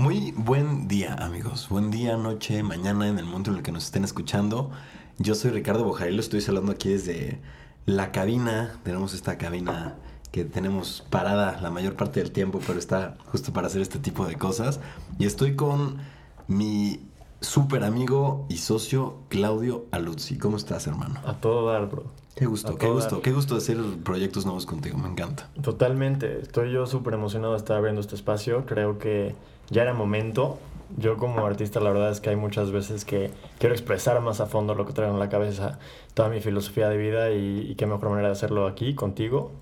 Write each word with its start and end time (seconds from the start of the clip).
Muy 0.00 0.32
buen 0.34 0.88
día, 0.88 1.12
amigos. 1.12 1.68
Buen 1.68 1.90
día, 1.90 2.16
noche, 2.16 2.62
mañana, 2.62 3.06
en 3.06 3.18
el 3.18 3.26
momento 3.26 3.50
en 3.50 3.58
el 3.58 3.62
que 3.62 3.70
nos 3.70 3.84
estén 3.84 4.02
escuchando. 4.02 4.70
Yo 5.18 5.34
soy 5.34 5.50
Ricardo 5.50 5.84
Bojarilo, 5.84 6.20
estoy 6.20 6.42
hablando 6.48 6.72
aquí 6.72 6.88
desde 6.88 7.38
la 7.84 8.10
cabina. 8.10 8.80
Tenemos 8.82 9.12
esta 9.12 9.36
cabina 9.36 9.96
que 10.32 10.46
tenemos 10.46 11.04
parada 11.10 11.60
la 11.60 11.70
mayor 11.70 11.96
parte 11.96 12.20
del 12.20 12.32
tiempo, 12.32 12.60
pero 12.66 12.78
está 12.78 13.18
justo 13.26 13.52
para 13.52 13.66
hacer 13.66 13.82
este 13.82 13.98
tipo 13.98 14.24
de 14.24 14.36
cosas. 14.36 14.80
Y 15.18 15.26
estoy 15.26 15.54
con 15.54 15.98
mi 16.48 17.02
súper 17.42 17.84
amigo 17.84 18.46
y 18.48 18.56
socio 18.56 19.18
Claudio 19.28 19.84
Aluzzi. 19.90 20.38
¿Cómo 20.38 20.56
estás, 20.56 20.86
hermano? 20.86 21.20
A 21.26 21.34
todo 21.34 21.70
dar, 21.70 21.90
bro. 21.90 22.04
Qué 22.34 22.46
gusto, 22.46 22.76
qué 22.76 22.88
gusto, 22.88 23.20
qué 23.20 23.32
gusto 23.32 23.54
hacer 23.54 23.76
proyectos 24.02 24.46
nuevos 24.46 24.64
contigo, 24.64 24.96
me 24.96 25.08
encanta. 25.08 25.50
Totalmente, 25.60 26.40
estoy 26.40 26.72
yo 26.72 26.86
súper 26.86 27.12
emocionado 27.12 27.52
de 27.52 27.58
estar 27.58 27.76
abriendo 27.76 28.00
este 28.00 28.14
espacio, 28.14 28.64
creo 28.64 28.98
que 28.98 29.34
ya 29.70 29.82
era 29.82 29.94
momento. 29.94 30.58
Yo 30.96 31.16
como 31.16 31.46
artista 31.46 31.78
la 31.78 31.90
verdad 31.90 32.10
es 32.10 32.20
que 32.20 32.30
hay 32.30 32.36
muchas 32.36 32.72
veces 32.72 33.04
que 33.04 33.30
quiero 33.58 33.74
expresar 33.74 34.20
más 34.20 34.40
a 34.40 34.46
fondo 34.46 34.74
lo 34.74 34.86
que 34.86 34.92
traigo 34.92 35.14
en 35.14 35.20
la 35.20 35.28
cabeza, 35.28 35.78
toda 36.14 36.28
mi 36.28 36.40
filosofía 36.40 36.88
de 36.88 36.96
vida 36.96 37.30
y, 37.30 37.74
qué 37.76 37.86
mejor 37.86 38.10
manera 38.10 38.28
de 38.28 38.32
hacerlo 38.32 38.66
aquí, 38.66 38.94
contigo. 38.94 39.52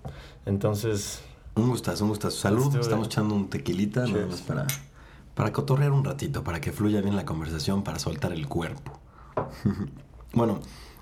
Entonces... 0.46 1.22
Un 1.54 1.68
gustazo, 1.68 2.04
un 2.04 2.10
gustazo. 2.10 2.36
Salud, 2.36 2.74
estamos 2.76 3.08
echando 3.08 3.34
un 3.34 3.50
tequilita 3.50 4.06
nada 4.06 4.26
más 4.26 4.40
para, 4.40 4.66
para 5.34 5.52
cotorrear 5.52 5.92
un 5.92 6.04
ratito, 6.04 6.42
para 6.42 6.60
que 6.60 6.72
fluya 6.72 7.02
bien 7.02 7.16
la 7.16 7.26
conversación, 7.26 7.82
para 7.82 7.98
soltar 7.98 8.32
el 8.32 8.48
cuerpo. 8.48 8.98
bueno, 10.32 10.60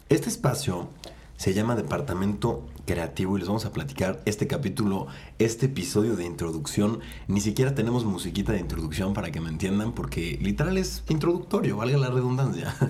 este 0.09 0.29
espacio 0.29 0.89
se 1.37 1.53
llama 1.53 1.77
Departamento 1.77 2.67
Creativo 2.87 3.37
y 3.37 3.41
les 3.41 3.49
vamos 3.49 3.67
a 3.67 3.73
platicar 3.73 4.23
este 4.25 4.47
capítulo, 4.47 5.07
este 5.39 5.67
episodio 5.67 6.17
de 6.17 6.25
introducción. 6.25 7.01
Ni 7.29 7.41
siquiera 7.41 7.75
tenemos 7.75 8.05
musiquita 8.05 8.53
de 8.53 8.61
introducción 8.61 9.13
para 9.13 9.31
que 9.31 9.41
me 9.41 9.51
entiendan, 9.51 9.93
porque 9.93 10.39
literal 10.41 10.79
es 10.79 11.05
introductorio, 11.09 11.77
valga 11.77 11.99
la 11.99 12.11
redundancia. 12.11 12.75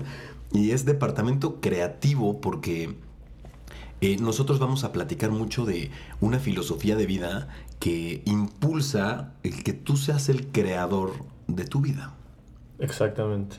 Y 0.49 0.71
es 0.71 0.85
Departamento 0.85 1.59
Creativo 1.59 2.39
porque 2.39 2.95
eh, 3.99 4.15
nosotros 4.15 4.59
vamos 4.59 4.85
a 4.85 4.93
platicar 4.93 5.29
mucho 5.29 5.65
de 5.65 5.91
una 6.21 6.39
filosofía 6.39 6.95
de 6.95 7.05
vida 7.05 7.49
que 7.79 8.21
impulsa 8.23 9.33
el 9.43 9.61
que 9.61 9.73
tú 9.73 9.97
seas 9.97 10.29
el 10.29 10.47
creador 10.47 11.15
de 11.47 11.65
tu 11.65 11.81
vida. 11.81 12.13
Exactamente. 12.79 13.57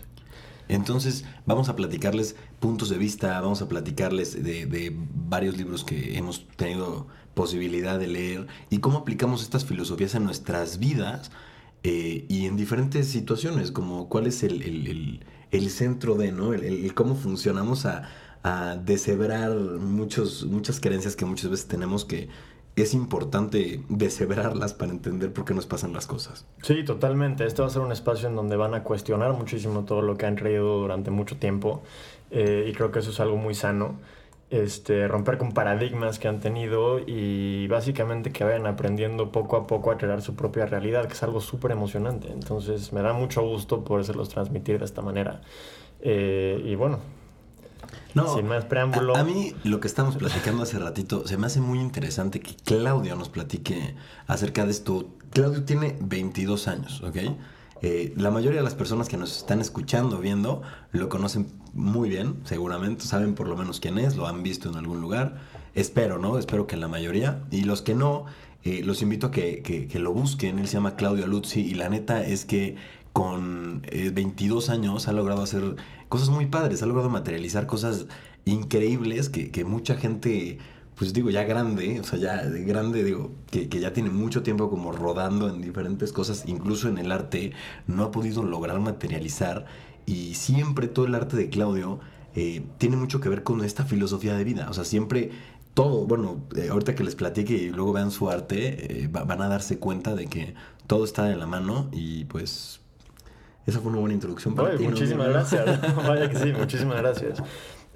Entonces 0.68 1.24
vamos 1.46 1.68
a 1.68 1.76
platicarles 1.76 2.36
puntos 2.60 2.88
de 2.88 2.98
vista, 2.98 3.40
vamos 3.40 3.62
a 3.62 3.68
platicarles 3.68 4.42
de, 4.42 4.96
varios 5.28 5.56
libros 5.56 5.84
que 5.84 6.16
hemos 6.16 6.48
tenido 6.56 7.06
posibilidad 7.34 7.98
de 7.98 8.08
leer 8.08 8.46
y 8.70 8.78
cómo 8.78 8.98
aplicamos 8.98 9.42
estas 9.42 9.64
filosofías 9.64 10.14
en 10.14 10.24
nuestras 10.24 10.78
vidas 10.78 11.30
eh, 11.84 12.24
y 12.28 12.46
en 12.46 12.56
diferentes 12.56 13.08
situaciones, 13.08 13.70
como 13.70 14.08
cuál 14.08 14.26
es 14.26 14.42
el, 14.42 15.20
centro 15.70 16.16
de, 16.16 16.32
¿no? 16.32 16.52
El, 16.52 16.92
cómo 16.94 17.14
funcionamos 17.14 17.86
a, 17.86 18.08
a 18.42 18.76
deshebrar 18.76 19.54
muchos, 19.54 20.44
muchas 20.46 20.80
creencias 20.80 21.14
que 21.14 21.24
muchas 21.24 21.50
veces 21.50 21.68
tenemos 21.68 22.04
que 22.04 22.28
es 22.82 22.94
importante 22.94 23.82
deshebrarlas 23.88 24.74
para 24.74 24.92
entender 24.92 25.32
por 25.32 25.44
qué 25.44 25.54
nos 25.54 25.66
pasan 25.66 25.92
las 25.92 26.06
cosas. 26.06 26.46
Sí, 26.62 26.84
totalmente. 26.84 27.44
Este 27.44 27.62
va 27.62 27.68
a 27.68 27.70
ser 27.70 27.82
un 27.82 27.92
espacio 27.92 28.28
en 28.28 28.36
donde 28.36 28.56
van 28.56 28.74
a 28.74 28.82
cuestionar 28.82 29.32
muchísimo 29.32 29.84
todo 29.84 30.02
lo 30.02 30.16
que 30.16 30.26
han 30.26 30.36
creído 30.36 30.78
durante 30.78 31.10
mucho 31.10 31.36
tiempo 31.36 31.82
eh, 32.30 32.66
y 32.68 32.72
creo 32.72 32.90
que 32.90 32.98
eso 33.00 33.10
es 33.10 33.20
algo 33.20 33.36
muy 33.36 33.54
sano. 33.54 33.96
Este, 34.50 35.06
romper 35.08 35.36
con 35.36 35.52
paradigmas 35.52 36.18
que 36.18 36.26
han 36.26 36.40
tenido 36.40 37.00
y 37.06 37.66
básicamente 37.66 38.32
que 38.32 38.44
vayan 38.44 38.66
aprendiendo 38.66 39.30
poco 39.30 39.58
a 39.58 39.66
poco 39.66 39.90
a 39.90 39.98
crear 39.98 40.22
su 40.22 40.36
propia 40.36 40.64
realidad, 40.64 41.06
que 41.06 41.12
es 41.12 41.22
algo 41.22 41.42
súper 41.42 41.72
emocionante. 41.72 42.32
Entonces 42.32 42.92
me 42.94 43.02
da 43.02 43.12
mucho 43.12 43.42
gusto 43.42 43.84
podérselos 43.84 44.30
transmitir 44.30 44.78
de 44.78 44.86
esta 44.86 45.02
manera. 45.02 45.42
Eh, 46.00 46.62
y 46.64 46.74
bueno, 46.76 47.00
no, 48.22 48.36
Sin 48.36 48.47
más 48.47 48.64
preámbulo. 48.64 49.16
A, 49.16 49.24
mí 49.24 49.54
lo 49.65 49.81
que 49.81 49.88
estamos 49.88 50.16
platicando 50.16 50.62
hace 50.62 50.78
ratito, 50.78 51.26
se 51.26 51.37
me 51.37 51.47
hace 51.47 51.60
muy 51.60 51.81
interesante 51.81 52.41
que 52.41 52.54
Claudio 52.54 53.16
nos 53.16 53.28
platique 53.28 53.94
acerca 54.26 54.65
de 54.65 54.72
esto. 54.72 55.09
Claudio 55.31 55.65
tiene 55.65 55.97
22 56.00 56.69
años, 56.69 57.03
¿ok? 57.03 57.16
Eh, 57.81 58.12
la 58.16 58.31
mayoría 58.31 58.59
de 58.59 58.65
las 58.65 58.75
personas 58.75 59.09
que 59.09 59.16
nos 59.16 59.37
están 59.37 59.60
escuchando, 59.60 60.19
viendo, 60.19 60.62
lo 60.91 61.09
conocen 61.09 61.47
muy 61.75 62.09
bien, 62.09 62.41
seguramente, 62.44 63.04
saben 63.04 63.34
por 63.34 63.47
lo 63.47 63.56
menos 63.56 63.78
quién 63.78 63.98
es, 63.98 64.16
lo 64.16 64.26
han 64.26 64.42
visto 64.42 64.69
en 64.69 64.76
algún 64.76 65.00
lugar. 65.00 65.37
Espero, 65.75 66.19
¿no? 66.19 66.38
Espero 66.38 66.66
que 66.66 66.76
la 66.76 66.88
mayoría. 66.88 67.44
Y 67.50 67.62
los 67.62 67.82
que 67.82 67.94
no, 67.94 68.25
eh, 68.65 68.82
los 68.84 69.00
invito 69.03 69.28
a 69.28 69.31
que, 69.31 69.62
que, 69.62 69.98
lo 69.98 70.12
busquen. 70.12 70.59
Él 70.59 70.66
se 70.66 70.75
llama 70.75 70.97
Claudio 70.97 71.26
Luzzi 71.26 71.60
y 71.60 71.75
la 71.75 71.88
neta 71.88 72.25
es 72.25 72.44
que 72.44 72.76
con 73.12 73.82
22 73.82 74.69
eh, 74.69 74.72
años 74.72 75.09
ha 75.09 75.12
logrado 75.12 75.42
hacer 75.42 75.76
cosas 76.08 76.30
muy 76.30 76.46
padres, 76.46 76.82
ha 76.82 76.86
logrado 76.86 77.10
materializar 77.10 77.66
cosas 77.66 78.06
increíbles 78.44 79.28
que, 79.28 79.64
mucha 79.64 79.96
gente, 79.96 80.58
pues 80.94 81.12
digo, 81.12 81.30
ya 81.30 81.44
grande, 81.44 82.00
o 82.00 82.04
sea, 82.04 82.19
ya 82.19 82.44
de 82.44 82.64
grande, 82.64 83.04
digo, 83.04 83.32
que, 83.50 83.69
ya 83.69 83.92
tiene 83.92 84.10
mucho 84.10 84.42
tiempo 84.42 84.70
como 84.70 84.92
rodando 84.92 85.48
en 85.48 85.60
diferentes 85.60 86.12
cosas, 86.12 86.44
incluso 86.47 86.88
en 86.88 86.98
el 86.98 87.12
arte, 87.12 87.52
no 87.86 88.04
ha 88.04 88.10
podido 88.10 88.42
lograr 88.42 88.80
materializar. 88.80 89.66
Y 90.06 90.34
siempre 90.34 90.88
todo 90.88 91.06
el 91.06 91.14
arte 91.14 91.36
de 91.36 91.50
Claudio 91.50 92.00
eh, 92.34 92.62
tiene 92.78 92.97
mucho 92.97 93.20
que 93.20 93.28
ver 93.28 93.42
con 93.42 93.62
esta 93.62 93.84
filosofía 93.84 94.34
de 94.34 94.44
vida. 94.44 94.68
O 94.70 94.72
sea, 94.72 94.84
siempre 94.84 95.30
todo, 95.74 96.06
bueno, 96.06 96.41
eh, 96.56 96.68
ahorita 96.70 96.94
que 96.94 97.04
les 97.04 97.14
platique 97.14 97.54
y 97.54 97.70
luego 97.70 97.92
vean 97.92 98.10
su 98.10 98.30
arte, 98.30 99.08
van 99.12 99.42
a 99.42 99.48
darse 99.48 99.78
cuenta 99.78 100.14
de 100.14 100.26
que 100.26 100.54
todo 100.86 101.04
está 101.04 101.24
de 101.24 101.36
la 101.36 101.47
mano 101.47 101.91
y 101.92 102.24
pues 102.24 102.80
esa 103.68 103.80
fue 103.80 103.90
una 103.90 104.00
buena 104.00 104.14
introducción 104.14 104.54
para 104.54 104.76
ti. 104.76 104.84
Muchísimas 104.84 105.28
gracias. 105.28 105.94
Vaya 106.08 106.30
que 106.30 106.36
sí, 106.36 106.52
muchísimas 106.52 106.96
gracias. 106.96 107.42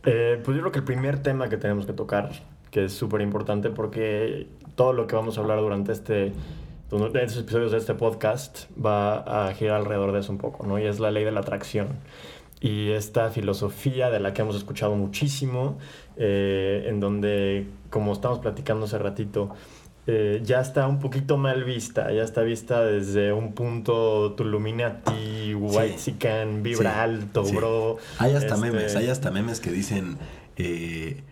Eh, 0.04 0.40
pues 0.44 0.54
yo 0.54 0.62
creo 0.62 0.72
que 0.72 0.80
el 0.80 0.84
primer 0.84 1.22
tema 1.22 1.48
que 1.48 1.56
tenemos 1.56 1.86
que 1.86 1.94
tocar, 1.94 2.30
que 2.70 2.84
es 2.84 2.92
súper 2.92 3.22
importante 3.22 3.70
porque 3.70 4.48
todo 4.74 4.92
lo 4.92 5.06
que 5.06 5.16
vamos 5.16 5.38
a 5.38 5.40
hablar 5.40 5.60
durante 5.60 5.92
este 5.92 6.32
estos 7.14 7.38
episodios 7.38 7.72
de 7.72 7.78
este 7.78 7.94
podcast 7.94 8.64
va 8.78 9.46
a 9.46 9.54
girar 9.54 9.76
alrededor 9.76 10.12
de 10.12 10.20
eso 10.20 10.30
un 10.30 10.36
poco, 10.36 10.66
¿no? 10.66 10.78
Y 10.78 10.84
es 10.84 11.00
la 11.00 11.10
ley 11.10 11.24
de 11.24 11.32
la 11.32 11.40
atracción. 11.40 11.88
Y 12.60 12.90
esta 12.90 13.30
filosofía 13.30 14.10
de 14.10 14.20
la 14.20 14.34
que 14.34 14.42
hemos 14.42 14.56
escuchado 14.56 14.94
muchísimo, 14.94 15.78
eh, 16.16 16.84
en 16.86 17.00
donde, 17.00 17.66
como 17.88 18.12
estamos 18.12 18.40
platicando 18.40 18.84
hace 18.84 18.98
ratito, 18.98 19.54
eh, 20.06 20.42
ya 20.44 20.60
está 20.60 20.88
un 20.88 20.98
poquito 20.98 21.36
mal 21.36 21.62
vista, 21.62 22.10
ya 22.12 22.24
está 22.24 22.42
vista 22.42 22.84
desde 22.84 23.32
un 23.32 23.52
punto 23.52 24.32
Tuluminati, 24.32 25.54
White 25.54 25.98
Sican, 25.98 26.62
vibra 26.64 27.04
alto, 27.04 27.44
bro. 27.44 27.98
Hay 28.18 28.32
hasta 28.32 28.56
este 28.56 28.60
memes, 28.60 28.96
hay 28.96 29.08
hasta 29.08 29.30
memes 29.30 29.60
que 29.60 29.70
dicen, 29.70 30.18
eh, 30.56 31.22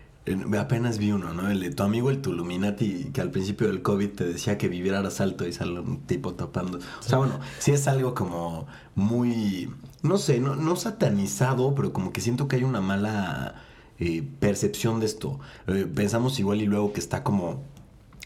apenas 0.57 0.99
vi 0.99 1.11
uno, 1.11 1.33
¿no? 1.33 1.51
El 1.51 1.59
de 1.59 1.71
tu 1.71 1.83
amigo 1.83 2.09
el 2.09 2.21
Tuluminati, 2.21 3.11
que 3.11 3.19
al 3.19 3.29
principio 3.29 3.67
del 3.67 3.81
COVID 3.81 4.09
te 4.09 4.23
decía 4.23 4.57
que 4.57 4.69
vivieras 4.69 5.19
alto 5.19 5.45
y 5.45 5.51
sale 5.51 5.77
un 5.81 6.01
tipo 6.03 6.35
tapando. 6.35 6.77
O 6.77 7.03
sea, 7.03 7.17
bueno, 7.17 7.41
sí 7.59 7.71
es 7.71 7.89
algo 7.89 8.15
como 8.15 8.67
muy, 8.95 9.69
no 10.01 10.17
sé, 10.17 10.39
no, 10.39 10.55
no 10.55 10.77
satanizado, 10.77 11.75
pero 11.75 11.91
como 11.91 12.13
que 12.13 12.21
siento 12.21 12.47
que 12.47 12.55
hay 12.55 12.63
una 12.63 12.79
mala 12.79 13.55
eh, 13.99 14.23
percepción 14.39 15.01
de 15.01 15.07
esto. 15.07 15.41
pensamos 15.93 16.39
igual 16.39 16.61
y 16.61 16.67
luego 16.67 16.93
que 16.93 17.01
está 17.01 17.21
como 17.21 17.69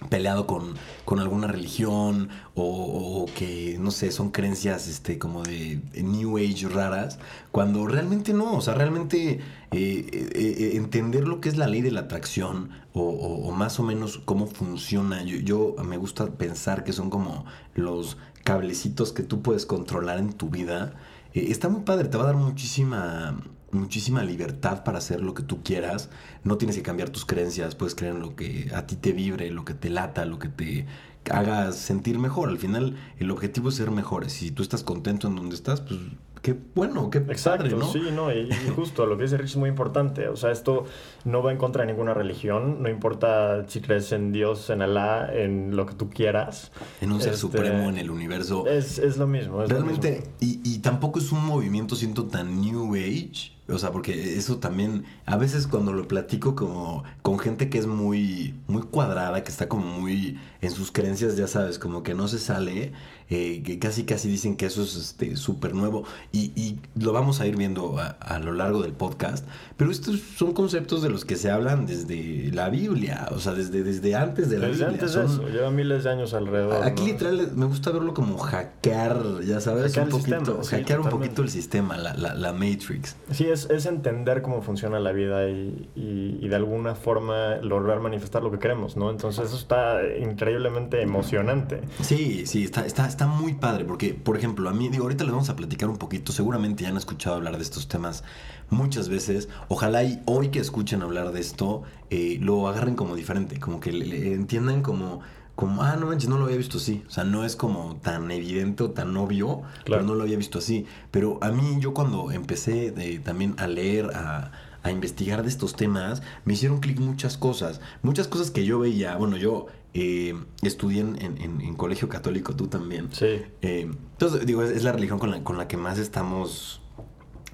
peleado 0.10 0.46
con, 0.46 0.74
con 1.06 1.20
alguna 1.20 1.48
religión 1.48 2.30
o, 2.54 3.26
que, 3.36 3.78
no 3.80 3.92
sé, 3.92 4.12
son 4.12 4.30
creencias 4.30 4.88
este, 4.88 5.18
como 5.18 5.44
de 5.44 5.82
New 5.96 6.38
Age 6.38 6.68
raras, 6.68 7.18
cuando 7.52 7.88
realmente 7.88 8.34
no, 8.34 8.56
o 8.56 8.62
sea, 8.62 8.74
realmente 8.74 9.32
eh, 9.32 9.40
eh, 9.72 10.30
eh, 10.36 10.72
entender 10.76 11.28
lo 11.28 11.40
que 11.42 11.50
es 11.50 11.58
la 11.58 11.68
ley 11.68 11.82
de 11.82 11.92
la 11.92 12.02
atracción 12.02 12.70
o, 12.94 13.52
más 13.52 13.80
o 13.80 13.84
menos 13.84 14.22
cómo 14.24 14.48
funciona, 14.48 15.24
yo, 15.24 15.38
yo, 15.38 15.84
me 15.84 15.98
gusta 15.98 16.26
pensar 16.28 16.84
que 16.84 16.94
son 16.94 17.10
como 17.10 17.46
los 17.74 18.18
cablecitos 18.44 19.12
que 19.12 19.24
tú 19.24 19.42
puedes 19.42 19.66
controlar 19.66 20.20
en 20.20 20.34
tu 20.34 20.50
vida, 20.50 20.94
está 21.34 21.68
muy 21.68 21.82
padre, 21.82 22.08
te 22.08 22.18
va 22.18 22.24
a 22.24 22.28
dar 22.28 22.36
muchísima 22.36 23.38
muchísima 23.72 24.24
libertad 24.24 24.84
para 24.84 24.98
hacer 24.98 25.22
lo 25.22 25.34
que 25.34 25.44
tú 25.44 25.64
quieras. 25.64 26.10
No 26.44 26.58
tienes 26.58 26.76
que 26.76 26.84
cambiar 26.84 27.10
tus 27.10 27.26
creencias, 27.26 27.76
puedes 27.76 27.96
creer 27.96 28.16
en 28.16 28.22
lo 28.22 28.36
que 28.36 28.72
a 28.74 28.88
ti 28.88 28.96
te 28.96 29.12
vibre, 29.12 29.52
lo 29.52 29.66
que 29.66 29.74
te 29.74 29.90
lata, 29.90 30.26
lo 30.26 30.40
que 30.40 30.50
te 30.50 30.86
haga 31.32 31.72
sentir 31.72 32.20
mejor. 32.20 32.50
Al 32.50 32.58
final, 32.58 32.96
el 33.20 33.32
objetivo 33.32 33.70
es 33.70 33.76
ser 33.76 33.92
mejores. 33.92 34.34
Si 34.34 34.52
tú 34.52 34.64
estás 34.64 34.84
contento 34.84 35.28
en 35.28 35.36
donde 35.36 35.56
estás, 35.56 35.82
pues 35.82 36.00
qué 36.42 36.56
bueno, 36.76 37.10
qué 37.10 37.18
Exacto, 37.18 37.76
¿no? 37.76 37.92
sí, 37.92 38.04
no, 38.14 38.32
y, 38.32 38.52
justo 38.76 39.08
lo 39.08 39.18
que 39.18 39.24
dice 39.24 39.38
Rich 39.38 39.52
es 39.52 39.58
muy 39.58 39.70
importante. 39.70 40.28
O 40.28 40.36
sea, 40.36 40.52
esto 40.52 40.86
no 41.24 41.42
va 41.42 41.52
en 41.52 41.58
contra 41.58 41.84
de 41.84 41.92
ninguna 41.92 42.14
religión, 42.14 42.84
no 42.84 42.90
importa 42.90 43.68
si 43.68 43.82
crees 43.82 44.12
en 44.12 44.32
Dios, 44.32 44.70
en 44.70 44.82
Alá, 44.82 45.32
en 45.34 45.76
lo 45.76 45.86
que 45.86 45.96
tú 45.96 46.10
quieras. 46.10 46.72
En 47.02 47.12
un 47.12 47.20
ser 47.20 47.34
este, 47.34 47.42
supremo, 47.42 47.90
en 47.90 47.98
el 47.98 48.12
universo. 48.12 48.68
Es, 48.68 49.18
lo 49.18 49.28
mismo. 49.28 49.66
Realmente, 49.66 50.32
Y, 50.40 50.62
y 50.64 50.80
tampoco 50.80 51.20
es 51.20 51.32
un 51.32 51.44
movimiento, 51.44 51.96
siento, 51.96 52.26
tan 52.26 52.62
New 52.62 52.94
Age 52.94 53.55
o 53.68 53.80
sea, 53.80 53.92
porque 53.92 54.38
eso 54.38 54.58
también, 54.58 55.06
a 55.26 55.38
veces 55.38 55.66
cuando 55.68 55.92
lo 55.92 56.08
platico 56.08 56.56
como 56.56 57.04
con 57.22 57.40
gente 57.40 57.70
que 57.70 57.80
es 57.80 57.88
muy, 57.88 58.54
muy 58.68 58.84
cuadrada, 58.84 59.44
que 59.44 59.50
está 59.52 59.68
como 59.68 59.86
muy 59.86 60.40
en 60.62 60.72
sus 60.72 60.92
creencias, 60.92 61.36
ya 61.36 61.48
sabes, 61.48 61.80
como 61.80 62.04
que 62.04 62.14
no 62.14 62.28
se 62.28 62.38
sale, 62.38 62.94
eh, 63.30 63.64
que 63.64 63.80
casi 63.80 64.04
casi 64.04 64.28
dicen 64.28 64.56
que 64.56 64.68
eso 64.68 64.84
es 64.84 64.96
este 64.96 65.36
súper 65.36 65.74
nuevo 65.74 66.04
y, 66.32 66.52
y, 66.56 66.80
lo 66.94 67.12
vamos 67.12 67.42
a 67.42 67.48
ir 67.48 67.58
viendo 67.58 67.98
a, 67.98 68.10
a, 68.10 68.38
lo 68.38 68.54
largo 68.54 68.84
del 68.84 68.94
podcast, 68.94 69.48
pero 69.78 69.90
estos 69.90 70.20
son 70.38 70.54
conceptos 70.54 71.02
de 71.02 71.10
los 71.10 71.26
que 71.26 71.36
se 71.36 71.50
hablan 71.50 71.88
desde 71.88 72.52
la 72.54 72.70
Biblia, 72.70 73.28
o 73.32 73.40
sea, 73.40 73.54
desde, 73.54 73.82
desde 73.82 74.14
antes 74.16 74.52
de 74.52 74.60
la 74.60 74.68
desde 74.68 74.86
Biblia. 74.86 75.06
Antes 75.06 75.12
son, 75.12 75.28
de 75.28 75.34
eso, 75.34 75.50
lleva 75.50 75.72
miles 75.72 76.04
de 76.04 76.12
años 76.12 76.36
alrededor. 76.36 76.84
Aquí 76.84 77.02
¿no? 77.02 77.08
literal 77.08 77.52
me 77.56 77.66
gusta 77.66 77.90
verlo 77.90 78.14
como 78.14 78.38
hackear, 78.38 79.42
ya 79.44 79.60
sabes, 79.60 79.86
Hackear 79.86 80.06
un 80.06 80.12
poquito, 80.12 80.38
sistema, 80.38 80.64
sí, 80.64 80.70
hackear 80.70 81.00
un 81.00 81.06
totalmente. 81.06 81.10
poquito 81.10 81.42
el 81.42 81.50
sistema, 81.50 81.98
la, 81.98 82.14
la, 82.14 82.36
la 82.36 82.54
Matrix. 82.54 83.16
Sí, 83.32 83.46
es, 83.56 83.86
entender 83.86 84.42
cómo 84.42 84.62
funciona 84.62 85.00
la 85.00 85.12
vida 85.12 85.48
y, 85.50 86.48
de 86.48 86.56
alguna 86.56 86.96
forma 86.96 87.58
lograr 87.58 88.00
manifestar 88.00 88.44
lo 88.44 88.52
que 88.52 88.60
queremos, 88.60 88.96
¿no? 88.96 89.10
Entonces 89.10 89.46
eso 89.46 89.58
está 89.58 90.00
increíblemente 90.20 91.02
emocionante. 91.02 91.82
Sí, 92.02 92.46
sí, 92.46 92.64
está, 92.64 92.86
está, 92.86 93.08
está 93.08 93.28
muy 93.28 93.54
padre, 93.54 93.86
porque, 93.86 94.14
por 94.14 94.38
ejemplo, 94.38 94.70
a 94.70 94.74
mí, 94.74 94.90
digo, 94.90 95.04
ahorita 95.04 95.24
les 95.24 95.34
vamos 95.34 95.50
a 95.50 95.56
platicar 95.56 95.90
un 95.90 95.98
poquito, 95.98 96.32
seguramente 96.32 96.84
ya 96.84 96.90
han 96.90 96.98
escuchado 96.98 97.36
hablar 97.36 97.58
de 97.58 97.64
estos 97.64 97.88
temas 97.88 98.24
muchas 98.70 99.10
veces, 99.10 99.50
ojalá 99.68 100.04
hoy 100.26 100.50
que 100.50 100.60
escuchen 100.60 101.02
hablar 101.02 101.32
de 101.32 101.40
esto, 101.40 101.84
eh, 102.10 102.38
lo 102.42 102.68
agarren 102.68 102.96
como 102.96 103.16
diferente, 103.16 103.60
como 103.60 103.80
que 103.80 103.90
entiendan 103.90 104.82
como... 104.82 105.22
Como, 105.56 105.84
ah, 105.84 105.96
no 105.98 106.08
manches, 106.08 106.30
no 106.30 106.38
lo 106.38 106.46
había 106.46 106.58
visto 106.58 106.78
así. 106.78 107.04
O 107.08 107.12
sea, 107.12 107.24
no 107.24 107.46
es 107.46 107.56
como 107.56 107.96
tan 108.02 108.30
evidente 108.32 108.84
o 108.84 108.92
tan 108.92 109.16
obvio, 109.16 109.62
Claro. 109.86 109.86
pero 109.86 110.04
no 110.04 110.16
lo 110.16 110.24
había 110.24 110.36
visto 110.38 110.60
así. 110.60 110.86
Pero 111.12 111.40
a 111.42 111.52
mí, 111.52 111.78
yo 111.80 111.94
cuando 111.94 112.32
empecé 112.32 112.94
eh, 112.98 113.20
también 113.24 113.56
a 113.58 113.68
leer, 113.68 114.12
a, 114.16 114.52
a 114.84 114.92
investigar 114.92 115.44
de 115.44 115.50
estos 115.50 115.76
temas, 115.76 116.22
me 116.44 116.54
hicieron 116.54 116.80
clic 116.82 117.00
muchas 117.00 117.38
cosas. 117.38 117.80
Muchas 118.02 118.28
cosas 118.28 118.52
que 118.52 118.66
yo 118.66 118.80
veía, 118.80 119.16
bueno, 119.16 119.38
yo 119.38 119.68
eh, 119.94 120.36
estudié 120.62 121.00
en, 121.00 121.16
en- 121.22 121.62
en 121.62 121.74
colegio 121.76 122.10
católico, 122.10 122.54
tú 122.54 122.68
también. 122.68 123.08
Sí, 123.14 123.42
Eh, 123.62 123.90
entonces, 124.12 124.46
digo, 124.46 124.62
es, 124.62 124.72
es 124.72 124.84
la 124.84 124.92
religión 124.92 125.20
con 125.20 125.32
la, 125.32 125.42
con 125.42 125.58
la 125.58 125.70
que 125.70 125.78
más 125.78 125.98
estamos 126.00 126.82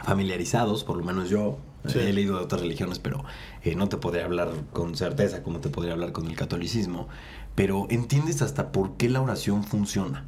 familiarizados, 0.03 0.83
por 0.83 0.98
lo 0.98 1.03
menos 1.03 1.30
yo. 1.30 1.59
Sí. 1.88 1.98
He 1.98 2.13
leído 2.13 2.38
de 2.38 2.44
otras 2.44 2.62
religiones, 2.62 3.00
pero 3.00 3.24
eh, 3.63 3.74
no 3.75 3.89
te 3.89 3.98
podría 3.98 4.25
hablar 4.25 4.50
con 4.71 4.95
certeza 4.95 5.42
como 5.42 5.62
te 5.62 5.69
podría 5.69 5.94
hablar 5.94 6.12
con 6.12 6.27
el 6.27 6.36
catolicismo. 6.36 7.07
Pero 7.56 7.88
entiendes 7.89 8.42
hasta 8.42 8.71
por 8.71 8.98
qué 8.98 9.09
la 9.09 9.21
oración 9.21 9.63
funciona. 9.63 10.25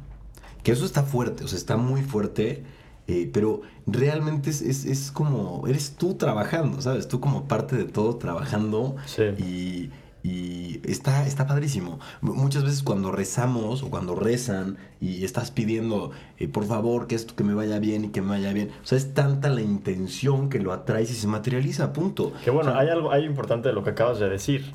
Que 0.62 0.72
eso 0.72 0.84
está 0.84 1.02
fuerte, 1.02 1.44
o 1.44 1.48
sea, 1.48 1.58
está 1.58 1.76
muy 1.76 2.02
fuerte, 2.02 2.62
eh, 3.06 3.28
pero 3.32 3.60
realmente 3.86 4.50
es, 4.50 4.62
es- 4.62 4.84
es 4.86 5.10
como, 5.10 5.66
eres 5.66 5.96
tú 5.96 6.14
trabajando, 6.14 6.80
¿sabes? 6.80 7.06
Tú 7.08 7.20
como 7.20 7.44
parte 7.44 7.76
de 7.76 7.84
todo 7.84 8.16
trabajando 8.16 8.96
sí. 9.04 9.22
y, 9.38 9.90
y 10.26 10.80
está, 10.90 11.26
está 11.26 11.46
padrísimo. 11.46 11.98
Muchas 12.22 12.64
veces 12.64 12.82
cuando 12.82 13.12
rezamos 13.12 13.82
o 13.82 13.90
cuando 13.90 14.14
rezan 14.14 14.78
y 15.02 15.22
estás 15.24 15.50
pidiendo, 15.50 16.12
eh, 16.38 16.48
por 16.48 16.64
favor, 16.64 17.06
que 17.06 17.14
esto 17.14 17.36
que 17.36 17.44
me 17.44 17.52
vaya 17.52 17.78
bien 17.78 18.06
y 18.06 18.08
que 18.08 18.22
me 18.22 18.28
vaya 18.30 18.54
bien. 18.54 18.70
O 18.82 18.86
sea, 18.86 18.96
es 18.96 19.12
tanta 19.12 19.50
la 19.50 19.60
intención 19.60 20.48
que 20.48 20.60
lo 20.60 20.72
atraes 20.72 21.10
y 21.10 21.14
se 21.14 21.26
materializa, 21.26 21.92
punto. 21.92 22.32
Que 22.42 22.50
bueno, 22.50 22.70
O 22.70 22.72
sea, 22.72 22.80
hay 22.80 22.88
algo 22.88 23.12
hay 23.12 23.24
importante 23.26 23.68
de 23.68 23.74
lo 23.74 23.84
que 23.84 23.90
acabas 23.90 24.18
de 24.18 24.30
decir, 24.30 24.72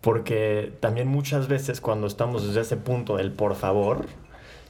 porque 0.00 0.72
también 0.80 1.08
muchas 1.08 1.48
veces 1.48 1.80
cuando 1.80 2.06
estamos 2.06 2.46
desde 2.46 2.62
ese 2.62 2.76
punto 2.76 3.16
del 3.16 3.32
por 3.32 3.54
favor, 3.54 4.06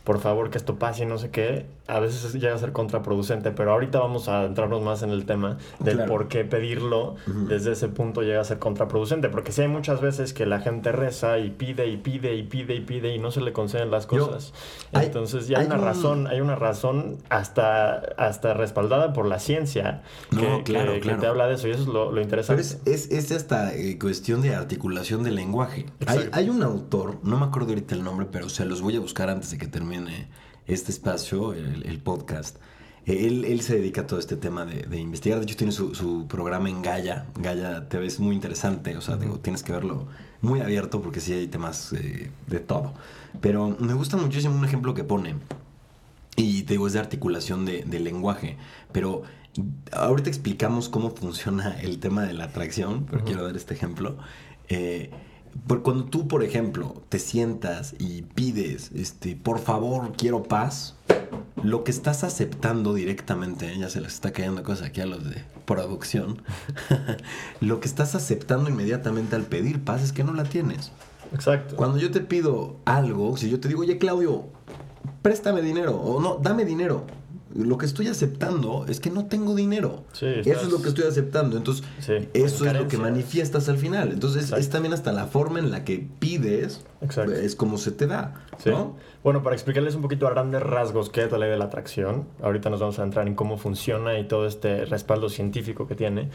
por 0.04 0.18
favor 0.18 0.50
que 0.50 0.58
esto 0.58 0.78
pase 0.78 1.04
y 1.04 1.06
no 1.06 1.18
sé 1.18 1.30
qué, 1.30 1.66
a 1.90 2.00
veces 2.00 2.32
llega 2.34 2.54
a 2.54 2.58
ser 2.58 2.72
contraproducente, 2.72 3.50
pero 3.50 3.72
ahorita 3.72 3.98
vamos 3.98 4.28
a 4.28 4.44
entrarnos 4.44 4.82
más 4.82 5.02
en 5.02 5.10
el 5.10 5.24
tema 5.26 5.58
del 5.78 5.96
Claro. 5.96 6.12
por 6.12 6.28
qué 6.28 6.44
pedirlo 6.44 7.16
desde 7.48 7.72
ese 7.72 7.88
punto 7.88 8.22
llega 8.22 8.40
a 8.40 8.44
ser 8.44 8.58
contraproducente, 8.58 9.28
porque 9.28 9.52
sí 9.52 9.62
hay 9.62 9.68
muchas 9.68 10.00
veces 10.00 10.32
que 10.32 10.46
la 10.46 10.60
gente 10.60 10.92
reza 10.92 11.38
y 11.38 11.50
pide 11.50 11.86
y 11.88 11.96
pide 11.96 12.34
y 12.34 12.42
pide 12.44 12.74
y 12.74 12.80
pide 12.80 13.14
y 13.14 13.18
no 13.18 13.30
se 13.30 13.40
le 13.40 13.52
conceden 13.52 13.90
las 13.90 14.04
Yo- 14.08 14.26
cosas. 14.26 14.52
hay- 14.92 15.06
Entonces 15.06 15.48
ya 15.48 15.58
hay, 15.58 15.66
una 15.66 15.76
un- 15.76 15.84
razón, 15.84 16.26
hay 16.26 16.40
una 16.40 16.56
razón 16.56 17.18
hasta, 17.28 17.94
hasta 18.16 18.54
respaldada 18.54 19.12
por 19.12 19.26
la 19.26 19.38
ciencia 19.38 20.02
que, 20.30 20.36
No, 20.36 20.58
que- 20.58 20.72
claro, 20.72 20.92
que 20.94 21.00
claro. 21.00 21.20
te 21.20 21.26
habla 21.26 21.46
de 21.46 21.54
eso 21.54 21.68
y 21.68 21.72
eso 21.72 21.82
es 21.82 21.88
lo, 21.88 22.04
lo 22.06 22.10
Pero 22.10 22.22
interesante. 22.22 22.62
es, 22.62 22.80
es, 22.86 23.10
es 23.10 23.32
hasta 23.32 23.74
eh, 23.74 23.98
cuestión 23.98 24.42
de 24.42 24.54
articulación 24.54 25.22
del 25.22 25.34
lenguaje. 25.34 25.86
Hay, 26.06 26.28
hay 26.32 26.48
un 26.48 26.62
autor, 26.62 27.18
no 27.22 27.38
me 27.38 27.46
acuerdo 27.46 27.70
ahorita 27.70 27.94
el 27.94 28.04
nombre, 28.04 28.26
pero 28.30 28.48
se 28.48 28.64
los 28.64 28.80
voy 28.82 28.96
a 28.96 29.00
buscar 29.00 29.30
antes 29.30 29.50
de 29.50 29.58
que 29.58 29.66
termine 29.66 30.28
este 30.72 30.92
espacio, 30.92 31.52
el, 31.52 31.84
el 31.86 31.98
podcast. 31.98 32.56
Él, 33.06 33.44
él 33.44 33.60
se 33.62 33.76
dedica 33.76 34.02
a 34.02 34.06
todo 34.06 34.20
este 34.20 34.36
tema 34.36 34.64
de, 34.64 34.82
de 34.82 34.98
investigar. 34.98 35.38
De 35.38 35.44
hecho, 35.44 35.56
tiene 35.56 35.72
su, 35.72 35.94
su 35.94 36.26
programa 36.28 36.68
en 36.68 36.82
Gaia. 36.82 37.26
Gaia 37.36 37.88
TV 37.88 38.06
es 38.06 38.20
muy 38.20 38.34
interesante. 38.34 38.96
O 38.96 39.00
sea, 39.00 39.16
digo, 39.16 39.38
tienes 39.38 39.62
que 39.62 39.72
verlo 39.72 40.06
muy 40.42 40.60
abierto 40.60 41.00
porque 41.02 41.20
sí 41.20 41.32
hay 41.32 41.48
temas 41.48 41.92
eh, 41.92 42.30
de 42.46 42.60
todo. 42.60 42.92
Pero 43.40 43.76
me 43.80 43.94
gusta 43.94 44.16
muchísimo 44.16 44.54
un 44.56 44.64
ejemplo 44.64 44.94
que 44.94 45.02
pone. 45.02 45.34
Y 46.36 46.62
te 46.62 46.74
digo, 46.74 46.86
es 46.86 46.92
de 46.92 47.00
articulación 47.00 47.64
de, 47.64 47.82
del 47.84 48.04
lenguaje. 48.04 48.56
Pero 48.92 49.22
ahorita 49.92 50.28
explicamos 50.28 50.88
cómo 50.88 51.10
funciona 51.10 51.80
el 51.80 51.98
tema 51.98 52.22
de 52.24 52.34
la 52.34 52.44
atracción, 52.44 53.06
pero 53.06 53.18
Ujú. 53.18 53.26
quiero 53.26 53.44
dar 53.44 53.56
este 53.56 53.74
ejemplo. 53.74 54.18
Eh, 54.68 55.10
por 55.66 55.82
cuando 55.82 56.04
tú, 56.04 56.28
por 56.28 56.42
ejemplo, 56.42 57.02
te 57.08 57.18
sientas 57.18 57.94
y 57.98 58.22
pides, 58.22 58.90
este, 58.94 59.36
por 59.36 59.58
favor, 59.58 60.12
quiero 60.16 60.42
paz, 60.42 60.96
lo 61.62 61.84
que 61.84 61.90
estás 61.90 62.24
aceptando 62.24 62.94
directamente, 62.94 63.76
ya 63.78 63.88
se 63.88 64.00
les 64.00 64.14
está 64.14 64.32
cayendo 64.32 64.62
cosas 64.62 64.88
aquí 64.88 65.00
a 65.00 65.06
los 65.06 65.24
de 65.28 65.44
producción, 65.64 66.42
lo 67.60 67.80
que 67.80 67.88
estás 67.88 68.14
aceptando 68.14 68.70
inmediatamente 68.70 69.36
al 69.36 69.42
pedir 69.42 69.84
paz 69.84 70.02
es 70.02 70.12
que 70.12 70.24
no 70.24 70.32
la 70.32 70.44
tienes. 70.44 70.92
Exacto. 71.32 71.76
Cuando 71.76 71.98
yo 71.98 72.10
te 72.10 72.20
pido 72.20 72.76
algo, 72.84 73.36
si 73.36 73.50
yo 73.50 73.60
te 73.60 73.68
digo, 73.68 73.82
oye 73.82 73.98
Claudio, 73.98 74.46
préstame 75.22 75.62
dinero, 75.62 75.96
o 75.96 76.20
no, 76.20 76.38
dame 76.42 76.64
dinero, 76.64 77.06
lo 77.54 77.78
que 77.78 77.86
estoy 77.86 78.06
aceptando 78.06 78.86
es 78.88 79.00
que 79.00 79.10
no 79.10 79.26
tengo 79.26 79.54
dinero. 79.54 80.04
Sí, 80.12 80.26
Eso 80.26 80.40
estás- 80.50 80.62
es 80.64 80.70
lo 80.72 80.82
que 80.82 80.88
estoy 80.88 81.04
aceptando. 81.04 81.56
Entonces, 81.56 81.84
Sí, 81.98 82.12
eso 82.32 82.64
es 82.66 82.74
lo 82.74 82.86
que 82.88 82.96
manifiestas 82.96 83.68
al 83.68 83.76
final. 83.76 84.12
Entonces, 84.12 84.44
Exacto. 84.44 84.60
es 84.60 84.70
también 84.70 84.94
hasta 84.94 85.12
la 85.12 85.26
forma 85.26 85.58
en 85.58 85.70
la 85.70 85.84
que 85.84 86.06
pides, 86.20 86.84
Exacto. 87.00 87.32
es 87.32 87.56
como 87.56 87.76
se 87.78 87.90
te 87.92 88.06
da. 88.06 88.34
Sí. 88.62 88.70
¿no? 88.70 88.96
Bueno, 89.24 89.42
para 89.42 89.56
explicarles 89.56 89.94
un 89.94 90.02
poquito 90.02 90.26
a 90.26 90.30
grandes 90.30 90.62
rasgos 90.62 91.10
qué 91.10 91.24
es 91.24 91.32
la 91.32 91.38
ley 91.38 91.50
de 91.50 91.56
la 91.58 91.64
atracción, 91.64 92.26
ahorita 92.42 92.70
nos 92.70 92.80
vamos 92.80 92.98
a 92.98 93.02
entrar 93.04 93.26
en 93.26 93.34
cómo 93.34 93.56
funciona 93.58 94.18
y 94.18 94.28
todo 94.28 94.46
este 94.46 94.84
respaldo 94.84 95.28
científico 95.28 95.86
que 95.86 95.94
tiene. 95.94 96.28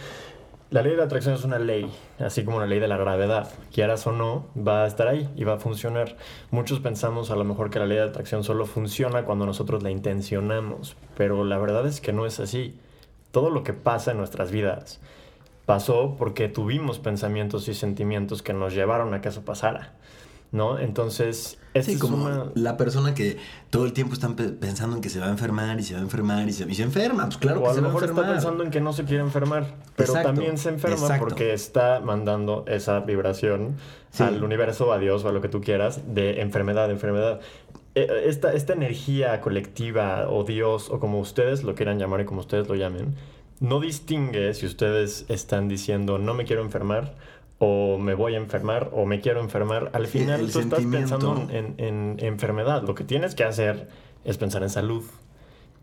La 0.72 0.82
ley 0.82 0.96
de 0.96 1.04
atracción 1.04 1.36
es 1.36 1.44
una 1.44 1.60
ley, 1.60 1.92
así 2.18 2.44
como 2.44 2.60
la 2.60 2.66
ley 2.66 2.80
de 2.80 2.88
la 2.88 2.98
gravedad. 2.98 3.52
Quieras 3.72 4.08
o 4.08 4.12
no, 4.12 4.48
va 4.58 4.84
a 4.84 4.88
estar 4.88 5.08
ahí 5.08 5.30
y 5.36 5.44
va 5.44 5.54
a 5.54 5.60
funcionar. 5.60 6.18
Muchos 6.50 6.80
pensamos 6.80 7.30
a 7.30 7.36
lo 7.36 7.44
mejor 7.44 7.70
que 7.70 7.78
la 7.78 7.86
ley 7.86 7.98
de 7.98 8.04
atracción 8.04 8.44
solo 8.44 8.66
funciona 8.66 9.26
cuando 9.26 9.46
nosotros 9.46 9.84
la 9.84 9.92
intencionamos, 9.92 10.98
pero 11.16 11.44
la 11.44 11.60
verdad 11.60 11.86
es 11.86 12.01
que 12.01 12.13
no 12.13 12.25
es 12.25 12.39
así. 12.39 12.80
Todo 13.30 13.51
lo 13.51 13.62
que 13.63 13.74
pasa 13.74 14.12
en 14.12 14.18
nuestras 14.18 14.51
vidas 14.51 15.00
pasó 15.68 16.16
porque 16.18 16.50
tuvimos 16.50 16.98
pensamientos 16.98 17.68
y 17.68 17.75
sentimientos 17.75 18.42
que 18.42 18.54
nos 18.54 18.74
llevaron 18.74 19.13
a 19.13 19.22
que 19.22 19.30
eso 19.30 19.46
pasara. 19.46 19.94
¿No? 20.52 20.80
Entonces, 20.80 21.58
esta 21.74 21.90
Sí, 21.90 21.94
es 21.96 22.00
como 22.00 22.24
una... 22.25 22.46
la 22.56 22.78
persona 22.78 23.14
que 23.14 23.38
todo 23.70 23.84
el 23.86 23.92
tiempo 23.92 24.14
están 24.14 24.36
pe- 24.38 24.50
pensando 24.50 24.96
en 24.96 25.02
que 25.02 25.10
se 25.10 25.20
va 25.20 25.25
a 25.25 25.30
enfermar 25.30 25.78
y 25.80 25.84
se 25.84 25.94
va 25.96 26.00
a 26.00 26.04
enfermar 26.04 26.48
y 26.48 26.54
se, 26.54 26.64
y 26.64 26.75
se 26.75 26.84
enferma. 26.84 27.25
Pues 27.25 27.38
claro 27.38 27.60
o 27.60 27.64
que 27.64 27.70
a 27.70 27.74
se 27.74 27.82
lo 27.82 27.88
va 27.88 27.90
a 27.90 27.94
mejor 27.94 28.04
enfermar. 28.10 28.24
está 28.25 28.34
pensando 28.36 28.64
en 28.64 28.72
que 28.72 28.80
no 28.80 28.94
se 28.94 29.04
quiere 29.04 29.22
enfermar, 29.24 29.66
pero 29.98 30.10
Exacto, 30.10 30.30
también 30.30 30.58
se 30.58 30.70
enferma 30.70 30.96
exacto. 30.98 31.25
porque 31.25 31.54
está 31.54 32.00
mandando 32.00 32.64
esa 32.68 33.02
vibración 33.02 33.75
Sí. 34.12 34.24
al 34.24 34.42
universo, 34.44 34.94
a 34.94 35.00
Dios 35.00 35.25
o 35.25 35.30
a 35.30 35.34
lo 35.34 35.42
que 35.42 35.50
tú 35.50 35.60
quieras, 35.60 36.02
de 36.14 36.40
enfermedad, 36.40 36.90
enfermedad. 36.90 37.42
Eh, 37.96 38.08
Esta, 38.28 38.54
esta 38.54 38.72
energía 38.74 39.42
colectiva 39.42 40.30
o 40.30 40.46
Dios 40.46 40.90
o 40.90 41.00
como 41.02 41.20
ustedes 41.20 41.64
lo 41.64 41.75
quieran 41.75 42.00
llamar 42.00 42.22
y 42.22 42.25
como 42.25 42.40
ustedes 42.40 42.70
lo 42.70 42.75
llamen, 42.75 43.16
no 43.60 43.80
distingue 43.82 44.54
si 44.54 44.66
ustedes 44.66 45.25
están 45.30 45.68
diciendo 45.70 46.18
no 46.18 46.34
me 46.34 46.44
quiero 46.46 46.62
enfermar 46.62 47.16
o 47.60 47.98
me 47.98 48.14
voy 48.14 48.36
a 48.36 48.38
enfermar 48.38 48.90
o 48.94 49.06
me 49.06 49.22
quiero 49.22 49.42
enfermar. 49.42 49.92
Al 49.94 50.08
final 50.08 50.42
el 50.42 50.52
tú 50.52 50.60
estás 50.60 50.84
pensando 50.86 51.48
en, 51.50 51.76
en 51.78 52.18
enfermedad. 52.20 52.84
Lo 52.84 52.96
que 52.96 53.04
tienes 53.04 53.36
que 53.36 53.44
hacer 53.44 53.90
es 54.24 54.38
pensar 54.38 54.64
en 54.64 54.70
salud. 54.70 55.04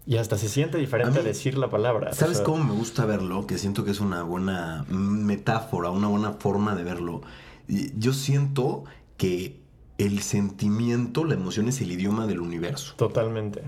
Y 0.04 0.16
hasta 0.16 0.36
se 0.36 0.48
siente 0.48 0.78
diferente 0.78 1.20
A 1.20 1.22
mí, 1.22 1.28
decir 1.28 1.56
la 1.56 1.70
palabra. 1.70 2.10
o 2.10 2.14
¿Sabes 2.14 2.38
sea, 2.38 2.46
cómo 2.46 2.64
me 2.64 2.72
gusta 2.72 3.06
verlo? 3.06 3.46
Que 3.46 3.56
siento 3.56 3.84
que 3.84 3.92
es 3.92 4.00
una 4.00 4.22
buena 4.24 4.84
metáfora, 4.88 5.90
una 5.90 6.08
buena 6.08 6.32
forma 6.32 6.74
de 6.74 6.82
verlo. 6.82 7.22
Yo 7.68 8.12
siento 8.12 8.84
que 9.16 9.60
el 9.98 10.20
sentimiento, 10.20 11.24
la 11.24 11.34
emoción 11.34 11.68
es 11.68 11.80
el 11.80 11.92
idioma 11.92 12.26
del 12.26 12.40
universo. 12.40 12.94
Totalmente. 12.96 13.62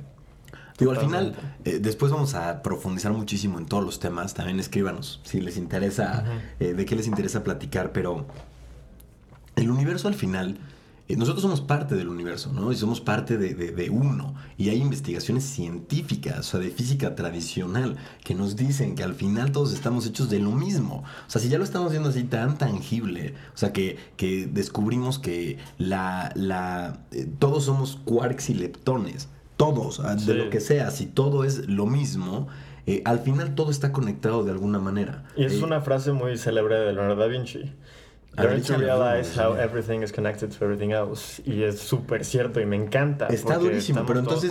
Digo, 0.79 0.91
al 0.91 0.99
final, 0.99 1.35
eh, 1.65 1.79
después 1.81 2.11
vamos 2.11 2.35
a 2.35 2.63
profundizar 2.63 3.13
muchísimo 3.13 3.59
en 3.59 3.67
todos 3.67 3.85
los 3.85 4.01
temas. 4.01 4.35
También 4.35 4.59
escríbanos 4.59 5.21
si 5.25 5.41
les 5.41 5.57
interesa, 5.57 6.25
eh, 6.59 6.73
de 6.75 6.85
qué 6.85 6.97
les 6.97 7.07
interesa 7.07 7.45
platicar. 7.45 7.93
Pero 7.93 8.27
el 9.57 9.71
universo 9.71 10.09
al 10.09 10.15
final, 10.15 10.59
eh, 11.09 11.17
nosotros 11.17 11.43
somos 11.43 11.61
parte 11.61 11.95
del 11.95 12.09
universo, 12.09 12.51
¿no? 12.53 12.73
Y 12.73 12.77
somos 12.77 13.01
parte 13.01 13.37
de, 13.39 13.55
de- 13.55 13.71
de 13.71 13.91
uno. 13.91 14.35
Y 14.59 14.71
hay 14.71 14.81
investigaciones 14.81 15.45
científicas, 15.45 16.41
o 16.41 16.43
sea, 16.43 16.61
de 16.61 16.71
física 16.71 17.15
tradicional, 17.15 17.97
que 18.25 18.35
nos 18.35 18.57
dicen 18.57 18.97
que 18.97 19.05
al 19.05 19.15
final 19.15 19.53
todos 19.53 19.73
estamos 19.73 20.07
hechos 20.07 20.29
de 20.29 20.41
lo 20.41 20.51
mismo. 20.51 21.05
O 21.27 21.31
sea, 21.31 21.41
si 21.41 21.49
ya 21.49 21.59
lo 21.59 21.65
estamos 21.65 21.93
viendo 21.93 22.09
así 22.09 22.25
tan 22.25 22.59
tangible, 22.59 23.35
o 23.55 23.57
sea, 23.57 23.73
que, 23.73 23.97
que 24.17 24.47
descubrimos 24.51 25.21
que 25.21 25.59
la, 25.79 26.33
la, 26.35 26.99
todos 27.39 27.65
somos 27.67 28.01
quarks 28.05 28.51
y 28.51 28.55
leptones. 28.55 29.29
Todos, 29.57 30.01
ah, 30.01 30.15
de 30.15 30.21
Sí. 30.21 30.33
lo 30.35 30.51
que 30.51 30.61
sea, 30.61 30.91
si 30.91 31.07
todo 31.07 31.45
es 31.45 31.69
lo 31.69 31.87
mismo, 31.87 32.49
eh, 32.87 33.03
al 33.05 33.21
final 33.21 33.55
todo 33.55 33.71
está 33.71 33.93
conectado 33.93 34.45
de 34.45 34.51
alguna 34.51 34.79
manera. 34.79 35.25
Y 35.37 35.45
es 35.45 35.55
Eh, 35.55 35.65
una 35.65 35.81
frase 35.81 36.13
muy 36.13 36.37
célebre 36.37 36.77
de 36.81 36.93
Leonardo 36.93 37.17
da 37.23 37.27
Vinci. 37.29 37.73
Learn 38.37 38.63
to 38.63 38.77
realize 38.79 39.41
how 39.41 39.55
sí. 39.55 39.61
everything 39.63 40.01
is 40.03 40.11
connected 40.13 40.49
to 40.51 40.65
everything 40.65 40.91
else. 40.91 41.41
Y 41.47 41.63
es 41.63 41.79
súper 41.79 42.25
cierto 42.25 42.61
y 42.61 42.67
me 42.67 42.75
encanta. 42.75 43.29
Está 43.29 43.59
durísimo, 43.59 44.03
pero 44.05 44.19
entonces-. 44.19 44.51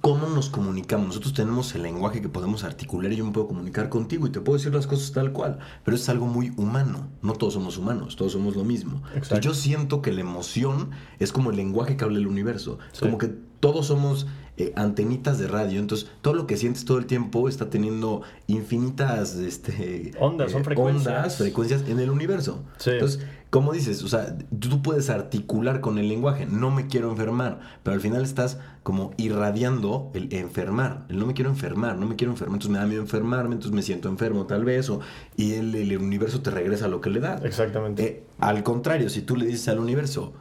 ¿Cómo 0.00 0.28
nos 0.28 0.48
comunicamos? 0.48 1.08
Nosotros 1.08 1.34
tenemos 1.34 1.74
el 1.74 1.82
lenguaje 1.82 2.22
que 2.22 2.28
podemos 2.28 2.62
articular 2.62 3.12
y 3.12 3.16
yo 3.16 3.24
me 3.26 3.32
puedo 3.32 3.48
comunicar 3.48 3.88
contigo 3.88 4.28
y 4.28 4.30
te 4.30 4.40
puedo 4.40 4.58
decir 4.58 4.72
las 4.72 4.86
cosas 4.86 5.10
tal 5.10 5.32
cual, 5.32 5.58
pero 5.84 5.96
es 5.96 6.08
algo 6.08 6.26
muy 6.26 6.52
humano. 6.56 7.08
No 7.20 7.32
todos 7.32 7.54
somos 7.54 7.76
humanos, 7.78 8.14
todos 8.14 8.30
somos 8.30 8.54
lo 8.54 8.62
mismo. 8.62 9.02
Entonces, 9.12 9.40
yo 9.40 9.54
siento 9.54 10.02
que 10.02 10.12
la 10.12 10.20
emoción 10.20 10.90
es 11.18 11.32
como 11.32 11.50
el 11.50 11.56
lenguaje 11.56 11.96
que 11.96 12.04
habla 12.04 12.18
el 12.18 12.28
universo. 12.28 12.78
Es 12.92 12.98
Sí. 13.00 13.04
como 13.06 13.18
que 13.18 13.34
todos 13.60 13.86
somos 13.86 14.26
eh, 14.56 14.72
antenitas 14.76 15.38
de 15.38 15.48
radio, 15.48 15.80
entonces 15.80 16.10
todo 16.20 16.34
lo 16.34 16.46
que 16.46 16.56
sientes 16.56 16.84
todo 16.84 16.98
el 16.98 17.06
tiempo 17.06 17.48
está 17.48 17.70
teniendo 17.70 18.22
infinitas 18.46 19.36
este, 19.36 20.12
Ondas, 20.20 20.52
son 20.52 20.64
frecuencias. 20.64 21.06
ondas, 21.06 21.36
frecuencias 21.38 21.88
en 21.88 22.00
el 22.00 22.10
universo. 22.10 22.64
Sí. 22.78 22.90
Entonces, 22.90 23.20
como 23.48 23.72
dices, 23.72 24.02
o 24.02 24.08
sea, 24.08 24.36
tú 24.58 24.82
puedes 24.82 25.08
articular 25.08 25.80
con 25.80 25.98
el 25.98 26.08
lenguaje, 26.08 26.46
no 26.46 26.70
me 26.70 26.88
quiero 26.88 27.10
enfermar, 27.10 27.60
pero 27.82 27.94
al 27.94 28.00
final 28.00 28.22
estás 28.22 28.58
como 28.82 29.12
irradiando 29.16 30.10
el 30.14 30.32
enfermar, 30.32 31.06
el 31.08 31.18
no 31.18 31.26
me 31.26 31.34
quiero 31.34 31.50
enfermar, 31.50 31.96
no 31.96 32.06
me 32.06 32.16
quiero 32.16 32.32
enfermar, 32.32 32.56
entonces 32.56 32.70
me 32.70 32.78
da 32.78 32.86
miedo 32.86 33.02
enfermarme, 33.02 33.54
entonces 33.54 33.74
me 33.74 33.82
siento 33.82 34.08
enfermo 34.08 34.46
tal 34.46 34.64
vez, 34.64 34.90
o, 34.90 35.00
y 35.36 35.54
el, 35.54 35.74
el 35.74 35.96
universo 35.98 36.42
te 36.42 36.50
regresa 36.50 36.86
lo 36.86 37.00
que 37.00 37.10
le 37.10 37.20
da. 37.20 37.40
Exactamente. 37.42 38.04
Eh, 38.04 38.24
al 38.38 38.62
contrario, 38.62 39.08
si 39.08 39.22
tú 39.22 39.36
le 39.36 39.46
dices 39.46 39.68
al 39.68 39.78
universo, 39.78 40.32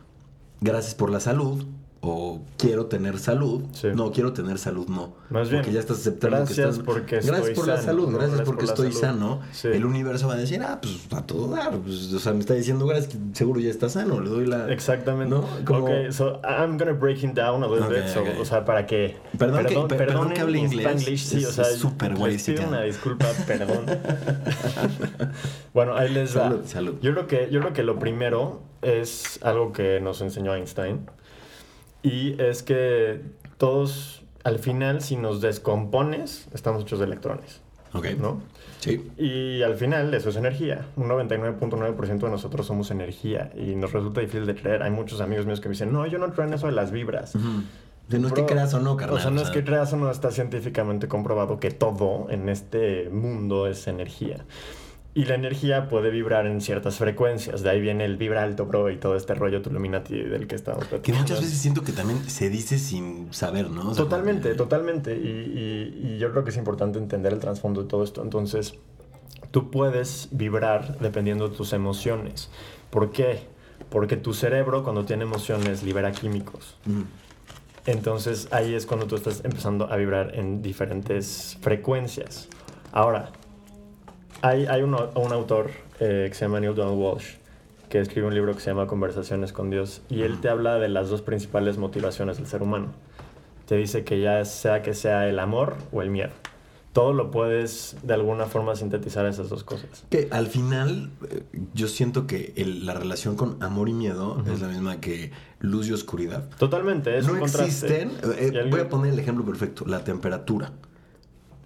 gracias 0.61 0.93
por 0.93 1.09
la 1.09 1.19
salud, 1.19 1.65
o 2.01 2.39
quiero 2.57 2.85
tener 2.85 3.19
salud, 3.19 3.63
Sí. 3.73 3.89
no, 3.93 4.11
quiero 4.13 4.31
tener 4.31 4.57
salud, 4.57 4.87
no. 4.87 5.13
Más 5.29 5.49
bien, 5.49 5.61
porque 5.61 5.73
ya 5.73 5.81
estás 5.81 5.97
aceptando 5.99 6.37
gracias 6.37 6.55
que 6.55 6.61
estás... 6.71 6.85
porque 6.85 7.15
gracias 7.17 7.37
estoy 7.39 7.53
por 7.55 7.67
la 7.67 7.75
sano, 7.75 7.85
salud, 7.87 8.03
¿no? 8.07 8.11
gracias 8.17 8.29
Gracias 8.37 8.45
porque 8.45 8.65
por 8.65 8.67
la 8.67 8.73
estoy 8.87 8.91
salud. 9.01 9.19
sano. 9.19 9.41
Sí. 9.51 9.67
El 9.67 9.85
universo 9.85 10.27
va 10.27 10.35
a 10.35 10.37
decir, 10.37 10.61
ah, 10.63 10.79
pues 10.81 10.97
a 11.11 11.25
todo 11.25 11.49
dar, 11.49 11.77
pues, 11.79 12.13
o 12.13 12.19
sea, 12.19 12.31
me 12.33 12.39
está 12.39 12.53
diciendo 12.53 12.85
gracias, 12.87 13.11
que 13.13 13.17
seguro 13.33 13.59
ya 13.59 13.69
está 13.69 13.89
sano, 13.89 14.21
le 14.21 14.29
doy 14.29 14.45
la... 14.45 14.71
Exactamente. 14.71 15.35
¿No? 15.35 15.45
Como- 15.65 15.85
Ok, 15.87 16.11
so 16.11 16.39
I'm 16.43 16.77
gonna 16.77 16.93
break 16.93 17.21
him 17.21 17.33
down 17.33 17.63
a 17.63 17.67
little 17.67 17.85
Ok, 17.87 17.91
bit. 17.93 18.07
So. 18.07 18.23
O 18.41 18.45
sea, 18.45 18.63
para 18.63 18.85
que. 18.87 19.17
Perdón 19.37 19.65
que- 19.65 19.75
per- 19.75 19.97
perdón 20.07 20.29
que 20.33 20.39
hable 20.41 20.57
inglés. 20.59 20.85
Spanglish, 20.85 21.23
sí, 21.25 21.43
o 21.45 21.49
Es- 21.49 21.55
sea, 21.55 21.65
es 21.69 21.77
súper 21.77 22.15
guay 22.15 22.33
les 22.33 22.43
pido 22.43 22.65
una 22.67 22.81
disculpa, 22.83 23.25
perdón. 23.45 23.85
bueno, 25.73 25.95
ahí 25.95 26.09
les 26.13 26.35
va. 26.35 26.43
Salud, 26.43 26.61
salud. 26.65 26.95
Yo 27.01 27.11
creo 27.13 27.27
que, 27.27 27.49
yo 27.51 27.59
creo 27.59 27.73
que 27.73 27.83
lo 27.83 27.99
primero 27.99 28.61
es 28.81 29.39
algo 29.43 29.73
que 29.73 29.99
nos 29.99 30.21
enseñó 30.21 30.55
Einstein. 30.55 31.01
Y 32.03 32.41
es 32.41 32.63
que 32.63 33.21
todos, 33.57 34.23
al 34.43 34.59
final, 34.59 35.01
si 35.01 35.15
nos 35.15 35.41
descompones, 35.41 36.47
estamos 36.53 36.83
hechos 36.83 36.99
de 36.99 37.05
electrones, 37.05 37.61
Ok, 37.93 38.05
¿no? 38.19 38.41
Sí. 38.79 39.11
Y 39.17 39.61
al 39.63 39.75
final 39.75 40.13
eso 40.13 40.29
es 40.29 40.35
energía. 40.35 40.85
Un 40.95 41.09
99.9% 41.09 42.19
de 42.19 42.29
nosotros 42.29 42.65
somos 42.65 42.91
energía 42.91 43.51
y 43.55 43.75
nos 43.75 43.91
resulta 43.91 44.21
difícil 44.21 44.45
de 44.45 44.55
creer. 44.55 44.83
Hay 44.83 44.91
muchos 44.91 45.21
amigos 45.21 45.45
míos 45.45 45.59
que 45.59 45.69
me 45.69 45.73
dicen, 45.73 45.91
no, 45.91 46.05
yo 46.05 46.19
no 46.19 46.31
creo 46.31 46.47
en 46.47 46.53
eso 46.53 46.67
de 46.67 46.73
las 46.73 46.91
vibras. 46.91 47.33
De 48.07 48.19
no 48.19 48.27
es 48.27 48.33
que 48.33 48.45
creas 48.45 48.73
o 48.73 48.79
no, 48.79 48.95
carnal. 48.95 49.17
O 49.17 49.19
sea, 49.19 49.31
no 49.31 49.41
o 49.41 49.43
es 49.43 49.49
que 49.49 49.63
creas 49.63 49.91
o 49.93 49.97
no, 49.97 50.09
está 50.09 50.31
científicamente 50.31 51.07
comprobado 51.07 51.59
que 51.59 51.71
todo 51.71 52.27
en 52.29 52.47
este 52.49 53.09
mundo 53.09 53.67
es 53.67 53.87
energía. 53.87 54.45
Y 55.15 55.25
la 55.25 55.35
energía 55.35 55.89
puede 55.89 56.11
vibrar 56.11 56.45
en 56.45 56.61
ciertas 56.61 56.97
frecuencias. 56.97 57.61
De 57.63 57.69
ahí 57.71 57.81
viene 57.81 58.05
el 58.05 58.15
vibra 58.15 58.43
alto, 58.43 58.65
bro, 58.67 58.89
y 58.91 58.97
todo 58.97 59.15
este 59.15 59.33
rollo 59.33 59.61
Tuluminati 59.61 60.15
del 60.21 60.45
que 60.47 60.55
estamos 60.55 60.83
Que 60.83 60.89
platicando. 60.89 61.21
muchas 61.23 61.41
veces 61.41 61.57
siento 61.57 61.83
que 61.83 61.91
también 61.91 62.29
se 62.29 62.49
dice 62.49 62.77
sin 62.77 63.33
saber, 63.33 63.69
¿no? 63.71 63.89
O 63.89 63.93
sea, 63.95 64.03
Totalmente, 64.03 64.49
que- 64.49 64.55
totalmente. 64.55 65.15
Y, 65.17 65.27
y- 65.27 66.07
y 66.13 66.17
yo 66.19 66.31
creo 66.31 66.43
que 66.43 66.51
es 66.51 66.57
importante 66.57 66.99
entender 66.99 67.33
el 67.33 67.39
trasfondo 67.39 67.81
de 67.81 67.87
todo 67.89 68.03
esto. 68.03 68.21
Entonces, 68.21 68.75
tú 69.51 69.71
puedes 69.71 70.29
vibrar 70.31 70.99
dependiendo 70.99 71.49
de 71.49 71.57
tus 71.57 71.73
emociones. 71.73 72.49
¿Por 72.91 73.11
qué? 73.11 73.39
Porque 73.89 74.15
tu 74.15 74.33
cerebro, 74.35 74.83
cuando 74.83 75.05
tiene 75.05 75.23
emociones, 75.23 75.81
libera 75.81 76.11
químicos. 76.11 76.77
Ujú. 76.87 77.05
Entonces, 77.87 78.47
ahí 78.51 78.75
es 78.75 78.85
cuando 78.85 79.07
tú 79.07 79.15
estás 79.15 79.43
empezando 79.43 79.91
a 79.91 79.95
vibrar 79.95 80.35
en 80.35 80.61
diferentes 80.61 81.57
frecuencias. 81.61 82.47
Ahora, 82.91 83.31
hay, 84.41 84.65
hay 84.65 84.81
un, 84.81 84.93
un 84.93 85.33
autor 85.33 85.69
eh, 85.99 86.25
que 86.29 86.33
se 86.35 86.45
llama 86.45 86.59
Neil 86.59 86.75
Donald 86.75 86.97
Walsh 86.99 87.35
que 87.89 87.99
escribe 87.99 88.27
un 88.27 88.35
libro 88.35 88.53
que 88.53 88.59
se 88.61 88.69
llama 88.69 88.85
Conversaciones 88.85 89.51
con 89.51 89.71
Dios 89.71 90.01
y 90.09 90.21
él 90.21 90.39
te 90.41 90.49
habla 90.49 90.75
de 90.75 90.89
las 90.89 91.09
dos 91.09 91.23
principales 91.23 91.79
motivaciones 91.79 92.37
del 92.37 92.45
ser 92.45 92.61
humano. 92.61 92.89
Te 93.65 93.75
dice 93.77 94.03
que 94.03 94.21
ya 94.21 94.45
sea 94.45 94.83
que 94.83 94.93
sea 94.93 95.27
el 95.27 95.39
amor 95.39 95.75
o 95.91 96.03
el 96.03 96.11
miedo. 96.11 96.29
Todo 96.93 97.13
lo 97.13 97.31
puedes 97.31 97.97
de 98.03 98.13
alguna 98.13 98.45
forma 98.45 98.75
sintetizar 98.75 99.25
esas 99.25 99.49
dos 99.49 99.63
cosas. 99.63 100.05
Que 100.11 100.27
al 100.31 100.47
final 100.47 101.09
eh, 101.31 101.43
yo 101.73 101.87
siento 101.87 102.27
que 102.27 102.53
el- 102.57 102.85
la 102.85 102.93
relación 102.93 103.35
con 103.35 103.57
amor 103.63 103.89
y 103.89 103.93
miedo 103.93 104.33
Ujú. 104.39 104.51
es 104.51 104.61
la 104.61 104.67
misma 104.67 104.99
que 104.99 105.31
luz 105.59 105.87
y 105.87 105.93
oscuridad. 105.93 106.47
Totalmente, 106.59 107.17
es 107.17 107.25
no 107.25 107.33
un 107.33 107.39
contraste. 107.39 108.03
existen. 108.03 108.11
eh, 108.37 108.67
voy 108.69 108.81
a 108.81 108.89
poner 108.89 109.13
el 109.13 109.19
ejemplo 109.19 109.43
perfecto: 109.45 109.85
la 109.87 110.03
temperatura. 110.03 110.71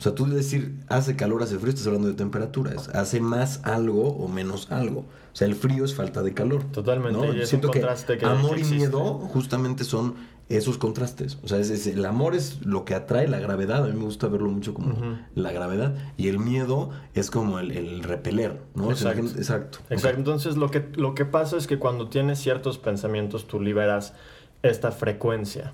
O 0.04 0.08
sea, 0.08 0.16
tú 0.16 0.26
decir 0.26 0.76
hace 0.90 1.16
calor, 1.16 1.44
hace 1.44 1.58
frío, 1.58 1.70
estás 1.70 1.88
hablando 1.88 2.10
de 2.10 2.14
temperaturas. 2.14 2.90
Hace 2.90 3.22
más 3.22 3.62
algo 3.64 4.10
o 4.10 4.28
menos 4.28 4.70
algo. 4.70 5.00
O 5.00 5.36
sea, 5.36 5.48
el 5.48 5.56
frío 5.56 5.86
es 5.86 5.96
falta 5.96 6.22
de 6.22 6.34
calor. 6.34 6.62
Totalmente, 6.74 7.18
¿no? 7.26 7.34
y 7.34 7.40
es 7.40 7.48
Siento 7.48 7.70
un 7.70 7.74
que, 7.74 7.80
contraste 7.80 8.18
que- 8.18 8.26
amor 8.26 8.52
que 8.52 8.58
y 8.58 8.60
existe. 8.64 8.76
miedo 8.76 9.02
justamente 9.20 9.86
son 9.86 10.16
esos 10.50 10.78
contrastes. 10.78 11.38
O 11.42 11.48
sea, 11.48 11.58
es, 11.60 11.70
es- 11.70 11.88
el 11.88 12.04
amor 12.04 12.36
es 12.36 12.66
lo 12.66 12.84
que 12.84 12.96
atrae 12.96 13.30
la 13.30 13.40
gravedad. 13.40 13.86
A 13.86 13.88
mí 13.88 13.94
me 13.98 14.04
gusta 14.04 14.28
verlo 14.28 14.50
mucho 14.52 14.74
como 14.74 14.94
la 15.36 15.54
gravedad. 15.54 15.96
Y 16.18 16.28
el 16.28 16.38
miedo 16.38 16.90
es 17.14 17.32
como 17.32 17.60
el, 17.60 17.72
el 17.72 18.04
repeler, 18.04 18.60
¿no? 18.76 18.90
O 18.90 18.96
sea, 18.98 19.14
la 19.14 19.22
Exacto. 19.22 19.40
exacto. 19.40 19.80
Exacto. 19.90 20.18
Entonces, 20.18 20.58
lo 20.58 20.70
que, 20.70 20.86
lo 20.96 21.16
que 21.16 21.24
pasa 21.24 21.56
es 21.56 21.66
que 21.66 21.80
cuando 21.80 22.10
tienes 22.10 22.40
ciertos 22.40 22.78
pensamientos, 22.78 23.48
tú 23.48 23.62
liberas 23.62 24.16
esta 24.64 24.92
frecuencia. 24.92 25.74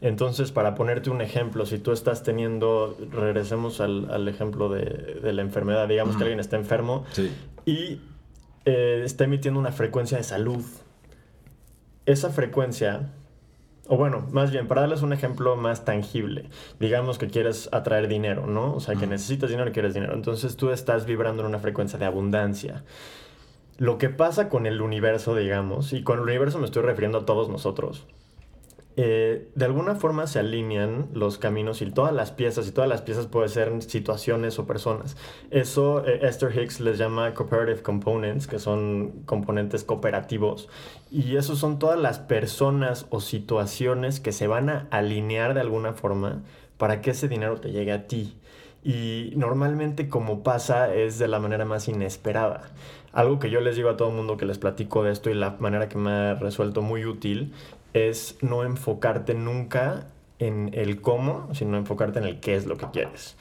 Entonces, 0.00 0.50
para 0.50 0.74
ponerte 0.74 1.10
un 1.10 1.20
ejemplo, 1.20 1.66
si 1.66 1.78
tú 1.78 1.92
estás 1.92 2.22
teniendo, 2.22 2.96
regresemos 3.12 3.80
al, 3.80 4.10
al 4.10 4.26
ejemplo 4.28 4.68
de, 4.70 4.80
de 5.22 5.32
la 5.32 5.42
enfermedad, 5.42 5.88
digamos 5.88 6.16
que 6.16 6.22
alguien 6.22 6.40
está 6.40 6.56
enfermo 6.56 7.04
Sí. 7.12 7.30
y 7.66 8.00
eh, 8.64 9.02
está 9.04 9.24
emitiendo 9.24 9.60
una 9.60 9.72
frecuencia 9.72 10.16
de 10.16 10.24
salud. 10.24 10.64
Esa 12.06 12.30
frecuencia, 12.30 13.10
o 13.88 13.96
bueno, 13.98 14.26
más 14.32 14.50
bien, 14.50 14.66
para 14.68 14.80
darles 14.82 15.02
un 15.02 15.12
ejemplo 15.12 15.54
más 15.56 15.84
tangible, 15.84 16.48
digamos 16.80 17.18
que 17.18 17.26
quieres 17.28 17.68
atraer 17.72 18.08
dinero, 18.08 18.46
¿no? 18.46 18.74
O 18.74 18.80
sea, 18.80 18.94
que 18.96 19.06
necesitas 19.06 19.50
dinero 19.50 19.68
y 19.68 19.72
quieres 19.72 19.92
dinero. 19.94 20.14
Entonces 20.14 20.56
tú 20.56 20.70
estás 20.70 21.04
vibrando 21.04 21.42
en 21.42 21.48
una 21.48 21.58
frecuencia 21.58 21.98
de 21.98 22.06
abundancia. 22.06 22.84
Lo 23.76 23.98
que 23.98 24.08
pasa 24.08 24.48
con 24.48 24.66
el 24.66 24.80
universo, 24.80 25.34
digamos, 25.36 25.92
y 25.92 26.02
con 26.02 26.16
el 26.18 26.24
universo 26.24 26.58
me 26.58 26.64
estoy 26.64 26.82
refiriendo 26.82 27.18
a 27.18 27.26
todos 27.26 27.48
nosotros, 27.48 28.06
eh, 28.96 29.48
de 29.54 29.64
alguna 29.64 29.94
forma 29.94 30.26
se 30.26 30.40
alinean 30.40 31.08
los 31.14 31.38
caminos 31.38 31.80
y 31.80 31.90
todas 31.90 32.12
las 32.12 32.32
piezas, 32.32 32.66
y 32.66 32.72
todas 32.72 32.90
las 32.90 33.02
piezas 33.02 33.26
pueden 33.26 33.48
ser 33.48 33.82
situaciones 33.82 34.58
o 34.58 34.66
personas. 34.66 35.16
Eso 35.50 36.04
eh, 36.06 36.20
Esther 36.22 36.56
Hicks 36.56 36.80
les 36.80 36.98
llama 36.98 37.32
cooperative 37.34 37.82
components, 37.82 38.46
que 38.46 38.58
son 38.58 39.22
componentes 39.26 39.84
cooperativos, 39.84 40.68
y 41.10 41.36
esos 41.36 41.58
son 41.58 41.78
todas 41.78 41.98
las 41.98 42.18
personas 42.18 43.06
o 43.10 43.20
situaciones 43.20 44.20
que 44.20 44.32
se 44.32 44.46
van 44.46 44.68
a 44.68 44.88
alinear 44.90 45.54
de 45.54 45.60
alguna 45.60 45.92
forma 45.92 46.42
para 46.76 47.00
que 47.00 47.10
ese 47.10 47.28
dinero 47.28 47.60
te 47.60 47.70
llegue 47.70 47.92
a 47.92 48.06
ti. 48.06 48.36
Y 48.82 49.34
normalmente 49.36 50.08
como 50.08 50.42
pasa 50.42 50.94
es 50.94 51.18
de 51.18 51.28
la 51.28 51.38
manera 51.38 51.64
más 51.66 51.86
inesperada. 51.88 52.70
Algo 53.12 53.38
que 53.38 53.50
yo 53.50 53.60
les 53.60 53.76
digo 53.76 53.90
a 53.90 53.96
todo 53.96 54.08
el 54.08 54.14
mundo 54.14 54.36
que 54.36 54.46
les 54.46 54.58
platico 54.58 55.02
de 55.02 55.12
esto 55.12 55.30
y 55.30 55.34
la 55.34 55.56
manera 55.58 55.88
que 55.88 55.98
me 55.98 56.10
ha 56.10 56.34
resuelto 56.34 56.80
muy 56.80 57.04
útil 57.04 57.52
es 57.94 58.36
no 58.40 58.64
enfocarte 58.64 59.34
nunca 59.34 60.06
en 60.38 60.70
el 60.74 61.00
cómo, 61.00 61.48
sino 61.54 61.76
enfocarte 61.76 62.18
en 62.18 62.24
el 62.24 62.40
qué 62.40 62.56
es 62.56 62.66
lo 62.66 62.76
que 62.76 62.86
quieres. 62.90 63.36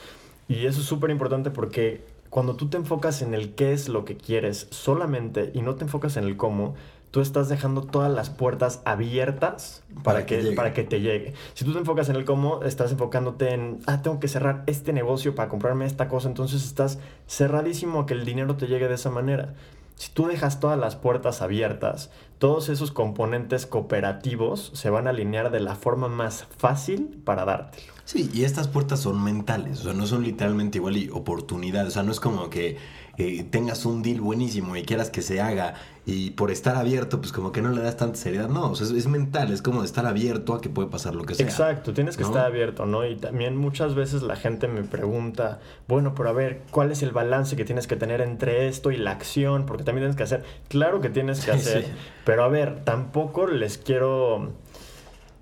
Y 0.47 0.65
eso 0.65 0.81
es 0.81 0.85
súper 0.85 1.11
importante 1.11 1.51
porque 1.51 2.01
cuando 2.29 2.55
tú 2.55 2.69
te 2.69 2.77
enfocas 2.77 3.21
en 3.21 3.33
el 3.33 3.55
qué 3.55 3.73
es 3.73 3.89
lo 3.89 4.05
que 4.05 4.17
quieres 4.17 4.67
solamente 4.71 5.51
y 5.53 5.61
no 5.61 5.75
te 5.75 5.83
enfocas 5.83 6.17
en 6.17 6.25
el 6.25 6.37
cómo, 6.37 6.75
tú 7.11 7.21
estás 7.21 7.49
dejando 7.49 7.83
todas 7.83 8.11
las 8.11 8.29
puertas 8.29 8.81
abiertas 8.85 9.83
para, 10.03 10.03
Para 10.03 10.25
que 10.25 10.51
para 10.51 10.73
que 10.73 10.83
te 10.83 11.01
llegue. 11.01 11.33
Si 11.53 11.65
tú 11.65 11.73
te 11.73 11.79
enfocas 11.79 12.09
en 12.09 12.15
el 12.15 12.25
cómo, 12.25 12.63
estás 12.63 12.91
enfocándote 12.91 13.53
en, 13.53 13.79
ah, 13.87 14.01
tengo 14.01 14.19
que 14.19 14.27
cerrar 14.27 14.63
este 14.67 14.93
negocio 14.93 15.33
para 15.35 15.49
comprarme 15.49 15.85
esta 15.85 16.07
cosa, 16.07 16.27
entonces 16.27 16.63
estás 16.63 16.99
cerradísimo 17.27 18.01
a 18.01 18.05
que 18.05 18.13
el 18.13 18.25
dinero 18.25 18.55
te 18.55 18.67
llegue 18.67 18.87
de 18.87 18.95
esa 18.95 19.09
manera. 19.09 19.53
Si 19.99 20.13
tú 20.13 20.27
dejas 20.27 20.61
todas 20.61 20.79
las 20.79 20.95
puertas 20.95 21.41
abiertas, 21.41 22.09
todos 22.37 22.69
esos 22.69 22.93
componentes 22.93 23.65
cooperativos 23.65 24.71
se 24.73 24.89
van 24.89 25.07
a 25.07 25.09
alinear 25.09 25.51
de 25.51 25.59
la 25.59 25.75
forma 25.75 26.07
más 26.07 26.47
fácil 26.57 27.21
para 27.25 27.43
dártelo. 27.43 27.91
Sí, 28.05 28.31
y 28.33 28.45
estas 28.45 28.69
puertas 28.69 29.01
son 29.01 29.21
mentales, 29.21 29.81
o 29.81 29.83
sea, 29.83 29.93
no 29.93 30.07
son 30.07 30.23
literalmente 30.23 30.77
igual 30.77 30.95
y 30.95 31.09
oportunidades, 31.09 31.89
o 31.89 31.91
sea, 31.91 32.03
no 32.03 32.13
es 32.13 32.21
como 32.21 32.49
que 32.49 32.77
eh, 33.21 33.43
tengas 33.43 33.85
un 33.85 34.01
deal 34.01 34.21
buenísimo 34.21 34.77
y 34.77 34.83
quieras 34.83 35.09
que 35.09 35.21
se 35.21 35.41
haga 35.41 35.73
y 36.05 36.31
por 36.31 36.51
estar 36.51 36.77
abierto, 36.77 37.19
pues 37.19 37.33
como 37.33 37.51
que 37.51 37.61
no 37.61 37.69
le 37.69 37.81
das 37.81 37.97
tanta 37.97 38.17
seriedad, 38.17 38.47
no, 38.47 38.71
o 38.71 38.75
sea, 38.75 38.87
es, 38.97 39.07
mental, 39.07 39.51
es 39.51 39.61
como 39.61 39.83
estar 39.83 40.05
abierto 40.05 40.53
a 40.53 40.61
que 40.61 40.69
puede 40.69 40.87
pasar 40.87 41.15
lo 41.15 41.25
que 41.25 41.35
sea. 41.35 41.45
Exacto, 41.45 41.91
tienes 41.91 42.15
que 42.15 42.23
estar 42.23 42.45
abierto, 42.45 42.85
¿no? 42.85 43.05
Y 43.05 43.17
también 43.17 43.57
muchas 43.57 43.93
veces 43.93 44.21
la 44.21 44.37
gente 44.37 44.69
me 44.69 44.83
pregunta, 44.83 45.59
bueno, 45.89 46.15
pero 46.15 46.29
a 46.29 46.31
ver, 46.31 46.61
¿cuál 46.71 46.93
es 46.93 47.03
el 47.03 47.11
balance 47.11 47.57
que 47.57 47.65
tienes 47.65 47.87
que 47.87 47.97
tener 47.97 48.21
entre 48.21 48.69
esto 48.69 48.89
y 48.89 48.95
la 48.95 49.11
acción? 49.11 49.65
Porque 49.65 49.83
también 49.83 50.03
tienes 50.03 50.15
que 50.15 50.23
hacer, 50.23 50.45
claro 50.69 51.01
que 51.01 51.09
tienes 51.09 51.43
que 51.43 51.51
hacer, 51.51 51.87
pero 52.23 52.45
a 52.45 52.47
ver, 52.47 52.85
tampoco 52.85 53.47
les 53.47 53.77
quiero 53.77 54.53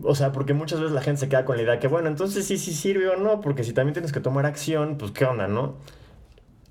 o 0.01 0.15
sea, 0.15 0.31
porque 0.31 0.55
muchas 0.55 0.79
veces 0.79 0.93
la 0.93 1.01
gente 1.01 1.21
se 1.21 1.29
queda 1.29 1.45
con 1.45 1.57
la 1.57 1.63
idea 1.63 1.79
que, 1.79 1.87
bueno, 1.87 2.07
entonces 2.07 2.43
sí, 2.45 2.57
sí 2.57 2.73
sirve 2.73 3.07
o 3.07 3.17
no, 3.17 3.39
porque 3.39 3.63
si 3.63 3.73
también 3.73 3.93
tienes 3.93 4.11
que 4.11 4.19
tomar 4.19 4.47
acción, 4.47 4.97
pues 4.97 5.11
qué 5.11 5.25
onda, 5.25 5.47
¿no? 5.47 5.75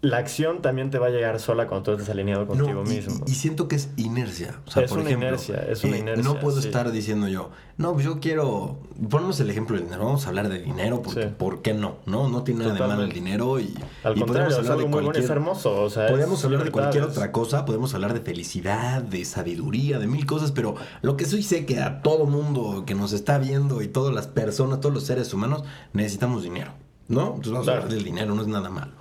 La 0.07 0.19
acción 0.19 0.63
también 0.63 0.91
te 0.91 1.01
va 1.01 1.09
a 1.09 1.11
llegar 1.11 1.41
sola 1.41 1.67
cuando 1.67 1.83
tú 1.83 1.91
estés 1.93 2.09
alineado 2.09 2.47
contigo 2.47 2.85
mismo. 2.85 3.25
Y, 3.27 3.35
siento 3.35 3.67
que 3.67 3.75
es 3.75 3.91
inercia. 3.97 4.61
O 4.65 4.71
sea, 4.71 4.85
es 4.85 4.93
una 4.93 5.11
inercia, 5.11 5.57
es 5.69 5.83
una 5.83 5.97
eh, 5.97 6.01
inercia. 6.01 6.23
No 6.25 6.39
puedo 6.39 6.61
estar 6.61 6.93
diciendo 6.93 7.27
yo, 7.27 7.51
no, 7.77 7.93
pues 7.93 8.05
yo 8.05 8.21
quiero. 8.21 8.79
Ponemos 9.11 9.41
el 9.41 9.51
ejemplo 9.51 9.75
del 9.75 9.87
dinero. 9.87 10.05
Vamos 10.05 10.25
a 10.27 10.29
hablar 10.29 10.49
de 10.49 10.61
dinero 10.61 11.03
porque, 11.03 11.27
¿por 11.27 11.61
qué 11.61 11.75
no? 11.75 11.97
No, 12.07 12.29
no 12.29 12.45
tiene 12.45 12.61
nada 12.65 12.75
de 12.75 12.81
malo 12.87 13.03
el 13.03 13.13
dinero 13.13 13.59
y. 13.59 13.75
Al 14.05 14.17
contrario, 14.17 14.57
hablar 14.57 14.79
de 14.79 14.87
cualquier, 14.87 15.25
es 15.25 15.31
hermoso. 15.31 15.83
O 15.83 15.91
sea, 15.91 16.07
podemos 16.07 16.45
hablar 16.45 16.63
de 16.63 16.71
cualquier 16.71 17.03
otra 17.03 17.33
cosa, 17.33 17.65
podemos 17.65 17.93
hablar 17.95 18.15
de 18.15 18.21
felicidad, 18.21 19.03
de 19.03 19.25
sabiduría, 19.25 19.99
de 19.99 20.07
mil 20.07 20.25
cosas, 20.25 20.53
pero 20.53 20.77
lo 21.03 21.17
que 21.17 21.25
sí 21.25 21.43
sé 21.43 21.67
que 21.67 21.81
a 21.81 22.03
todo 22.03 22.27
mundo 22.27 22.85
que 22.87 22.95
nos 22.95 23.13
está 23.13 23.39
viendo 23.39 23.83
y 23.83 23.89
todas 23.89 24.15
las 24.15 24.29
personas, 24.29 24.81
todos 24.81 24.95
los 24.95 25.03
seres 25.03 25.35
humanos, 25.35 25.65
necesitamos 25.93 26.45
dinero. 26.45 26.71
¿No? 27.09 27.27
Entonces 27.27 27.53
vamos 27.53 27.69
a 27.69 27.73
hablar 27.73 27.89
del 27.89 28.05
dinero, 28.05 28.35
no 28.35 28.43
es 28.43 28.49
nada 28.49 28.69
malo. 28.69 28.93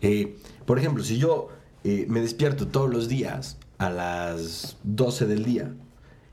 Eh, 0.00 0.36
por 0.66 0.78
ejemplo, 0.78 1.02
si 1.02 1.18
yo 1.18 1.48
eh, 1.84 2.06
me 2.08 2.20
despierto 2.20 2.68
todos 2.68 2.90
los 2.90 3.08
días 3.08 3.58
a 3.78 3.90
las 3.90 4.76
12 4.84 5.26
del 5.26 5.44
día 5.44 5.72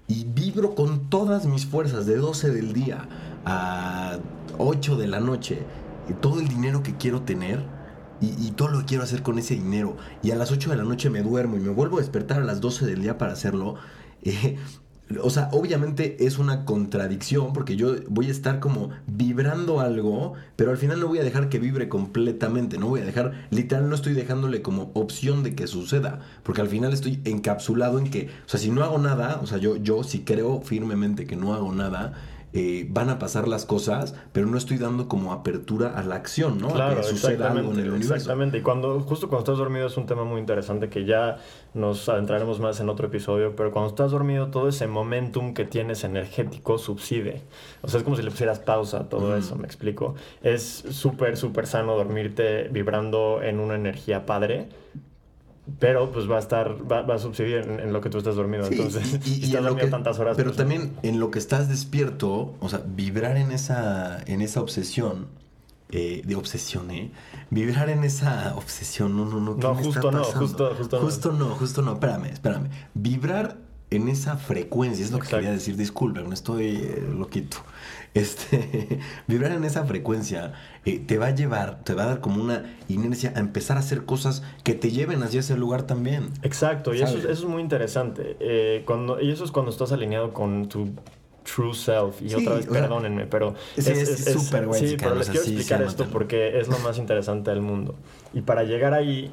y 0.07 0.25
vibro 0.25 0.75
con 0.75 1.09
todas 1.09 1.45
mis 1.45 1.65
fuerzas 1.65 2.05
de 2.05 2.17
12 2.17 2.51
del 2.51 2.73
día 2.73 3.07
a 3.45 4.19
8 4.57 4.97
de 4.97 5.07
la 5.07 5.19
noche, 5.19 5.59
todo 6.21 6.39
el 6.39 6.47
dinero 6.47 6.83
que 6.83 6.95
quiero 6.95 7.21
tener 7.21 7.63
y, 8.21 8.27
y, 8.47 8.51
todo 8.51 8.69
lo 8.69 8.79
que 8.79 8.85
quiero 8.85 9.03
hacer 9.03 9.23
con 9.23 9.37
ese 9.39 9.55
dinero, 9.55 9.97
y 10.23 10.31
a 10.31 10.35
las 10.35 10.51
8 10.51 10.69
de 10.69 10.77
la 10.77 10.83
noche 10.83 11.09
me 11.09 11.21
duermo 11.21 11.57
y 11.57 11.59
me 11.59 11.69
vuelvo 11.69 11.97
a 11.97 11.99
despertar 11.99 12.41
a 12.41 12.45
las 12.45 12.61
12 12.61 12.85
del 12.85 13.01
día 13.01 13.17
para 13.17 13.33
hacerlo, 13.33 13.75
eh, 14.23 14.57
o 15.21 15.29
sea, 15.29 15.49
obviamente 15.51 16.25
es 16.25 16.39
una 16.39 16.65
contradicción 16.65 17.53
porque 17.53 17.75
yo 17.75 17.95
voy 18.07 18.27
a 18.27 18.31
estar 18.31 18.59
como 18.59 18.89
vibrando 19.05 19.79
algo, 19.79 20.33
pero 20.55 20.71
al 20.71 20.77
final 20.77 20.99
no 20.99 21.07
voy 21.07 21.19
a 21.19 21.23
dejar 21.23 21.47
que 21.49 21.59
vibre 21.59 21.89
completamente, 21.89 22.77
no 22.79 22.87
voy 22.87 23.01
a 23.01 23.05
dejar, 23.05 23.47
literal 23.51 23.87
no 23.87 23.95
estoy 23.95 24.13
dejándole 24.13 24.63
como 24.63 24.89
opción 24.93 25.43
de 25.43 25.53
que 25.53 25.67
suceda, 25.67 26.21
porque 26.41 26.61
al 26.61 26.69
final 26.69 26.91
estoy 26.91 27.21
encapsulado 27.23 27.99
en 27.99 28.09
que, 28.09 28.29
o 28.45 28.49
sea, 28.49 28.59
si 28.59 28.71
no 28.71 28.83
hago 28.83 28.97
nada, 28.97 29.39
o 29.43 29.45
sea, 29.45 29.59
yo, 29.59 29.77
yo 29.77 30.03
si 30.03 30.21
creo 30.21 30.61
firmemente 30.61 31.27
que 31.27 31.35
no 31.35 31.53
hago 31.53 31.71
nada, 31.71 32.13
eh, 32.57 32.87
van 32.89 33.09
a 33.09 33.19
pasar 33.19 33.49
las 33.49 33.65
cosas, 33.65 34.15
pero 34.31 34.47
no 34.47 34.57
estoy 34.57 34.77
dando 34.77 35.09
como 35.09 35.33
apertura 35.33 35.89
a 35.89 36.03
la 36.03 36.15
acción, 36.15 36.57
¿no? 36.57 36.69
Claro, 36.69 36.93
a 36.93 37.01
que 37.01 37.03
suceda 37.03 37.51
algo 37.51 37.73
en 37.73 37.79
el 37.81 37.89
universo. 37.89 38.15
Exactamente, 38.15 38.59
y 38.59 38.61
cuando, 38.61 39.01
justo 39.01 39.27
cuando 39.27 39.43
estás 39.43 39.57
dormido 39.57 39.87
es 39.87 39.97
un 39.97 40.05
tema 40.05 40.23
muy 40.23 40.39
interesante 40.39 40.87
que 40.87 41.03
ya 41.03 41.39
nos 41.73 42.07
adentraremos 42.07 42.61
más 42.61 42.79
en 42.79 42.87
otro 42.87 43.07
episodio, 43.07 43.57
pero 43.57 43.71
cuando 43.71 43.89
estás 43.89 44.11
dormido 44.11 44.47
todo 44.51 44.69
ese 44.69 44.87
momentum 44.87 45.53
que 45.53 45.65
tienes 45.65 46.05
energético 46.05 46.77
subside. 46.77 47.41
O 47.81 47.89
sea, 47.89 47.97
es 47.97 48.05
como 48.05 48.15
si 48.15 48.23
le 48.23 48.31
pusieras 48.31 48.59
pausa 48.59 49.01
a 49.01 49.09
todo 49.09 49.35
eso, 49.35 49.57
me 49.57 49.65
explico. 49.65 50.15
Es 50.41 50.85
súper, 50.91 51.35
súper 51.35 51.67
sano 51.67 51.97
dormirte 51.97 52.69
vibrando 52.69 53.41
en 53.43 53.59
una 53.59 53.75
energía 53.75 54.25
padre 54.25 54.69
pero 55.79 56.11
pues 56.11 56.29
va 56.29 56.37
a 56.37 56.39
estar, 56.39 56.77
va, 56.91 57.13
a 57.13 57.19
subsidiar 57.19 57.67
en, 57.67 57.91
lo 57.91 58.01
que 58.01 58.09
tú 58.09 58.17
estás 58.17 58.35
dormido. 58.35 58.65
Entonces, 58.67 59.19
y, 59.25 59.43
estás 59.45 59.63
dormido 59.63 59.89
tantas 59.89 60.19
horas. 60.19 60.37
Pero 60.37 60.49
pues, 60.49 60.57
también 60.57 60.93
en 61.03 61.19
lo 61.19 61.31
que 61.31 61.39
estás 61.39 61.69
despierto, 61.69 62.55
o 62.59 62.69
sea, 62.69 62.81
vibrar 62.85 63.37
en 63.37 63.51
esa, 63.51 64.21
en 64.27 64.41
esa 64.41 64.61
obsesión, 64.61 65.27
eh, 65.89 66.21
de 66.25 66.35
obsesión, 66.35 66.89
¿eh? 66.91 67.11
Vibrar 67.49 67.89
en 67.89 68.03
esa 68.03 68.55
obsesión, 68.55 69.15
no, 69.15 69.25
no, 69.25 69.39
no. 69.39 69.55
No, 69.55 69.75
justo 69.75 70.11
no, 70.11 70.23
justo, 70.23 70.75
justo, 70.75 70.99
justo 70.99 71.31
no. 71.31 71.45
Justo 71.55 71.81
no, 71.81 71.93
espérame, 71.93 72.25
espérame. 72.25 72.69
Vibrar 72.93 73.57
en 73.91 74.09
esa 74.09 74.37
frecuencia, 74.37 75.05
es 75.05 75.11
lo 75.11 75.19
que 75.19 75.29
quería 75.29 75.51
decir, 75.51 75.77
disculpe, 75.77 76.21
no 76.21 76.33
estoy 76.33 76.75
eh, 76.75 77.07
loquito. 77.15 77.57
Este, 78.15 78.99
vibrar 79.27 79.51
en 79.51 79.65
esa 79.65 79.85
frecuencia 79.85 80.53
eh, 80.85 80.99
te 80.99 81.17
va 81.17 81.27
a 81.27 81.35
llevar, 81.35 81.83
te 81.83 81.93
va 81.93 82.03
a 82.03 82.07
dar 82.07 82.21
como 82.21 82.41
una 82.41 82.63
inercia 82.87 83.33
a 83.35 83.39
empezar 83.39 83.75
a 83.75 83.81
hacer 83.81 84.05
cosas 84.05 84.41
que 84.63 84.73
te 84.73 84.89
lleven 84.89 85.21
hacia 85.21 85.41
ese 85.41 85.57
lugar 85.57 85.83
también. 85.83 86.29
Exacto, 86.41 86.95
y 86.95 87.01
eso, 87.01 87.17
es 87.29 87.43
muy 87.43 87.61
interesante. 87.61 88.37
Eh, 88.39 88.83
cuando, 88.85 89.21
y 89.21 89.31
eso 89.31 89.43
es 89.43 89.51
cuando 89.51 89.69
estás 89.69 89.91
alineado 89.91 90.33
con 90.33 90.69
tu 90.69 90.91
true 91.45 91.73
self. 91.73 92.21
Y 92.21 92.33
otra 92.33 92.55
vez, 92.55 92.65
perdónenme, 92.65 93.25
pero 93.25 93.55
es 93.77 93.85
súper 94.25 94.67
es, 94.69 94.79
Sí, 94.79 94.97
pero 94.99 95.15
les 95.15 95.29
quiero 95.29 95.45
explicar 95.45 95.81
esto 95.81 96.07
porque 96.11 96.59
es 96.59 96.67
lo 96.67 96.77
más 96.79 96.97
interesante 96.97 97.51
del 97.51 97.61
mundo. 97.61 97.95
Y 98.33 98.41
para 98.41 98.63
llegar 98.63 98.93
ahí, 98.93 99.31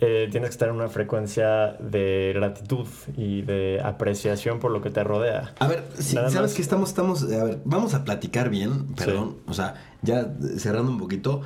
eh, 0.00 0.28
tienes 0.30 0.50
que 0.50 0.54
estar 0.54 0.68
en 0.68 0.76
una 0.76 0.88
frecuencia 0.88 1.76
de 1.80 2.32
gratitud 2.34 2.86
y 3.16 3.42
de 3.42 3.80
apreciación 3.82 4.60
por 4.60 4.70
lo 4.70 4.80
que 4.80 4.90
te 4.90 5.02
rodea. 5.02 5.54
A 5.58 5.66
ver, 5.66 5.84
sabes 5.98 6.54
que 6.54 6.62
estamos, 6.62 6.90
estamos, 6.90 7.24
a 7.24 7.44
ver, 7.44 7.58
vamos 7.64 7.94
a 7.94 8.04
platicar 8.04 8.50
bien, 8.50 8.94
perdón, 8.94 9.38
o 9.46 9.54
sea, 9.54 9.74
ya 10.02 10.32
cerrando 10.56 10.90
un 10.90 10.98
poquito. 10.98 11.42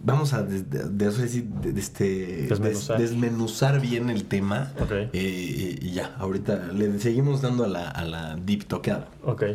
Vamos 0.00 0.32
a 0.32 0.46
este, 1.76 2.48
desmenuzar. 2.98 3.80
bien 3.80 4.10
el 4.10 4.24
tema. 4.24 4.72
Eh, 5.12 5.78
y 5.80 5.90
ya, 5.90 6.14
ahorita 6.18 6.68
le 6.72 7.00
seguimos 7.00 7.42
dando 7.42 7.64
a 7.64 7.68
la, 7.68 7.88
a 7.88 8.04
la 8.04 8.36
deep 8.36 8.66
toqueada. 8.66 9.08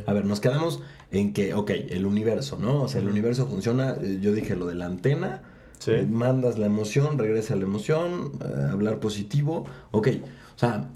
A 0.05 0.13
ver, 0.13 0.25
nos 0.25 0.41
quedamos 0.41 0.81
en 1.11 1.31
que, 1.31 1.53
ok, 1.53 1.71
el 1.89 2.05
universo, 2.05 2.57
¿no? 2.59 2.81
O 2.81 2.87
sea, 2.89 2.99
el 2.99 3.07
universo 3.07 3.47
funciona, 3.47 3.95
eh, 4.01 4.19
yo 4.21 4.33
dije 4.33 4.57
lo 4.57 4.65
de 4.65 4.75
la 4.75 4.87
antena, 4.87 5.43
eh, 5.85 6.05
mandas 6.09 6.57
la 6.57 6.65
emoción, 6.65 7.17
regresa 7.17 7.55
la 7.55 7.63
emoción, 7.63 8.33
hablar 8.71 8.99
positivo, 8.99 9.65
ok. 9.91 10.09
O 10.55 10.59
sea, 10.59 10.89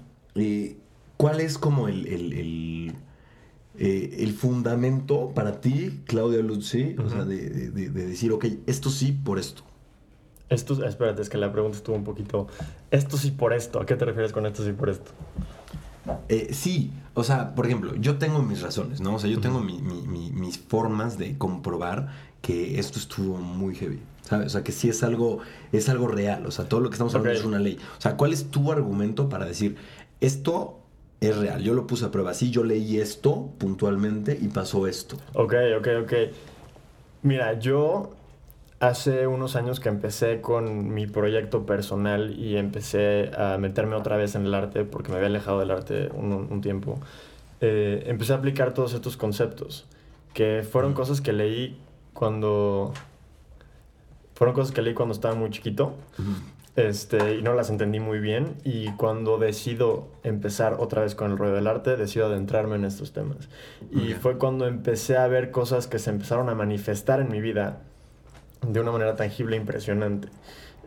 ¿cuál 1.16 1.40
es 1.40 1.56
como 1.56 1.88
el, 1.88 2.06
el 2.06 2.94
eh, 3.78 4.16
el 4.18 4.32
fundamento 4.32 5.30
para 5.34 5.60
ti, 5.60 6.02
Claudia 6.04 6.42
Luzzi, 6.42 6.94
o 6.98 7.08
sea, 7.08 7.24
de, 7.24 7.70
decir, 7.70 8.32
ok, 8.32 8.44
esto 8.66 8.90
sí 8.90 9.12
por 9.12 9.38
esto? 9.38 9.62
Esto, 10.50 10.84
espérate, 10.84 11.22
es 11.22 11.30
que 11.30 11.38
la 11.38 11.50
pregunta 11.50 11.78
estuvo 11.78 11.96
un 11.96 12.04
poquito, 12.04 12.48
esto 12.90 13.16
sí 13.16 13.30
por 13.30 13.54
esto, 13.54 13.80
¿a 13.80 13.86
qué 13.86 13.96
te 13.96 14.04
refieres 14.04 14.32
con 14.32 14.44
esto 14.44 14.62
sí 14.62 14.72
por 14.72 14.90
esto? 14.90 15.10
Eh, 16.28 16.48
sí, 16.52 16.92
o 17.14 17.24
sea, 17.24 17.54
por 17.54 17.64
ejemplo, 17.64 17.94
yo 17.96 18.18
tengo 18.18 18.42
mis 18.42 18.60
razones, 18.60 19.00
¿no? 19.00 19.14
O 19.14 19.18
sea, 19.18 19.30
yo 19.30 19.40
tengo 19.40 19.60
mis 19.60 20.58
formas 20.58 21.16
de 21.16 21.38
comprobar 21.38 22.08
que 22.42 22.78
esto 22.78 22.98
estuvo 22.98 23.38
muy 23.38 23.74
heavy, 23.74 24.00
¿sabes? 24.22 24.48
O 24.48 24.50
sea, 24.50 24.64
que 24.64 24.72
sí 24.72 24.90
es 24.90 25.02
algo, 25.02 25.38
es 25.70 25.88
algo 25.88 26.08
real, 26.08 26.44
o 26.44 26.50
sea, 26.50 26.68
todo 26.68 26.80
lo 26.80 26.90
que 26.90 26.94
estamos 26.94 27.14
hablando 27.14 27.38
es 27.38 27.46
una 27.46 27.58
ley. 27.58 27.78
O 27.96 28.00
sea, 28.00 28.18
¿cuál 28.18 28.34
es 28.34 28.50
tu 28.50 28.70
argumento 28.70 29.30
para 29.30 29.46
decir, 29.46 29.76
esto 30.20 30.81
es 31.28 31.36
real. 31.36 31.62
Yo 31.62 31.74
lo 31.74 31.86
puse 31.86 32.04
a 32.04 32.10
prueba. 32.10 32.34
Sí, 32.34 32.50
yo 32.50 32.64
leí 32.64 32.98
esto 32.98 33.50
puntualmente 33.58 34.36
y 34.40 34.48
pasó 34.48 34.86
esto. 34.86 35.16
Ok, 35.34 35.54
ok, 35.78 35.88
ok. 36.02 36.12
Mira, 37.22 37.58
yo 37.58 38.10
hace 38.80 39.28
unos 39.28 39.54
años 39.54 39.78
que 39.78 39.88
empecé 39.88 40.40
con 40.40 40.92
mi 40.92 41.06
proyecto 41.06 41.64
personal 41.64 42.36
y 42.36 42.56
empecé 42.56 43.30
a 43.38 43.56
meterme 43.56 43.94
otra 43.94 44.16
vez 44.16 44.34
en 44.34 44.44
el 44.44 44.54
arte 44.54 44.84
porque 44.84 45.10
me 45.10 45.16
había 45.16 45.28
alejado 45.28 45.60
del 45.60 45.70
arte 45.70 46.10
un, 46.12 46.60
tiempo. 46.60 46.98
Eh, 47.60 48.02
empecé 48.06 48.32
a 48.32 48.36
aplicar 48.36 48.74
todos 48.74 48.92
estos 48.94 49.16
conceptos 49.16 49.86
que 50.34 50.66
fueron 50.68 50.94
cosas 50.94 51.20
que 51.20 51.32
leí 51.32 51.78
cuando 52.12 52.92
fueron 54.34 54.54
cosas 54.54 54.74
que 54.74 54.82
leí 54.82 54.94
cuando 54.94 55.14
estaba 55.14 55.36
muy 55.36 55.50
chiquito 55.50 55.94
este, 56.76 57.36
y 57.36 57.42
no 57.42 57.54
las 57.54 57.70
entendí 57.70 58.00
muy 58.00 58.18
bien. 58.18 58.56
Y 58.64 58.90
cuando 58.92 59.38
decido 59.38 60.08
empezar 60.22 60.76
otra 60.78 61.02
vez 61.02 61.14
con 61.14 61.30
el 61.30 61.38
rollo 61.38 61.54
del 61.54 61.66
arte, 61.66 61.96
decido 61.96 62.26
adentrarme 62.26 62.76
en 62.76 62.84
estos 62.84 63.12
temas. 63.12 63.48
Y 63.90 64.14
fue 64.14 64.38
cuando 64.38 64.66
empecé 64.66 65.16
a 65.16 65.26
ver 65.26 65.50
cosas 65.50 65.86
que 65.86 65.98
se 65.98 66.10
empezaron 66.10 66.48
a 66.48 66.54
manifestar 66.54 67.20
en 67.20 67.30
mi 67.30 67.40
vida 67.40 67.82
de 68.66 68.80
una 68.80 68.92
manera 68.92 69.16
tangible 69.16 69.56
e 69.56 69.60
impresionante. 69.60 70.28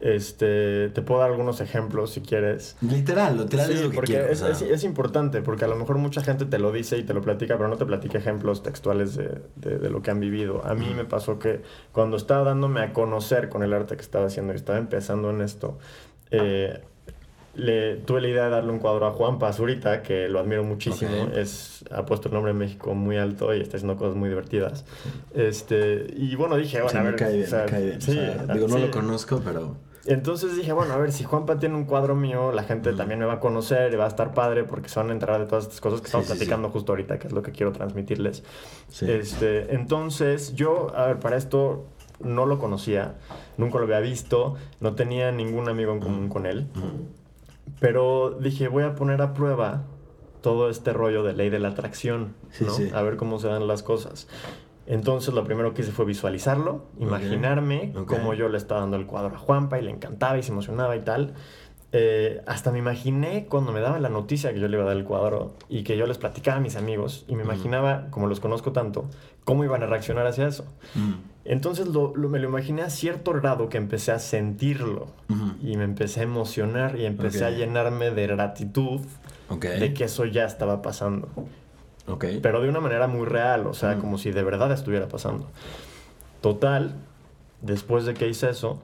Este, 0.01 0.89
te 0.89 1.01
puedo 1.01 1.21
dar 1.21 1.31
algunos 1.31 1.61
ejemplos 1.61 2.11
si 2.11 2.21
quieres. 2.21 2.75
Literal, 2.81 3.37
literal 3.37 3.71
es 3.71 3.81
lo 3.81 3.89
que 3.89 3.95
porque 3.95 4.25
es, 4.29 4.41
es, 4.41 4.83
importante, 4.83 5.41
porque 5.41 5.65
a 5.65 5.67
lo 5.67 5.75
mejor 5.75 5.97
mucha 5.97 6.21
gente 6.21 6.45
te 6.45 6.59
lo 6.59 6.71
dice 6.71 6.97
y 6.97 7.03
te 7.03 7.13
lo 7.13 7.21
platica, 7.21 7.55
pero 7.57 7.69
no 7.69 7.77
te 7.77 7.85
platica 7.85 8.17
ejemplos 8.17 8.61
textuales 8.61 9.15
de, 9.15 9.41
de, 9.55 9.89
lo 9.89 10.01
que 10.01 10.11
han 10.11 10.19
vivido. 10.19 10.65
A 10.65 10.75
mí 10.75 10.93
me 10.95 11.05
pasó 11.05 11.39
que 11.39 11.61
cuando 11.91 12.17
estaba 12.17 12.43
dándome 12.43 12.81
a 12.81 12.93
conocer 12.93 13.49
con 13.49 13.63
el 13.63 13.73
arte 13.73 13.95
que 13.95 14.01
estaba 14.01 14.27
haciendo 14.27 14.53
y 14.53 14.57
estaba 14.57 14.77
empezando 14.77 15.29
en 15.29 15.41
esto, 15.41 15.77
eh, 16.31 16.81
le, 17.55 17.95
tuve 17.97 18.21
la 18.21 18.27
idea 18.27 18.43
de 18.45 18.49
darle 18.49 18.71
un 18.71 18.79
cuadro 18.79 19.07
a 19.07 19.11
Juan 19.11 19.39
Pazurita, 19.39 20.03
que 20.03 20.27
lo 20.27 20.39
admiro 20.39 20.63
muchísimo. 20.63 21.29
Es, 21.33 21.85
ha 21.89 22.05
puesto 22.05 22.27
el 22.27 22.33
nombre 22.33 22.51
en 22.51 22.57
México 22.57 22.93
muy 22.93 23.17
alto 23.17 23.53
y 23.55 23.61
está 23.61 23.77
haciendo 23.77 23.95
cosas 23.95 24.15
muy 24.15 24.29
divertidas. 24.29 24.85
Este, 25.33 26.05
y 26.15 26.35
bueno, 26.35 26.57
dije, 26.57 26.81
bueno, 26.81 26.99
a 26.99 27.03
ver. 27.03 27.15
cae 27.15 27.33
bien, 27.33 27.45
o 27.45 27.49
sea, 27.49 27.63
me 27.63 27.71
cae 27.71 27.85
bien. 27.85 28.01
sí, 28.01 28.11
O 28.11 28.13
sea, 28.13 28.53
digo, 28.53 28.67
no 28.67 28.75
sí. 28.75 28.81
lo 28.81 28.91
conozco, 28.91 29.41
pero... 29.43 29.77
Entonces 30.07 30.55
dije, 30.55 30.71
bueno, 30.71 30.93
a 30.93 30.97
ver, 30.97 31.11
si 31.11 31.23
Juanpa 31.23 31.57
tiene 31.57 31.75
un 31.75 31.85
cuadro 31.85 32.15
mío, 32.15 32.51
la 32.51 32.63
gente 32.63 32.91
Mm. 32.91 32.97
también 32.97 33.19
me 33.19 33.25
va 33.25 33.33
a 33.33 33.39
conocer 33.39 33.91
y 33.91 33.95
va 33.95 34.05
a 34.05 34.07
estar 34.07 34.33
padre 34.33 34.63
porque 34.63 34.87
se 34.87 34.99
van 34.99 35.09
a 35.09 35.13
enterar 35.13 35.39
de 35.39 35.47
todas 35.47 35.63
estas 35.65 35.81
cosas 35.81 35.99
que 36.01 36.05
Sí, 36.05 36.09
estamos 36.09 36.27
sí, 36.27 36.33
sí. 36.33 36.37
platicando 36.37 36.69
justo 36.69 36.91
ahorita, 36.91 37.17
que 37.17 37.27
es 37.27 37.33
lo 37.33 37.41
que 37.41 37.51
quiero 37.51 37.71
transmitirles. 37.71 38.43
Sí. 38.89 39.09
Este, 39.09 39.73
entonces, 39.73 40.53
yo, 40.53 40.95
a 40.95 41.07
ver, 41.07 41.19
para 41.19 41.37
esto 41.37 41.85
no 42.19 42.45
lo 42.45 42.59
conocía, 42.59 43.15
nunca 43.57 43.77
lo 43.79 43.85
había 43.85 43.99
visto, 43.99 44.55
no 44.79 44.93
tenía 44.93 45.31
ningún 45.31 45.69
amigo 45.69 45.91
en 45.91 45.99
común 45.99 46.29
con 46.29 46.45
él, 46.45 46.67
Ujú. 46.75 47.07
pero 47.79 48.37
dije, 48.39 48.67
voy 48.67 48.83
a 48.83 48.95
poner 48.95 49.21
a 49.21 49.33
prueba 49.33 49.83
todo 50.41 50.69
este 50.69 50.93
rollo 50.93 51.23
de 51.23 51.33
ley 51.33 51.49
de 51.49 51.57
la 51.59 51.69
atracción, 51.69 52.35
Sí, 52.51 52.63
¿no? 52.65 52.71
sí. 52.71 52.91
A 52.93 53.01
ver 53.01 53.17
cómo 53.17 53.39
se 53.39 53.47
dan 53.47 53.67
las 53.67 53.81
cosas. 53.81 54.27
Entonces 54.87 55.33
lo 55.33 55.43
primero 55.43 55.73
que 55.73 55.81
hice 55.81 55.91
fue 55.91 56.05
visualizarlo, 56.05 56.85
imaginarme 56.99 57.91
cómo 58.05 58.33
yo 58.35 58.49
le 58.49 58.57
estaba 58.57 58.81
dando 58.81 58.97
el 58.97 59.05
cuadro 59.07 59.35
a 59.35 59.39
Juanpa 59.39 59.79
y 59.79 59.83
le 59.83 59.91
encantaba 59.91 60.37
y 60.37 60.43
se 60.43 60.51
emocionaba 60.51 60.95
y 60.95 61.01
tal. 61.01 61.33
Eh, 61.97 62.41
hasta 62.45 62.71
me 62.71 62.79
imaginé 62.79 63.45
cuando 63.45 63.71
me 63.71 63.79
daban 63.79 64.01
la 64.01 64.09
noticia 64.09 64.53
que 64.53 64.59
yo 64.59 64.67
le 64.67 64.75
iba 64.75 64.83
a 64.83 64.87
dar 64.87 64.97
el 64.97 65.05
cuadro 65.05 65.53
y 65.69 65.83
que 65.83 65.95
yo 65.95 66.05
les 66.07 66.17
platicaba 66.17 66.57
a 66.57 66.59
mis 66.59 66.75
amigos 66.75 67.23
y 67.29 67.35
me 67.35 67.43
imaginaba, 67.43 68.07
como 68.09 68.27
los 68.27 68.41
conozco 68.41 68.73
tanto, 68.73 69.05
cómo 69.45 69.63
iban 69.63 69.81
a 69.81 69.85
reaccionar 69.85 70.27
hacia 70.27 70.45
eso. 70.47 70.65
Mm. 70.93 71.13
Entonces 71.45 71.87
lo- 71.87 72.13
lo- 72.15 72.27
me 72.27 72.39
lo 72.39 72.49
imaginé 72.49 72.81
a 72.81 72.89
cierto 72.89 73.31
grado 73.31 73.69
que 73.69 73.77
empecé 73.77 74.11
a 74.11 74.19
sentirlo 74.19 75.07
y 75.63 75.77
me 75.77 75.83
empecé 75.85 76.19
a 76.19 76.23
emocionar 76.23 76.99
y 76.99 77.05
empecé 77.05 77.45
a 77.45 77.49
llenarme 77.51 78.11
de 78.11 78.27
gratitud 78.27 79.01
de 79.79 79.93
que 79.93 80.03
eso 80.05 80.25
ya 80.25 80.43
estaba 80.45 80.81
pasando. 80.81 81.29
Ok. 82.07 82.25
Pero 82.41 82.61
de 82.61 82.69
una 82.69 82.79
manera 82.79 83.07
muy 83.07 83.25
real, 83.25 83.65
o 83.67 83.73
sea, 83.73 83.95
Mm. 83.95 83.99
como 84.01 84.17
si 84.17 84.31
de 84.31 84.43
verdad 84.43 84.71
estuviera 84.71 85.07
pasando. 85.07 85.47
Total, 86.41 86.95
después 87.61 88.05
de 88.05 88.13
que 88.13 88.27
hice 88.27 88.49
eso, 88.49 88.83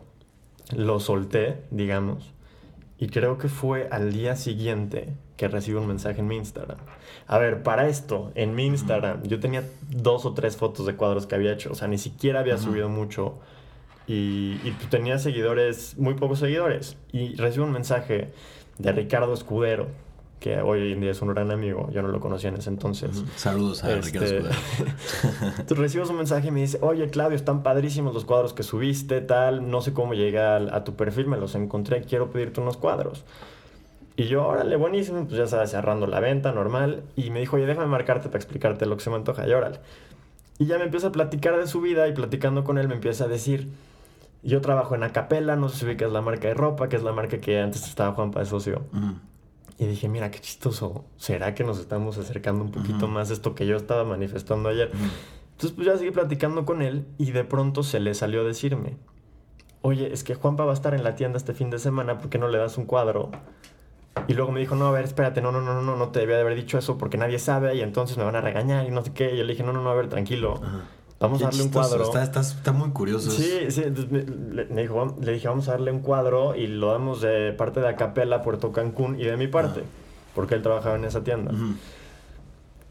lo 0.75 0.99
solté, 0.99 1.63
digamos, 1.69 2.33
y 2.97 3.07
creo 3.07 3.37
que 3.37 3.49
fue 3.49 3.87
al 3.91 4.11
día 4.13 4.35
siguiente 4.35 5.13
que 5.37 5.47
recibí 5.47 5.77
un 5.77 5.87
mensaje 5.87 6.19
en 6.19 6.27
mi 6.27 6.37
Instagram. 6.37 6.77
A 7.27 7.37
ver, 7.39 7.63
para 7.63 7.87
esto, 7.87 8.31
en 8.35 8.53
mi 8.55 8.65
Instagram, 8.67 9.23
yo 9.23 9.39
tenía 9.39 9.63
dos 9.89 10.25
o 10.25 10.33
tres 10.33 10.55
fotos 10.55 10.85
de 10.85 10.95
cuadros 10.95 11.25
que 11.25 11.35
había 11.35 11.51
hecho, 11.51 11.71
o 11.71 11.75
sea, 11.75 11.87
ni 11.87 11.97
siquiera 11.97 12.39
había 12.39 12.57
subido 12.57 12.89
mucho. 12.89 13.39
Y, 14.07 14.59
y 14.63 14.75
tenía 14.89 15.19
seguidores, 15.19 15.97
muy 15.97 16.15
pocos 16.15 16.39
seguidores. 16.39 16.97
Y 17.11 17.35
recibo 17.35 17.65
un 17.65 17.71
mensaje 17.71 18.33
de 18.77 18.91
Ricardo 18.91 19.33
Escudero, 19.33 19.87
que 20.41 20.59
hoy 20.59 20.91
en 20.91 20.99
día 20.99 21.11
es 21.11 21.21
un 21.21 21.29
gran 21.29 21.51
amigo, 21.51 21.87
yo 21.91 22.01
no 22.01 22.07
lo 22.09 22.19
conocía 22.19 22.49
en 22.49 22.55
ese 22.57 22.69
entonces. 22.69 23.23
Saludos 23.37 23.83
a 23.83 23.93
Este, 23.93 24.19
Ricardo. 24.19 24.49
Entonces 25.59 25.77
recibes 25.77 26.09
un 26.09 26.17
mensaje 26.17 26.47
y 26.47 26.51
me 26.51 26.61
dice, 26.61 26.79
oye 26.81 27.09
Claudio, 27.11 27.35
están 27.35 27.61
padrísimos 27.63 28.13
los 28.13 28.25
cuadros 28.25 28.51
que 28.53 28.63
subiste, 28.63 29.21
tal, 29.21 29.69
no 29.69 29.81
sé 29.81 29.93
cómo 29.93 30.15
llegué 30.15 30.39
al- 30.39 30.73
a, 30.73 30.83
tu 30.83 30.95
perfil, 30.95 31.27
me 31.27 31.37
los 31.37 31.53
encontré, 31.55 32.01
quiero 32.01 32.31
pedirte 32.31 32.59
unos 32.59 32.75
cuadros. 32.75 33.23
Y 34.17 34.25
yo, 34.25 34.45
órale, 34.47 34.75
buenísimo, 34.77 35.25
pues 35.25 35.37
ya 35.37 35.45
sabes, 35.47 35.69
cerrando 35.71 36.07
la 36.07 36.19
venta, 36.19 36.51
normal. 36.51 37.03
Y 37.15 37.29
me 37.29 37.39
dijo, 37.39 37.55
oye, 37.57 37.65
déjame 37.67 37.87
marcarte 37.87 38.27
para 38.27 38.37
explicarte 38.39 38.85
lo 38.87 38.97
que 38.97 39.03
se 39.03 39.09
me 39.11 39.15
antoja, 39.17 39.47
y 39.47 39.53
órale. 39.53 39.79
Y 40.57 40.65
ya 40.65 40.77
me 40.79 40.85
empieza 40.85 41.07
a 41.07 41.11
platicar 41.11 41.55
de 41.57 41.65
su 41.67 41.81
vida 41.81 42.07
y 42.07 42.13
platicando 42.13 42.63
con 42.63 42.77
él 42.79 42.87
me 42.87 42.95
empieza 42.95 43.25
a 43.25 43.27
decir, 43.27 43.69
yo 44.43 44.59
trabajo 44.61 44.95
en 44.95 45.03
Acapela, 45.03 45.55
no 45.55 45.69
sé 45.69 45.77
si 45.77 45.85
ubicas 45.85 46.11
la 46.11 46.21
marca 46.21 46.47
de 46.47 46.55
ropa, 46.55 46.89
que 46.89 46.95
es 46.97 47.03
la 47.03 47.13
marca 47.13 47.37
que 47.37 47.59
antes 47.61 47.87
estaba 47.87 48.13
Juanpa 48.13 48.39
de 48.39 48.45
socio. 48.47 48.81
Y 49.81 49.87
dije, 49.87 50.07
mira, 50.07 50.29
qué 50.29 50.37
chistoso. 50.37 51.05
¿Será 51.17 51.55
que 51.55 51.63
nos 51.63 51.79
estamos 51.79 52.15
acercando 52.19 52.63
un 52.63 52.69
poquito 52.69 53.07
más 53.07 53.31
a 53.31 53.33
esto 53.33 53.55
que 53.55 53.65
yo 53.65 53.75
estaba 53.75 54.03
manifestando 54.03 54.69
ayer? 54.69 54.91
Entonces, 55.53 55.71
pues 55.71 55.87
ya 55.87 55.97
seguí 55.97 56.11
platicando 56.11 56.65
con 56.65 56.83
él 56.83 57.07
y 57.17 57.31
de 57.31 57.43
pronto 57.43 57.81
se 57.81 57.99
le 57.99 58.13
salió 58.13 58.41
a 58.41 58.43
decirme, 58.43 58.97
oye, 59.81 60.13
es 60.13 60.23
que 60.23 60.35
Juanpa 60.35 60.65
va 60.65 60.71
a 60.71 60.75
estar 60.75 60.93
en 60.93 61.03
la 61.03 61.15
tienda 61.15 61.37
este 61.37 61.55
fin 61.55 61.71
de 61.71 61.79
semana, 61.79 62.19
¿por 62.19 62.29
qué 62.29 62.37
no 62.37 62.47
le 62.47 62.59
das 62.59 62.77
un 62.77 62.85
cuadro? 62.85 63.31
Y 64.27 64.35
luego 64.35 64.51
me 64.51 64.59
dijo, 64.59 64.75
no, 64.75 64.85
a 64.85 64.91
ver, 64.91 65.03
espérate, 65.03 65.41
no, 65.41 65.51
no, 65.51 65.61
no, 65.61 65.81
no, 65.81 65.95
no 65.95 66.09
te 66.09 66.19
debía 66.19 66.35
de 66.35 66.41
haber 66.41 66.55
dicho 66.55 66.77
eso 66.77 66.99
porque 66.99 67.17
nadie 67.17 67.39
sabe 67.39 67.75
y 67.75 67.81
entonces 67.81 68.19
me 68.19 68.23
van 68.23 68.35
a 68.35 68.41
regañar 68.41 68.85
y 68.85 68.91
no 68.91 69.03
sé 69.03 69.13
qué. 69.13 69.33
Y 69.33 69.37
yo 69.39 69.43
le 69.45 69.53
dije, 69.53 69.63
no, 69.63 69.73
no, 69.73 69.81
no, 69.81 69.89
a 69.89 69.95
ver, 69.95 70.09
tranquilo, 70.09 70.61
Ajá. 70.63 70.81
Vamos 71.21 71.37
Qué 71.39 71.45
a 71.45 71.47
darle 71.47 71.63
un 71.63 71.69
cuadro. 71.69 72.03
Está, 72.03 72.23
está, 72.23 72.41
está 72.41 72.71
muy 72.73 72.89
curioso. 72.89 73.31
Sí, 73.31 73.69
sí, 73.69 73.83
me, 74.09 74.81
dijo, 74.81 74.95
"Vam- 74.95 75.19
le 75.19 75.31
dije, 75.33 75.47
vamos 75.47 75.67
a 75.69 75.71
darle 75.71 75.91
un 75.91 75.99
cuadro 75.99 76.55
y 76.55 76.67
lo 76.67 76.91
damos 76.91 77.21
de 77.21 77.53
parte 77.53 77.79
de 77.79 77.87
Acapela, 77.87 78.41
Puerto 78.41 78.71
Cancún 78.71 79.19
y 79.19 79.23
de 79.23 79.37
mi 79.37 79.47
parte, 79.47 79.83
porque 80.35 80.55
él 80.55 80.61
trabajaba 80.61 80.95
en 80.97 81.05
esa 81.05 81.23
tienda. 81.23 81.51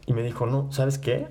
Y 0.07 0.13
me 0.13 0.23
dijo, 0.23 0.45
no, 0.47 0.71
¿sabes 0.71 0.97
qué? 0.97 1.27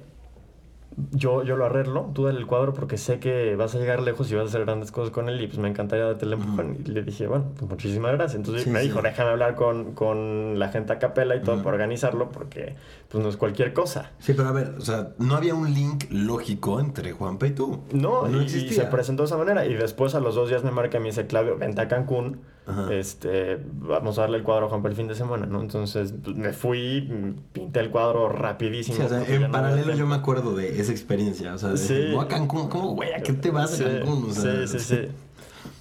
Yo, 1.12 1.44
yo 1.44 1.56
lo 1.56 1.64
arreglo, 1.66 2.10
tú 2.14 2.24
dale 2.24 2.38
el 2.38 2.46
cuadro 2.46 2.74
porque 2.74 2.98
sé 2.98 3.20
que 3.20 3.54
vas 3.54 3.74
a 3.74 3.78
llegar 3.78 4.02
lejos 4.02 4.30
y 4.30 4.34
vas 4.34 4.46
a 4.46 4.48
hacer 4.48 4.64
grandes 4.64 4.90
cosas 4.90 5.10
con 5.12 5.28
él 5.28 5.40
y 5.40 5.46
pues 5.46 5.58
me 5.58 5.68
encantaría 5.68 6.04
darte 6.04 6.24
el 6.26 6.32
empujón. 6.32 6.78
Y 6.84 6.88
le 6.90 7.02
dije, 7.04 7.26
bueno, 7.28 7.46
pues 7.56 7.70
muchísimas 7.70 8.12
gracias. 8.12 8.34
Entonces 8.36 8.64
Sí, 8.64 8.70
me 8.70 8.80
sí. 8.80 8.88
dijo, 8.88 9.00
déjame 9.00 9.30
hablar 9.30 9.54
con, 9.54 9.92
con 9.94 10.58
la 10.58 10.68
gente 10.68 10.92
a 10.92 10.98
capela 10.98 11.36
y 11.36 11.42
todo 11.42 11.58
para 11.62 11.70
organizarlo 11.76 12.30
porque 12.30 12.74
pues 13.08 13.22
no 13.22 13.30
es 13.30 13.36
cualquier 13.36 13.72
cosa. 13.72 14.10
Sí, 14.18 14.34
pero 14.34 14.48
a 14.48 14.52
ver, 14.52 14.74
o 14.78 14.80
sea, 14.80 15.10
no 15.18 15.36
había 15.36 15.54
un 15.54 15.72
link 15.72 16.04
lógico 16.10 16.80
entre 16.80 17.12
Juanpa 17.12 17.46
y 17.46 17.52
tú. 17.52 17.80
No, 17.92 18.28
y- 18.28 18.34
y, 18.38 18.42
existía. 18.42 18.72
se 18.84 18.90
presentó 18.90 19.22
de 19.22 19.28
esa 19.28 19.36
manera. 19.38 19.64
Y 19.66 19.74
después 19.74 20.14
a 20.16 20.20
los 20.20 20.34
dos 20.34 20.48
días 20.48 20.64
me 20.64 20.72
marca 20.72 20.98
y 20.98 21.00
me 21.00 21.06
dice, 21.06 21.26
Claudio, 21.26 21.56
vente 21.56 21.80
a 21.80 21.88
Cancún. 21.88 22.40
Ajá. 22.66 22.92
Este, 22.94 23.58
vamos 23.72 24.18
a 24.18 24.22
darle 24.22 24.38
el 24.38 24.44
cuadro 24.44 24.66
a 24.66 24.68
Juan 24.68 24.82
para 24.82 24.92
el 24.92 24.96
fin 24.96 25.08
de 25.08 25.14
semana, 25.14 25.46
¿no? 25.46 25.60
Entonces 25.60 26.14
pues, 26.22 26.36
me 26.36 26.52
fui, 26.52 27.08
pinté 27.52 27.80
el 27.80 27.90
cuadro 27.90 28.28
rapidísimo. 28.28 28.96
Sí, 28.98 29.02
o 29.02 29.08
sea, 29.08 29.24
en 29.26 29.42
no 29.42 29.50
paralelo 29.50 29.94
yo 29.94 30.06
me 30.06 30.14
acuerdo 30.14 30.54
de 30.54 30.78
esa 30.80 30.92
experiencia. 30.92 31.54
O 31.54 31.58
sea, 31.58 31.70
de, 31.70 31.76
Sí. 31.78 32.08
"No, 32.12 32.20
a 32.20 32.28
Cancún, 32.28 32.68
¿cómo, 32.68 32.94
güey? 32.94 33.12
¿A 33.12 33.20
qué 33.22 33.32
te 33.32 33.50
vas 33.50 33.70
Sí, 33.72 33.82
a 33.84 34.00
Cancún? 34.00 34.30
O 34.30 34.32
sea, 34.32 34.66
sí, 34.66 34.78
sí, 34.78 34.96
sí. 34.96 35.08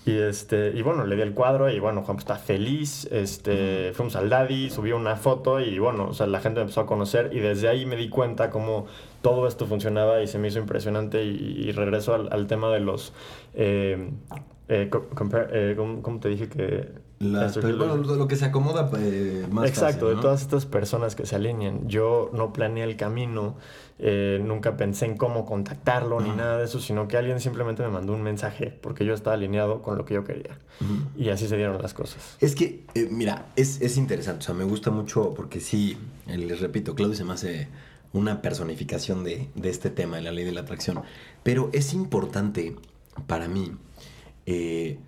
Y, 0.05 0.13
este, 0.17 0.71
y 0.75 0.81
bueno, 0.81 1.05
le 1.05 1.15
di 1.15 1.21
el 1.21 1.33
cuadro 1.33 1.69
y 1.69 1.79
bueno, 1.79 2.01
Juan 2.01 2.15
pues, 2.15 2.23
está 2.23 2.37
feliz. 2.37 3.07
Este, 3.11 3.91
Fuimos 3.93 4.15
al 4.15 4.29
Daddy, 4.29 4.71
subió 4.71 4.95
una 4.97 5.15
foto 5.17 5.59
y 5.59 5.77
bueno, 5.77 6.07
o 6.07 6.13
sea, 6.13 6.25
la 6.25 6.39
gente 6.39 6.59
me 6.59 6.63
empezó 6.63 6.81
a 6.81 6.85
conocer 6.87 7.29
y 7.33 7.39
desde 7.39 7.67
ahí 7.67 7.85
me 7.85 7.95
di 7.97 8.09
cuenta 8.09 8.49
cómo 8.49 8.87
todo 9.21 9.45
esto 9.47 9.67
funcionaba 9.67 10.23
y 10.23 10.27
se 10.27 10.39
me 10.39 10.47
hizo 10.47 10.57
impresionante 10.57 11.23
y, 11.23 11.65
y 11.67 11.71
regreso 11.73 12.15
al, 12.15 12.29
al 12.31 12.47
tema 12.47 12.71
de 12.71 12.79
los... 12.79 13.13
eh, 13.53 14.09
eh, 14.69 14.89
eh, 15.51 15.75
¿cómo, 16.01 16.19
te 16.19 16.29
dije 16.29 16.47
que...? 16.47 17.09
Pero, 17.19 17.67
lo- 17.69 17.77
bueno, 17.77 17.95
lo 18.15 18.27
que 18.29 18.37
se 18.37 18.45
acomoda 18.45 18.89
eh, 18.97 19.45
más 19.51 19.67
Exacto, 19.67 20.05
fácil, 20.05 20.15
de 20.15 20.21
todas 20.21 20.41
estas 20.41 20.65
personas 20.65 21.15
que 21.17 21.25
se 21.25 21.35
alinean. 21.35 21.89
Yo 21.89 22.29
no 22.33 22.53
planeé 22.53 22.85
el 22.85 22.95
camino, 22.95 23.57
eh, 23.97 24.39
nunca 24.41 24.77
pensé 24.77 25.05
en 25.05 25.17
cómo 25.17 25.45
contactarlo 25.45 26.21
ni 26.21 26.29
nada 26.29 26.59
de 26.59 26.63
eso, 26.63 26.79
sino 26.79 27.09
que 27.09 27.17
alguien 27.17 27.41
simplemente 27.41 27.83
me 27.83 27.89
mandó 27.89 28.13
un 28.13 28.21
mensaje 28.21 28.67
porque 28.81 29.03
yo 29.03 29.13
estaba 29.13 29.33
alineado 29.33 29.81
con 29.81 29.97
lo 29.97 30.05
que 30.05 30.13
yo 30.13 30.23
quería. 30.23 30.59
Y 31.17 31.27
así 31.27 31.49
se 31.49 31.57
dieron 31.57 31.81
las 31.81 31.93
cosas. 31.93 32.37
Es 32.39 32.55
que, 32.55 32.85
eh, 32.95 33.09
mira, 33.11 33.47
es, 33.57 33.81
es 33.81 33.97
interesante, 33.97 34.39
o 34.39 34.45
sea, 34.45 34.55
me 34.55 34.63
gusta 34.63 34.89
mucho 34.89 35.33
porque 35.33 35.59
sí, 35.59 35.97
les 36.25 36.61
repito, 36.61 36.95
Claudio 36.95 37.17
se 37.17 37.25
me 37.25 37.33
hace 37.33 37.67
una 38.13 38.41
personificación 38.41 39.25
de, 39.25 39.49
de 39.55 39.69
este 39.69 39.89
tema, 39.89 40.15
de 40.15 40.21
la 40.21 40.31
ley 40.31 40.45
de 40.45 40.53
la 40.53 40.61
atracción, 40.61 41.01
pero 41.43 41.69
es 41.73 41.93
importante 41.93 42.77
para 43.27 43.49
mí 43.49 43.73
eh, 44.49 44.99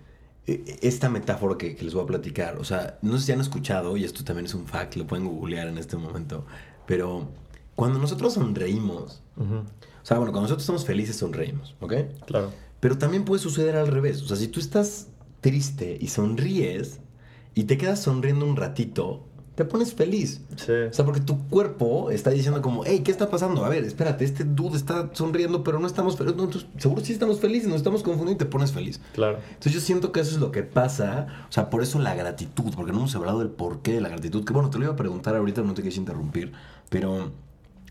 eh, 0.46 0.78
esta 0.82 1.08
metáfora 1.08 1.56
que, 1.58 1.74
que 1.76 1.84
les 1.84 1.94
voy 1.94 2.04
a 2.04 2.06
platicar, 2.06 2.58
o 2.58 2.64
sea, 2.64 2.98
no 3.02 3.18
sé 3.18 3.26
si 3.26 3.32
han 3.32 3.40
escuchado, 3.40 3.96
y 3.96 4.04
esto 4.04 4.24
también 4.24 4.46
es 4.46 4.54
un 4.54 4.66
fact, 4.66 4.96
lo 4.96 5.06
pueden 5.06 5.26
googlear 5.26 5.68
en 5.68 5.78
este 5.78 5.96
momento, 5.96 6.46
pero 6.86 7.28
cuando 7.74 7.98
nosotros 7.98 8.34
sonreímos, 8.34 9.22
o 9.36 10.04
sea, 10.04 10.18
bueno, 10.18 10.32
cuando 10.32 10.42
nosotros 10.42 10.62
estamos 10.62 10.84
felices 10.84 11.16
sonreímos, 11.16 11.74
¿ok? 11.80 11.94
Claro. 12.26 12.52
Pero 12.80 12.98
también 12.98 13.24
puede 13.24 13.40
suceder 13.40 13.76
al 13.76 13.86
revés. 13.86 14.20
O 14.22 14.26
sea, 14.26 14.36
si 14.36 14.48
tú 14.48 14.58
estás 14.58 15.08
triste 15.40 15.96
y 16.00 16.08
sonríes 16.08 17.00
y 17.54 17.64
te 17.64 17.78
quedas 17.78 18.02
sonriendo 18.02 18.44
un 18.44 18.56
ratito, 18.56 19.24
te 19.54 19.64
pones 19.64 19.92
feliz. 19.92 20.40
Sí. 20.56 20.72
O 20.72 20.92
sea, 20.92 21.04
porque 21.04 21.20
tu 21.20 21.38
cuerpo 21.48 22.10
está 22.10 22.30
diciendo 22.30 22.62
como, 22.62 22.84
hey, 22.86 23.02
¿qué 23.04 23.10
está 23.10 23.28
pasando? 23.28 23.64
A 23.64 23.68
ver, 23.68 23.84
espérate, 23.84 24.24
este 24.24 24.44
dude 24.44 24.76
está 24.76 25.10
sonriendo, 25.12 25.62
pero 25.62 25.78
no 25.78 25.86
estamos 25.86 26.16
felices. 26.16 26.36
No, 26.36 26.50
seguro 26.78 27.04
sí 27.04 27.12
estamos 27.12 27.40
felices, 27.40 27.68
nos 27.68 27.76
estamos 27.76 28.02
confundiendo 28.02 28.42
y 28.42 28.46
te 28.46 28.50
pones 28.50 28.72
feliz. 28.72 29.00
Claro. 29.12 29.38
Entonces 29.48 29.74
yo 29.74 29.80
siento 29.80 30.10
que 30.10 30.20
eso 30.20 30.32
es 30.32 30.40
lo 30.40 30.52
que 30.52 30.62
pasa, 30.62 31.26
o 31.48 31.52
sea, 31.52 31.68
por 31.68 31.82
eso 31.82 31.98
la 31.98 32.14
gratitud, 32.14 32.72
porque 32.74 32.92
no 32.92 32.98
hemos 32.98 33.14
hablado 33.14 33.40
del 33.40 33.50
porqué 33.50 33.92
de 33.92 34.00
la 34.00 34.08
gratitud, 34.08 34.44
que 34.44 34.52
bueno, 34.52 34.70
te 34.70 34.78
lo 34.78 34.84
iba 34.84 34.94
a 34.94 34.96
preguntar 34.96 35.36
ahorita, 35.36 35.62
no 35.62 35.74
te 35.74 35.82
quise 35.82 36.00
interrumpir, 36.00 36.52
pero 36.88 37.30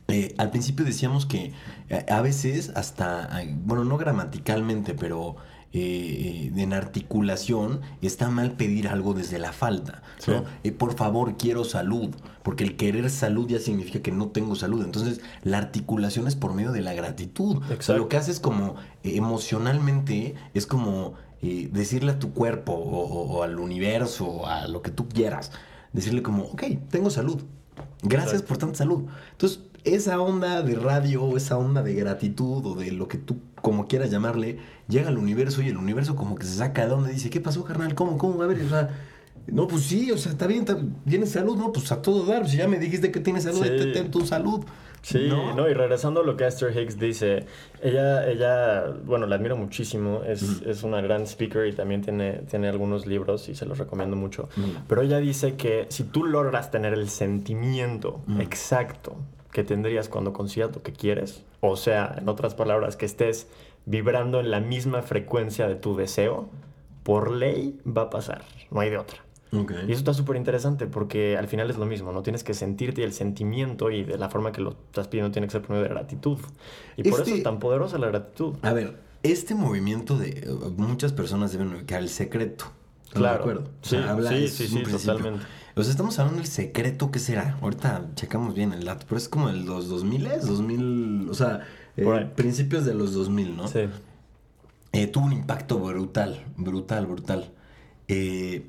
eh, 0.07 0.33
al 0.37 0.49
principio 0.49 0.83
decíamos 0.83 1.25
que 1.25 1.53
eh, 1.89 2.05
a 2.09 2.21
veces 2.21 2.71
hasta, 2.75 3.29
bueno, 3.63 3.85
no 3.85 3.97
gramaticalmente, 3.97 4.93
pero 4.93 5.35
eh, 5.73 6.51
en 6.55 6.73
articulación 6.73 7.81
está 8.01 8.29
mal 8.29 8.51
pedir 8.51 8.87
algo 8.89 9.13
desde 9.13 9.39
la 9.39 9.53
falta, 9.53 10.03
¿no? 10.27 10.43
Eh, 10.63 10.71
por 10.71 10.95
favor, 10.95 11.37
quiero 11.37 11.63
salud, 11.63 12.09
porque 12.43 12.63
el 12.63 12.75
querer 12.75 13.09
salud 13.09 13.47
ya 13.47 13.59
significa 13.59 14.01
que 14.01 14.11
no 14.11 14.27
tengo 14.27 14.55
salud. 14.55 14.83
Entonces, 14.83 15.21
la 15.43 15.57
articulación 15.57 16.27
es 16.27 16.35
por 16.35 16.53
medio 16.53 16.71
de 16.71 16.81
la 16.81 16.93
gratitud. 16.93 17.61
O 17.77 17.81
sea, 17.81 17.95
lo 17.97 18.09
que 18.09 18.17
haces 18.17 18.39
como 18.39 18.75
eh, 19.03 19.15
emocionalmente 19.15 20.35
es 20.53 20.65
como 20.65 21.13
decirle 21.41 22.11
a 22.11 22.19
tu 22.19 22.33
cuerpo 22.33 22.73
o, 22.73 23.37
o 23.37 23.43
al 23.43 23.59
universo, 23.59 24.27
o 24.27 24.45
a 24.45 24.67
lo 24.67 24.83
que 24.83 24.91
tú 24.91 25.09
quieras, 25.09 25.51
decirle 25.91 26.21
como, 26.21 26.43
ok, 26.43 26.63
tengo 26.89 27.09
salud. 27.09 27.41
Gracias 28.03 28.41
por 28.41 28.57
tanta 28.57 28.79
salud. 28.79 29.05
Entonces, 29.31 29.61
esa 29.83 30.19
onda 30.19 30.61
de 30.61 30.75
radio, 30.75 31.35
esa 31.37 31.57
onda 31.57 31.81
de 31.81 31.93
gratitud 31.93 32.65
o 32.65 32.75
de 32.75 32.91
lo 32.91 33.07
que 33.07 33.17
tú 33.17 33.37
como 33.61 33.87
quieras 33.87 34.11
llamarle, 34.11 34.57
llega 34.87 35.09
al 35.09 35.17
universo 35.17 35.61
y 35.61 35.69
el 35.69 35.77
universo 35.77 36.15
como 36.15 36.35
que 36.35 36.45
se 36.45 36.55
saca 36.55 36.83
de 36.83 36.89
donde 36.89 37.11
dice, 37.11 37.29
¿qué 37.29 37.39
pasó, 37.39 37.63
carnal? 37.63 37.95
¿Cómo? 37.95 38.17
¿Cómo? 38.17 38.41
A 38.41 38.47
ver, 38.47 38.61
o 38.61 38.69
sea, 38.69 38.89
no, 39.47 39.67
pues 39.67 39.83
sí, 39.83 40.11
o 40.11 40.17
sea, 40.17 40.31
está 40.31 40.47
bien, 40.47 40.65
tienes 41.07 41.31
salud, 41.31 41.57
no, 41.57 41.71
pues 41.71 41.91
a 41.91 42.01
todo 42.01 42.25
dar, 42.25 42.47
si 42.47 42.57
ya 42.57 42.67
me 42.67 42.79
dijiste 42.79 43.11
que 43.11 43.19
tienes 43.19 43.43
salud, 43.43 43.63
sí. 43.63 43.91
ten 43.93 44.11
tu 44.11 44.25
salud. 44.25 44.63
Sí, 45.03 45.29
¿no? 45.29 45.67
y 45.67 45.73
regresando 45.73 46.21
a 46.21 46.23
lo 46.23 46.37
que 46.37 46.45
Esther 46.45 46.77
Hicks 46.77 46.99
dice, 46.99 47.47
ella, 47.81 48.29
ella 48.29 48.85
bueno, 49.03 49.25
la 49.25 49.37
admiro 49.37 49.57
muchísimo, 49.57 50.21
es, 50.23 50.61
es 50.63 50.83
una 50.83 51.01
gran 51.01 51.23
speaker 51.23 51.65
y 51.65 51.73
también 51.73 52.03
tiene, 52.03 52.43
tiene 52.47 52.69
algunos 52.69 53.07
libros 53.07 53.49
y 53.49 53.55
se 53.55 53.65
los 53.65 53.79
recomiendo 53.79 54.15
mucho, 54.15 54.47
pero 54.87 55.01
ella 55.01 55.17
dice 55.17 55.55
que 55.55 55.87
si 55.89 56.03
tú 56.03 56.23
logras 56.23 56.69
tener 56.69 56.93
el 56.93 57.09
sentimiento 57.09 58.21
exacto 58.39 59.15
que 59.51 59.63
tendrías 59.63 60.09
cuando 60.09 60.33
consigas 60.33 60.73
lo 60.73 60.81
que 60.81 60.93
quieres, 60.93 61.43
o 61.59 61.75
sea, 61.75 62.15
en 62.17 62.29
otras 62.29 62.55
palabras, 62.55 62.95
que 62.95 63.05
estés 63.05 63.47
vibrando 63.85 64.39
en 64.39 64.51
la 64.51 64.59
misma 64.59 65.01
frecuencia 65.01 65.67
de 65.67 65.75
tu 65.75 65.95
deseo, 65.95 66.49
por 67.03 67.31
ley 67.31 67.79
va 67.85 68.03
a 68.03 68.09
pasar, 68.09 68.43
no 68.69 68.79
hay 68.79 68.89
de 68.89 68.97
otra. 68.97 69.21
Y 69.51 69.91
eso 69.91 69.99
está 69.99 70.13
súper 70.13 70.37
interesante 70.37 70.87
porque 70.87 71.37
al 71.37 71.49
final 71.49 71.69
es 71.69 71.77
lo 71.77 71.85
mismo, 71.85 72.13
¿no? 72.13 72.23
Tienes 72.23 72.41
que 72.41 72.53
sentirte 72.53 73.01
y 73.01 73.03
el 73.03 73.11
sentimiento 73.11 73.91
y 73.91 74.05
de 74.05 74.17
la 74.17 74.29
forma 74.29 74.53
que 74.53 74.61
lo 74.61 74.69
estás 74.69 75.09
pidiendo 75.09 75.29
tiene 75.31 75.47
que 75.47 75.51
ser 75.51 75.61
primero 75.61 75.83
de 75.83 75.89
gratitud. 75.89 76.37
Y 76.95 77.03
por 77.03 77.13
eso 77.19 77.23
es 77.23 77.27
este 77.29 77.41
tan 77.41 77.59
poderosa 77.59 77.97
la 77.97 78.07
gratitud. 78.07 78.55
A 78.61 78.71
ver, 78.71 78.95
este 79.23 79.53
movimiento 79.53 80.17
de 80.17 80.49
muchas 80.77 81.11
personas 81.11 81.51
deben 81.51 81.73
ubicar 81.73 81.99
el 82.01 82.07
secreto. 82.07 82.65
Claro. 83.11 83.43
De 83.43 83.51
acuerdo? 83.51 83.71
sí, 83.81 84.47
sí, 84.47 84.67
sí, 84.67 84.83
totalmente. 84.83 85.45
O 85.75 85.83
sea, 85.83 85.91
estamos 85.91 86.19
hablando 86.19 86.41
del 86.41 86.51
secreto, 86.51 87.11
¿qué 87.11 87.19
será? 87.19 87.57
Ahorita 87.61 88.09
checamos 88.15 88.53
bien 88.53 88.73
el 88.73 88.83
dato, 88.83 89.05
pero 89.07 89.17
es 89.17 89.29
como 89.29 89.49
el 89.49 89.65
los 89.65 89.87
2000, 89.87 90.29
2000, 90.41 91.29
o 91.29 91.33
sea, 91.33 91.61
eh, 91.95 92.31
principios 92.35 92.85
de 92.85 92.93
los 92.93 93.13
2000, 93.13 93.55
¿no? 93.55 93.67
Sí. 93.67 93.81
Eh, 94.91 95.07
tuvo 95.07 95.25
un 95.25 95.33
impacto 95.33 95.79
brutal, 95.79 96.43
brutal, 96.57 97.05
brutal. 97.05 97.51
Eh, 98.09 98.67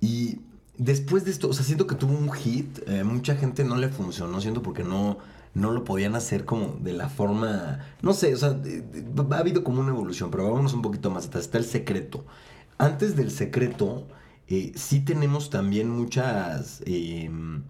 y 0.00 0.40
después 0.78 1.24
de 1.26 1.32
esto, 1.32 1.48
o 1.48 1.52
sea, 1.52 1.64
siento 1.64 1.86
que 1.86 1.94
tuvo 1.94 2.16
un 2.16 2.32
hit, 2.32 2.88
mucha 3.04 3.36
gente 3.36 3.64
no 3.64 3.76
le 3.76 3.88
funcionó, 3.88 4.40
siento 4.40 4.62
porque 4.62 4.84
no, 4.84 5.18
no 5.52 5.72
lo 5.72 5.84
podían 5.84 6.14
hacer 6.14 6.46
como 6.46 6.78
de 6.80 6.94
la 6.94 7.10
forma, 7.10 7.80
no 8.00 8.14
sé, 8.14 8.32
o 8.32 8.38
sea, 8.38 8.58
ha 9.30 9.38
habido 9.38 9.64
como 9.64 9.80
una 9.80 9.90
evolución, 9.90 10.30
pero 10.30 10.44
vámonos 10.44 10.72
un 10.72 10.80
poquito 10.80 11.10
más 11.10 11.26
atrás, 11.26 11.44
está 11.44 11.58
el 11.58 11.64
secreto. 11.64 12.24
Antes 12.78 13.16
del 13.16 13.30
secreto, 13.30 14.06
eh, 14.48 14.72
sí 14.74 15.00
tenemos 15.00 15.50
también 15.50 15.90
muchas... 15.90 16.82
Em, 16.86 17.62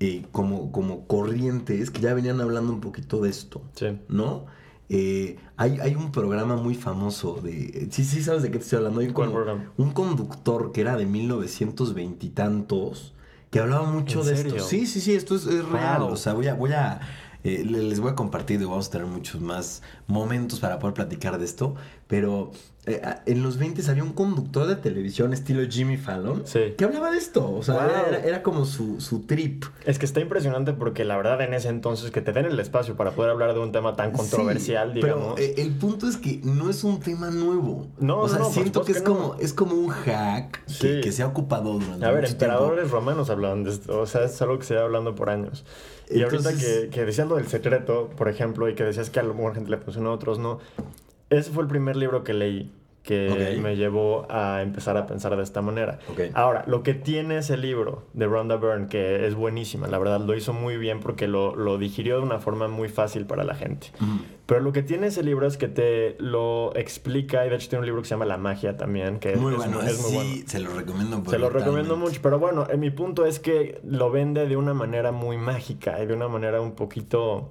eh, 0.00 0.26
como, 0.32 0.72
como 0.72 1.06
corrientes 1.06 1.90
que 1.90 2.00
ya 2.00 2.12
venían 2.14 2.40
hablando 2.40 2.72
un 2.72 2.80
poquito 2.80 3.22
de 3.22 3.30
esto, 3.30 3.62
sí. 3.74 3.98
¿no? 4.08 4.44
Eh, 4.88 5.38
hay, 5.56 5.78
hay, 5.80 5.94
un 5.94 6.12
programa 6.12 6.56
muy 6.56 6.74
famoso 6.74 7.40
de... 7.40 7.88
Sí, 7.90 8.04
sí, 8.04 8.22
sabes 8.22 8.42
de 8.42 8.50
qué 8.50 8.58
te 8.58 8.64
estoy 8.64 8.78
hablando. 8.78 9.00
Hay 9.00 9.08
un, 9.08 9.70
un 9.78 9.92
conductor 9.92 10.72
que 10.72 10.82
era 10.82 10.96
de 10.96 11.06
1920 11.06 12.26
y 12.26 12.28
tantos 12.30 13.14
que 13.50 13.60
hablaba 13.60 13.90
mucho 13.90 14.22
de 14.24 14.34
esto. 14.34 14.58
Sí, 14.58 14.86
sí, 14.86 15.00
sí, 15.00 15.14
esto 15.14 15.36
es, 15.36 15.46
real. 15.68 16.02
O 16.02 16.16
sea, 16.16 16.34
voy 16.34 16.48
a... 16.48 16.54
Voy 16.54 16.72
a 16.72 17.00
eh, 17.44 17.62
les 17.62 18.00
voy 18.00 18.10
a 18.10 18.14
compartir 18.14 18.58
y 18.62 18.64
vamos 18.64 18.88
a 18.88 18.90
tener 18.90 19.06
muchos 19.06 19.38
más 19.38 19.82
momentos 20.06 20.60
para 20.60 20.78
poder 20.78 20.94
platicar 20.94 21.38
de 21.38 21.44
esto. 21.44 21.74
Pero 22.06 22.52
eh, 22.86 23.00
en 23.24 23.42
los 23.42 23.56
20 23.56 23.90
había 23.90 24.02
un 24.02 24.12
conductor 24.12 24.66
de 24.66 24.76
televisión 24.76 25.32
estilo 25.32 25.62
Jimmy 25.66 25.96
Fallon 25.96 26.44
que 26.76 26.84
hablaba 26.84 27.10
de 27.10 27.16
esto. 27.16 27.50
O 27.50 27.62
sea, 27.62 28.20
era, 28.22 28.42
como 28.42 28.66
su, 28.66 29.24
trip. 29.26 29.64
Es 29.86 29.98
que 29.98 30.04
está 30.04 30.20
impresionante 30.20 30.74
porque 30.74 31.04
la 31.04 31.16
verdad 31.16 31.40
en 31.40 31.54
ese 31.54 31.68
entonces 31.68 32.10
que 32.10 32.20
te 32.20 32.32
den 32.32 32.44
el 32.44 32.60
espacio 32.60 32.94
para 32.94 33.12
poder 33.12 33.30
hablar 33.30 33.54
de 33.54 33.60
un 33.60 33.72
tema 33.72 33.96
tan 33.96 34.12
controversial, 34.12 34.92
digamos. 34.92 35.34
Pero 35.36 35.48
eh, 35.48 35.54
el 35.62 35.72
punto 35.72 36.06
es 36.06 36.18
que 36.18 36.40
no 36.44 36.68
es 36.68 36.84
un 36.84 37.00
tema 37.00 37.30
nuevo. 37.30 37.86
No, 37.98 38.20
o 38.20 38.28
sea, 38.28 38.44
siento 38.44 38.84
que 38.84 38.92
es, 38.92 39.00
como, 39.00 39.36
es 39.40 39.54
como 39.54 39.74
un 39.74 39.88
hack 39.88 40.64
que, 40.66 41.10
se 41.10 41.22
ha 41.22 41.26
ocupado 41.26 41.72
durante 41.72 42.04
A 42.04 42.10
ver, 42.10 42.26
emperadores 42.26 42.90
romanos 42.90 43.30
hablaban 43.30 43.64
de 43.64 43.70
esto. 43.70 44.00
O 44.00 44.06
sea, 44.06 44.24
es 44.24 44.40
algo 44.42 44.58
que 44.58 44.66
se 44.66 44.74
va 44.74 44.82
hablando 44.82 45.14
por 45.14 45.30
años. 45.30 45.64
Y 46.10 46.22
ahorita 46.22 46.52
que, 46.52 46.90
que 46.92 47.06
decías 47.06 47.26
lo 47.26 47.36
del 47.36 47.46
secreto, 47.46 48.10
por 48.14 48.28
ejemplo, 48.28 48.68
y 48.68 48.74
que 48.74 48.84
decías 48.84 49.08
que 49.08 49.20
a 49.20 49.22
lo 49.22 49.32
mejor 49.32 49.54
gente 49.54 49.70
le 49.70 49.78
funcionó, 49.78 50.10
a 50.10 50.12
otros 50.12 50.38
no 50.38 50.58
ese 51.38 51.50
fue 51.50 51.62
el 51.62 51.68
primer 51.68 51.96
libro 51.96 52.24
que 52.24 52.34
leí 52.34 52.72
que 53.04 53.58
me 53.62 53.76
llevó 53.76 54.26
a 54.30 54.62
empezar 54.62 54.96
a 54.96 55.06
pensar 55.06 55.36
de 55.36 55.42
esta 55.42 55.60
manera. 55.60 55.98
Ahora, 56.32 56.64
lo 56.66 56.82
que 56.82 56.94
tiene 56.94 57.36
ese 57.36 57.58
libro 57.58 58.04
de 58.14 58.26
Rhonda 58.26 58.56
Byrne, 58.56 58.88
que 58.88 59.26
es 59.26 59.34
buenísima, 59.34 59.86
la 59.88 59.98
verdad, 59.98 60.20
lo 60.20 60.34
hizo 60.34 60.54
muy 60.54 60.78
bien 60.78 61.00
porque 61.00 61.28
lo, 61.28 61.54
lo 61.54 61.76
digirió 61.76 62.16
de 62.16 62.22
una 62.22 62.38
forma 62.38 62.66
muy 62.66 62.88
fácil 62.88 63.26
para 63.26 63.44
la 63.44 63.54
gente. 63.54 63.88
Pero 64.46 64.60
lo 64.60 64.72
que 64.72 64.82
tiene 64.82 65.08
ese 65.08 65.22
libro 65.22 65.46
es 65.46 65.58
que 65.58 65.68
te 65.68 66.16
lo 66.18 66.74
explica, 66.76 67.46
y 67.46 67.50
de 67.50 67.56
hecho 67.56 67.68
tiene 67.68 67.80
un 67.80 67.86
libro 67.86 68.00
que 68.00 68.08
se 68.08 68.14
llama 68.14 68.24
La 68.24 68.38
Magia 68.38 68.78
también, 68.78 69.18
que 69.18 69.36
muy 69.36 69.52
es, 69.52 69.58
bueno. 69.58 69.82
Es, 69.82 70.00
muy 70.00 70.24
sí, 70.24 70.44
se 70.46 70.60
lo 70.60 70.72
recomiendo. 70.72 71.22
Se 71.28 71.38
lo 71.38 71.50
recomiendo 71.50 71.96
mucho, 71.98 72.20
pero 72.22 72.38
bueno, 72.38 72.66
en 72.70 72.80
mi 72.80 72.90
punto 72.90 73.26
es 73.26 73.38
que 73.38 73.80
lo 73.84 74.10
vende 74.10 74.48
de 74.48 74.56
una 74.56 74.72
manera 74.72 75.12
muy 75.12 75.36
mágica 75.36 76.02
y 76.02 76.06
de 76.06 76.14
una 76.14 76.28
manera 76.28 76.62
un 76.62 76.72
poquito 76.72 77.50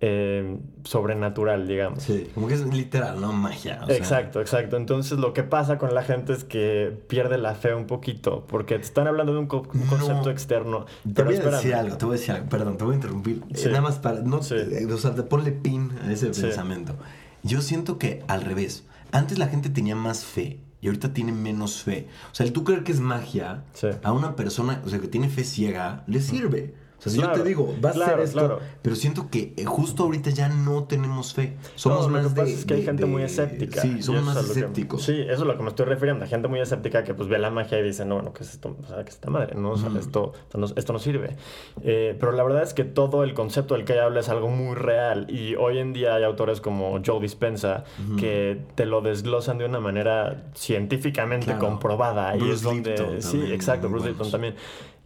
eh, 0.00 0.58
sobrenatural, 0.84 1.66
digamos. 1.66 2.02
Sí, 2.02 2.28
como 2.34 2.48
que 2.48 2.54
es 2.54 2.66
literal, 2.66 3.20
¿no? 3.20 3.32
Magia. 3.32 3.80
exacto, 3.88 4.40
exacto. 4.40 4.76
Entonces 4.76 5.18
lo 5.18 5.32
que 5.32 5.42
pasa 5.42 5.78
con 5.78 5.94
la 5.94 6.02
gente 6.02 6.34
es 6.34 6.44
que 6.44 6.96
pierde 7.08 7.38
la 7.38 7.54
fe 7.54 7.74
un 7.74 7.86
poquito, 7.86 8.44
porque 8.46 8.76
te 8.76 8.84
están 8.84 9.06
hablando 9.06 9.32
de 9.32 9.38
un, 9.38 9.46
concepto 9.46 10.30
externo. 10.30 10.86
Te 11.14 11.22
voy 11.22 11.36
a 11.36 11.40
decir 11.40 11.74
algo, 11.74 11.96
te 11.96 12.04
voy 12.04 12.16
a 12.16 12.18
decir 12.18 12.34
algo, 12.34 12.48
perdón, 12.48 12.76
te 12.76 12.84
voy 12.84 12.92
a 12.92 12.96
interrumpir. 12.96 13.42
Nada 13.66 13.80
más 13.80 13.98
para, 13.98 14.20
no, 14.20 14.40
eh, 14.50 14.86
o 14.92 14.98
sea, 14.98 15.14
te 15.14 15.22
ponle 15.22 15.52
pin 15.52 15.92
a 16.04 16.12
ese 16.12 16.26
pensamiento. 16.26 16.94
Yo 17.42 17.62
siento 17.62 17.98
que 17.98 18.22
al 18.28 18.42
revés, 18.42 18.84
antes 19.12 19.38
la 19.38 19.46
gente 19.46 19.70
tenía 19.70 19.96
más 19.96 20.24
fe 20.24 20.60
y 20.80 20.88
ahorita 20.88 21.14
tiene 21.14 21.32
menos 21.32 21.82
fe. 21.82 22.06
O 22.30 22.34
sea, 22.34 22.44
el 22.44 22.52
tú 22.52 22.64
creer 22.64 22.84
que 22.84 22.92
es 22.92 23.00
magia, 23.00 23.64
a 24.02 24.12
una 24.12 24.36
persona, 24.36 24.82
o 24.84 24.88
sea, 24.88 24.98
que 24.98 25.08
tiene 25.08 25.28
fe 25.28 25.44
ciega, 25.44 26.04
le 26.06 26.20
sirve. 26.20 26.74
O 26.98 27.02
sea, 27.02 27.12
si 27.12 27.20
yo 27.20 27.30
te 27.30 27.44
digo, 27.44 27.74
va 27.84 27.90
a 27.90 27.92
ser 27.92 28.20
esto, 28.20 28.60
pero 28.82 28.96
siento 28.96 29.28
que 29.30 29.52
eh, 29.56 29.64
justo 29.64 30.04
ahorita 30.04 30.30
ya 30.30 30.48
no 30.48 30.84
tenemos 30.84 31.34
fe. 31.34 31.56
Somos 31.74 32.08
más 32.08 32.22
lo 32.22 32.28
que 32.30 32.36
pasa 32.36 32.52
es 32.52 32.64
que 32.64 32.74
hay 32.74 32.82
gente 32.82 33.04
muy 33.04 33.22
escéptica. 33.22 33.82
Sí, 33.82 34.02
somos 34.02 34.22
más 34.22 34.36
escépticos. 34.36 35.02
sí, 35.02 35.20
eso 35.20 35.42
es 35.42 35.46
lo 35.46 35.56
que 35.56 35.62
me 35.62 35.68
estoy 35.68 35.86
refiriendo. 35.86 36.24
Hay 36.24 36.30
gente 36.30 36.48
muy 36.48 36.60
escéptica 36.60 37.04
que 37.04 37.14
pues 37.14 37.28
ve 37.28 37.38
la 37.38 37.50
magia 37.50 37.78
y 37.78 37.82
dice, 37.82 38.04
no, 38.04 38.16
bueno, 38.16 38.32
¿qué 38.32 38.42
es 38.42 38.52
esto? 38.52 38.76
O 38.82 38.86
sea, 38.86 39.04
que 39.04 39.10
esta 39.10 39.30
madre, 39.30 39.54
¿no? 39.56 39.72
O 39.72 39.76
sea, 39.76 39.90
esto, 39.98 40.32
esto, 40.76 40.92
no, 40.92 40.98
sirve. 40.98 41.36
Eh, 41.82 42.16
pero 42.18 42.32
la 42.32 42.42
verdad 42.42 42.62
es 42.62 42.72
que 42.74 42.84
todo 42.84 43.24
el 43.24 43.34
concepto 43.34 43.74
del 43.74 43.84
que 43.84 43.92
ella 43.92 44.04
habla 44.04 44.20
es 44.20 44.28
algo 44.28 44.48
muy 44.48 44.74
real. 44.74 45.26
Y 45.30 45.54
hoy 45.56 45.78
en 45.78 45.92
día 45.92 46.14
hay 46.14 46.24
autores 46.24 46.60
como 46.60 47.00
Joe 47.04 47.20
Dispensa 47.20 47.84
que 48.18 48.62
te 48.74 48.86
lo 48.86 49.00
desglosan 49.00 49.58
de 49.58 49.66
una 49.66 49.80
manera 49.80 50.50
científicamente 50.54 51.56
comprobada. 51.58 52.32
Bruce 52.32 52.46
y 52.46 52.50
es 52.52 52.62
donde... 52.62 53.22
sí, 53.22 53.52
exacto, 53.52 53.88
Bruce 53.88 54.08
Lipton 54.08 54.30
también. 54.30 54.54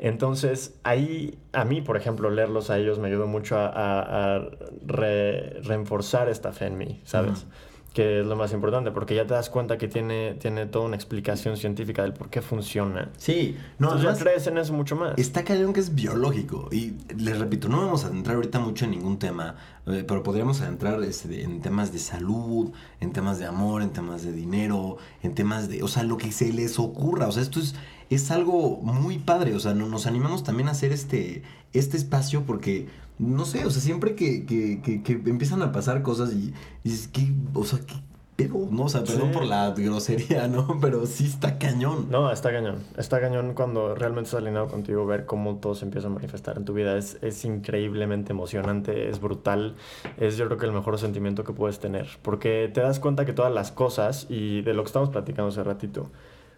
Entonces, 0.02 0.74
ahí 0.82 1.38
a 1.52 1.66
mí, 1.66 1.82
por 1.82 1.98
ejemplo, 1.98 2.30
leerlos 2.30 2.70
a 2.70 2.78
ellos 2.78 2.98
me 2.98 3.08
ayudó 3.08 3.26
mucho 3.26 3.56
a, 3.58 4.48
reforzar 4.86 6.30
esta 6.30 6.52
fe 6.52 6.68
en 6.68 6.78
mí, 6.78 7.02
¿sabes? 7.04 7.44
Que 7.92 8.20
es 8.20 8.26
lo 8.26 8.34
más 8.34 8.52
importante, 8.54 8.92
porque 8.92 9.14
ya 9.14 9.26
te 9.26 9.34
das 9.34 9.50
cuenta 9.50 9.76
que 9.76 9.88
tiene, 9.88 10.36
tiene 10.40 10.64
toda 10.64 10.86
una 10.86 10.96
explicación 10.96 11.58
científica 11.58 12.02
del 12.02 12.14
por 12.14 12.30
qué 12.30 12.40
funciona. 12.40 13.10
Sí, 13.18 13.58
no, 13.78 13.88
Entonces 13.88 14.18
ya 14.18 14.24
crees 14.24 14.46
en 14.46 14.56
eso 14.56 14.72
mucho 14.72 14.96
más. 14.96 15.18
Está 15.18 15.44
cañón 15.44 15.74
que 15.74 15.80
es 15.80 15.94
biológico. 15.94 16.68
Y 16.72 16.94
les 17.18 17.38
repito, 17.38 17.68
no 17.68 17.84
vamos 17.84 18.06
a 18.06 18.08
entrar 18.08 18.36
ahorita 18.36 18.58
mucho 18.58 18.86
en 18.86 18.92
ningún 18.92 19.18
tema, 19.18 19.56
eh, 19.86 20.04
pero 20.08 20.22
podríamos 20.22 20.62
entrar 20.62 21.02
este, 21.02 21.42
en 21.42 21.60
temas 21.60 21.92
de 21.92 21.98
salud, 21.98 22.72
en 23.00 23.12
temas 23.12 23.38
de 23.38 23.44
amor, 23.44 23.82
en 23.82 23.90
temas 23.90 24.22
de 24.22 24.32
dinero, 24.32 24.96
en 25.22 25.34
temas 25.34 25.68
de. 25.68 25.82
O 25.82 25.88
sea, 25.88 26.04
lo 26.04 26.16
que 26.16 26.32
se 26.32 26.54
les 26.54 26.78
ocurra. 26.78 27.26
O 27.26 27.32
sea, 27.32 27.42
esto 27.42 27.60
es 27.60 27.74
es 28.10 28.30
algo 28.30 28.80
muy 28.82 29.18
padre. 29.18 29.54
O 29.54 29.60
sea, 29.60 29.72
nos 29.72 30.06
animamos 30.06 30.42
también 30.42 30.68
a 30.68 30.72
hacer 30.72 30.92
este, 30.92 31.42
este 31.72 31.96
espacio 31.96 32.42
porque, 32.44 32.88
no 33.18 33.44
sé, 33.44 33.64
o 33.64 33.70
sea, 33.70 33.80
siempre 33.80 34.14
que, 34.16 34.44
que, 34.44 34.82
que, 34.82 35.12
empiezan 35.12 35.62
a 35.62 35.72
pasar 35.72 36.02
cosas 36.02 36.32
y, 36.32 36.52
dices, 36.82 37.08
¿qué? 37.08 37.32
O 37.54 37.64
sea, 37.64 37.78
¿qué 37.78 37.94
pedo? 38.34 38.66
No, 38.68 38.84
o 38.84 38.88
sea, 38.88 39.04
perdón 39.04 39.30
por 39.30 39.44
la 39.44 39.70
grosería, 39.70 40.48
¿no? 40.48 40.78
Pero 40.80 41.06
sí 41.06 41.26
está 41.26 41.56
cañón. 41.56 42.08
No, 42.10 42.32
está 42.32 42.50
cañón. 42.50 42.78
Está 42.98 43.20
cañón 43.20 43.54
cuando 43.54 43.94
realmente 43.94 44.26
estás 44.26 44.42
alineado 44.42 44.66
contigo, 44.66 45.06
ver 45.06 45.24
cómo 45.24 45.56
todo 45.56 45.76
se 45.76 45.84
empieza 45.84 46.08
a 46.08 46.10
manifestar 46.10 46.56
en 46.56 46.64
tu 46.64 46.74
vida. 46.74 46.98
Es, 46.98 47.16
es 47.22 47.44
increíblemente 47.44 48.32
emocionante, 48.32 49.08
es 49.08 49.20
brutal. 49.20 49.76
Es 50.18 50.36
yo 50.36 50.46
creo 50.46 50.58
que 50.58 50.66
el 50.66 50.72
mejor 50.72 50.98
sentimiento 50.98 51.44
que 51.44 51.52
puedes 51.52 51.78
tener. 51.78 52.08
Porque 52.22 52.68
te 52.74 52.80
das 52.80 52.98
cuenta 52.98 53.24
que 53.24 53.32
todas 53.32 53.54
las 53.54 53.70
cosas, 53.70 54.26
y 54.28 54.62
de 54.62 54.74
lo 54.74 54.82
que 54.82 54.88
estamos 54.88 55.10
platicando 55.10 55.50
hace 55.50 55.62
ratito, 55.62 56.10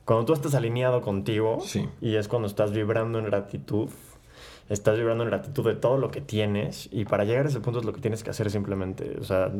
cuando 0.04 0.24
tú 0.24 0.32
estás 0.32 0.54
alineado 0.54 1.00
contigo 1.00 1.58
y 2.00 2.16
es 2.16 2.28
cuando 2.28 2.48
estás 2.48 2.72
vibrando 2.72 3.18
en 3.18 3.26
gratitud, 3.26 3.88
estás 4.68 4.96
vibrando 4.96 5.24
en 5.24 5.30
gratitud 5.30 5.64
de 5.64 5.74
todo 5.74 5.98
lo 5.98 6.10
que 6.10 6.20
tienes 6.20 6.88
y 6.90 7.04
para 7.04 7.24
llegar 7.24 7.46
a 7.46 7.48
ese 7.48 7.60
punto 7.60 7.80
es 7.80 7.84
lo 7.84 7.92
que 7.92 8.00
tienes 8.00 8.22
que 8.22 8.30
hacer 8.30 8.50
simplemente, 8.50 9.16
o 9.20 9.24
sea, 9.24 9.52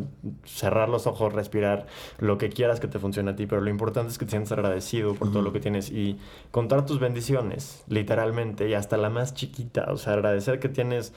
cerrar 0.45 0.89
los 0.89 1.07
ojos, 1.07 1.33
respirar, 1.33 1.87
lo 2.19 2.39
que 2.39 2.49
quieras 2.49 2.81
que 2.81 2.89
te 2.89 2.99
funcione 2.99 3.31
a 3.31 3.37
ti, 3.37 3.47
pero 3.47 3.61
lo 3.61 3.71
importante 3.71 4.11
es 4.11 4.19
que 4.19 4.25
te 4.25 4.31
sientas 4.31 4.53
agradecido 4.53 5.15
por 5.15 5.31
todo 5.31 5.43
lo 5.43 5.53
que 5.53 5.61
tienes 5.61 5.91
y 5.91 6.19
contar 6.51 6.87
tus 6.87 6.99
bendiciones, 6.99 7.85
literalmente, 7.89 8.69
y 8.69 8.75
hasta 8.75 8.97
la 8.97 9.11
más 9.11 9.35
chiquita, 9.35 9.93
o 9.93 9.97
sea, 9.97 10.15
agradecer 10.15 10.59
que 10.59 10.69
tienes 10.69 11.13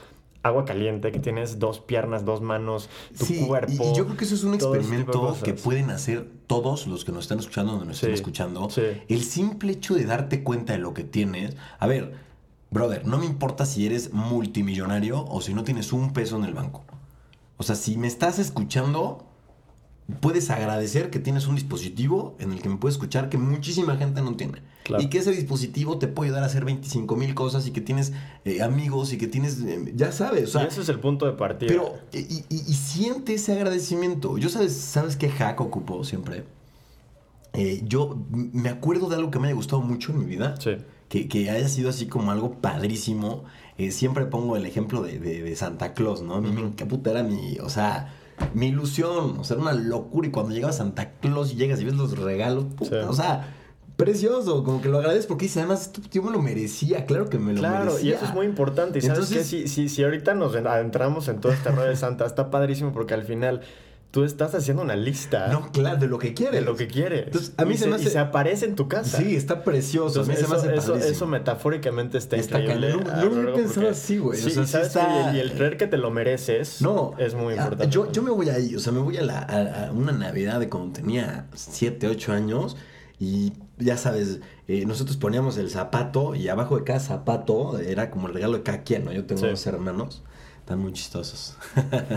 agua 0.45 0.63
caliente, 0.63 1.11
que 1.11 1.19
tienes 1.19 1.57
dos 1.57 1.79
piernas, 1.79 2.23
dos 2.23 2.41
manos, 2.41 2.89
tu 3.17 3.47
cuerpo. 3.47 3.71
Y, 3.71 3.97
yo 3.97 4.05
creo 4.05 4.15
que 4.15 4.25
eso 4.25 4.35
es 4.35 4.43
un 4.43 4.53
experimento 4.53 5.35
que 5.43 5.53
pueden 5.53 5.89
hacer 5.89 6.29
todos 6.47 6.85
los 6.85 7.03
que 7.03 7.11
nos 7.11 7.25
están 7.25 7.39
escuchando, 7.39 7.71
donde 7.71 7.87
nos 7.87 7.97
están 7.97 8.13
escuchando. 8.13 8.69
El 9.09 9.23
simple 9.23 9.73
hecho 9.73 9.95
de 9.95 10.05
darte 10.05 10.43
cuenta 10.43 10.73
de 10.73 10.79
lo 10.79 10.93
que 10.93 11.03
tienes. 11.03 11.55
A 11.79 11.87
ver, 11.87 12.13
brother, 12.69 13.07
no 13.07 13.17
me 13.17 13.25
importa 13.25 13.65
si 13.65 13.85
eres 13.85 14.13
multimillonario 14.13 15.25
o 15.25 15.41
si 15.41 15.53
no 15.53 15.63
tienes 15.63 15.91
un 15.91 16.13
peso 16.13 16.37
en 16.37 16.45
el 16.45 16.53
banco. 16.53 16.83
O 17.57 17.63
sea, 17.63 17.75
si 17.75 17.97
me 17.97 18.07
estás 18.07 18.37
escuchando, 18.37 19.24
puedes 20.19 20.49
agradecer 20.51 21.09
que 21.09 21.19
tienes 21.19 21.47
un 21.47 21.55
dispositivo 21.55 22.35
en 22.39 22.51
el 22.51 22.61
que 22.61 22.69
me 22.69 22.77
puedes 22.77 22.95
escuchar 22.95 23.29
que 23.29 23.37
muchísima 23.37 23.97
gente 23.97 24.21
no 24.21 24.35
tiene. 24.35 24.61
Y 24.99 25.07
que 25.07 25.17
ese 25.17 25.31
dispositivo 25.31 25.97
te 25.97 26.07
puede 26.07 26.29
ayudar 26.29 26.43
a 26.43 26.45
hacer 26.45 26.63
25 26.63 27.15
mil 27.15 27.33
cosas 27.33 27.65
y 27.65 27.71
que 27.71 27.81
tienes 27.81 28.13
eh, 28.43 28.61
amigos 28.61 29.13
y 29.13 29.17
que 29.17 29.25
tienes, 29.25 29.59
eh, 29.61 29.93
ya 29.95 30.11
sabes. 30.11 30.53
y 30.53 30.57
ese 30.59 30.81
es 30.81 30.89
el 30.89 30.99
punto 30.99 31.25
de 31.25 31.31
partida. 31.31 31.67
Pero, 31.67 31.95
y, 32.13 32.73
siente 32.73 33.33
ese 33.33 33.53
agradecimiento. 33.53 34.37
Yo 34.37 34.49
sabes, 34.49 34.73
¿sabes 34.73 35.15
qué 35.15 35.29
hack 35.29 35.59
ocupo 35.59 36.03
siempre? 36.03 36.43
Eh, 37.53 37.81
yo 37.85 38.15
me 38.29 38.69
acuerdo 38.69 39.09
de 39.09 39.15
algo 39.15 39.31
que 39.31 39.39
me 39.39 39.47
haya 39.47 39.55
gustado 39.55 39.81
mucho 39.81 40.11
en 40.11 40.19
mi 40.19 40.25
vida. 40.25 40.55
Sí. 40.59 40.77
Que, 41.09 41.27
que 41.27 41.49
haya 41.49 41.67
sido 41.67 41.89
así 41.89 42.05
como 42.05 42.31
algo 42.31 42.53
padrísimo. 42.61 43.43
siempre 43.89 44.25
pongo 44.25 44.55
el 44.55 44.67
ejemplo 44.67 45.01
de, 45.01 45.17
de, 45.19 45.55
Santa 45.55 45.93
Claus, 45.93 46.21
¿no? 46.21 46.35
A 46.35 46.41
mí 46.41 46.51
me 46.51 46.69
puta 46.85 47.09
era 47.09 47.23
mi, 47.23 47.57
o 47.59 47.69
sea 47.69 48.13
mi 48.53 48.67
ilusión, 48.67 49.39
o 49.39 49.43
sea, 49.43 49.55
era 49.55 49.63
una 49.63 49.73
locura. 49.73 50.27
Y 50.27 50.31
cuando 50.31 50.53
llegaba 50.53 50.73
Santa 50.73 51.11
Claus 51.21 51.53
y 51.53 51.55
llegas 51.55 51.79
y 51.81 51.85
ves 51.85 51.95
los 51.95 52.17
regalos, 52.17 52.65
puta, 52.75 53.09
o 53.09 53.13
sea, 53.13 53.53
precioso, 53.95 54.63
como 54.63 54.81
que 54.81 54.89
lo 54.89 54.97
agradeces 54.97 55.27
porque 55.27 55.45
dice, 55.45 55.59
además, 55.59 55.91
yo 56.11 56.23
me 56.23 56.31
lo 56.31 56.41
merecía, 56.41 57.05
claro 57.05 57.29
que 57.29 57.37
me 57.37 57.53
lo 57.53 57.61
merecía. 57.61 57.81
Claro, 57.81 57.99
y 58.01 58.11
eso 58.11 58.25
es 58.25 58.33
muy 58.33 58.45
importante. 58.45 58.99
Y 58.99 59.01
sabes 59.01 59.29
que 59.29 59.43
si, 59.43 59.67
si, 59.67 59.89
si 59.89 60.03
ahorita 60.03 60.33
nos 60.33 60.55
adentramos 60.55 61.27
en 61.27 61.39
todo 61.39 61.51
este 61.51 61.69
rollo 61.71 61.89
de 61.89 61.95
Santa, 61.95 62.25
está 62.25 62.49
padrísimo 62.49 62.91
porque 62.91 63.13
al 63.13 63.23
final 63.23 63.61
tú 64.15 64.23
estás 64.23 64.55
haciendo 64.55 64.81
una 64.81 64.95
lista. 64.95 65.49
No, 65.49 65.73
claro, 65.73 65.97
de 65.97 66.07
lo 66.07 66.17
que 66.17 66.33
quieres. 66.33 66.53
De 66.53 66.61
lo 66.61 66.77
que 66.77 66.87
quieres. 66.87 67.25
Entonces, 67.25 67.53
a 67.57 67.65
mí 67.65 67.75
se, 67.75 67.85
me 67.85 67.95
hace... 67.95 68.05
Y 68.05 68.11
se 68.11 68.19
aparece 68.19 68.65
en 68.65 68.77
tu 68.77 68.87
casa. 68.87 69.17
Sí, 69.17 69.35
está 69.35 69.61
precioso. 69.61 70.21
a 70.21 70.23
mí 70.23 70.33
eso, 70.33 70.43
se 70.43 70.47
me 70.47 70.55
hace 70.55 70.73
eso, 70.73 70.95
eso, 70.95 71.27
metafóricamente 71.27 72.17
está, 72.17 72.37
está 72.37 72.61
increíble. 72.61 72.93
No, 72.93 73.25
no, 73.25 73.29
lo 73.41 73.41
había 73.41 73.53
pensado 73.55 73.89
así, 73.89 74.17
güey. 74.17 74.39
Sí, 74.39 74.57
o 74.57 74.65
sea, 74.65 74.85
¿sabes 74.85 75.35
y, 75.35 75.39
el, 75.41 75.51
creer 75.51 75.75
que 75.75 75.87
te 75.87 75.97
lo 75.97 76.11
mereces 76.11 76.81
no, 76.81 77.13
es 77.17 77.35
muy 77.35 77.55
importante. 77.55 77.89
Yo, 77.89 78.09
yo 78.09 78.21
me 78.21 78.31
voy 78.31 78.47
ahí, 78.47 78.73
o 78.73 78.79
sea, 78.79 78.93
me 78.93 78.99
voy 78.99 79.17
a, 79.17 79.21
la, 79.21 79.39
a, 79.39 79.91
una 79.91 80.13
Navidad 80.13 80.61
de 80.61 80.69
cuando 80.69 80.93
tenía 80.93 81.47
7, 81.53 82.07
8 82.07 82.31
años 82.31 82.77
y 83.19 83.51
ya 83.79 83.97
sabes, 83.97 84.39
eh, 84.69 84.85
nosotros 84.85 85.17
poníamos 85.17 85.57
el 85.57 85.69
zapato 85.69 86.35
y 86.35 86.47
abajo 86.47 86.77
de 86.77 86.85
cada 86.85 87.01
zapato 87.01 87.79
era 87.79 88.11
como 88.11 88.27
el 88.27 88.33
regalo 88.33 88.55
de 88.55 88.63
cada 88.63 88.83
quien, 88.83 89.03
¿no? 89.03 89.11
Yo 89.11 89.25
tengo 89.25 89.45
dos 89.45 89.67
hermanos, 89.67 90.23
están 90.61 90.79
muy 90.79 90.93
chistosos. 90.93 91.57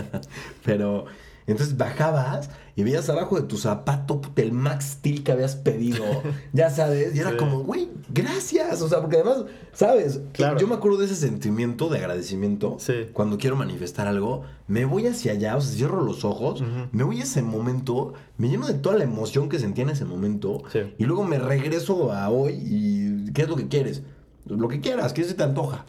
Pero 0.63 1.03
entonces 1.51 1.77
bajabas 1.77 2.49
y 2.75 2.83
veías 2.83 3.09
abajo 3.09 3.35
de 3.35 3.41
tu 3.41 3.57
zapato 3.57 4.21
el 4.37 4.51
Max 4.51 4.91
Steel 4.93 5.23
que 5.23 5.31
habías 5.31 5.55
pedido, 5.55 6.03
ya 6.53 6.69
sabes, 6.69 7.15
y 7.15 7.19
era 7.19 7.35
como, 7.35 7.59
güey, 7.59 7.89
gracias. 8.09 8.81
O 8.81 8.87
sea, 8.87 9.01
porque 9.01 9.17
además, 9.17 9.45
¿sabes? 9.73 10.21
Yo 10.57 10.67
me 10.67 10.75
acuerdo 10.75 10.97
de 10.99 11.05
ese 11.05 11.15
sentimiento 11.15 11.89
de 11.89 11.97
agradecimiento. 11.97 12.77
Cuando 13.13 13.37
quiero 13.37 13.55
manifestar 13.55 14.07
algo, 14.07 14.43
me 14.67 14.85
voy 14.85 15.07
hacia 15.07 15.33
allá, 15.33 15.57
o 15.57 15.61
sea, 15.61 15.75
cierro 15.75 16.01
los 16.03 16.23
ojos, 16.23 16.63
me 16.91 17.03
voy 17.03 17.19
a 17.19 17.23
ese 17.23 17.41
momento, 17.41 18.13
me 18.37 18.49
lleno 18.49 18.67
de 18.67 18.75
toda 18.75 18.97
la 18.97 19.03
emoción 19.03 19.49
que 19.49 19.59
sentía 19.59 19.83
en 19.83 19.89
ese 19.89 20.05
momento, 20.05 20.63
y 20.97 21.03
luego 21.05 21.23
me 21.23 21.37
regreso 21.37 22.13
a 22.13 22.29
hoy 22.29 22.53
y 22.63 23.31
¿qué 23.33 23.43
es 23.43 23.49
lo 23.49 23.55
que 23.55 23.67
quieres? 23.67 24.03
Lo 24.45 24.67
que 24.67 24.79
quieras, 24.79 25.13
¿qué 25.13 25.23
se 25.23 25.33
te 25.33 25.43
antoja? 25.43 25.85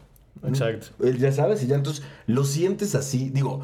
Exacto. 0.46 0.88
Ya 1.18 1.32
sabes, 1.32 1.62
y 1.62 1.66
ya 1.66 1.76
entonces 1.76 2.02
lo 2.26 2.44
sientes 2.44 2.94
así, 2.94 3.30
digo 3.30 3.60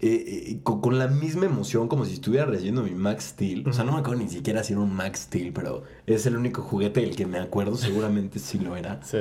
eh, 0.00 0.52
eh, 0.52 0.60
con, 0.62 0.98
la 0.98 1.08
misma 1.08 1.46
emoción 1.46 1.88
como 1.88 2.04
si 2.04 2.14
estuviera 2.14 2.46
recibiendo 2.46 2.82
mi 2.82 2.92
Max 2.92 3.30
Steel. 3.30 3.68
O 3.68 3.72
sea, 3.72 3.84
no 3.84 3.92
me 3.92 3.98
acuerdo 3.98 4.22
ni 4.22 4.28
siquiera 4.28 4.62
si 4.62 4.72
era 4.72 4.82
un 4.82 4.94
Max 4.94 5.20
Steel, 5.20 5.52
pero 5.52 5.82
es 6.06 6.24
el 6.26 6.36
único 6.36 6.62
juguete 6.62 7.00
del 7.00 7.16
que 7.16 7.26
me 7.26 7.38
acuerdo, 7.38 7.76
seguramente 7.76 8.38
sí 8.38 8.58
lo 8.58 8.76
era. 8.76 9.02
Sí. 9.02 9.18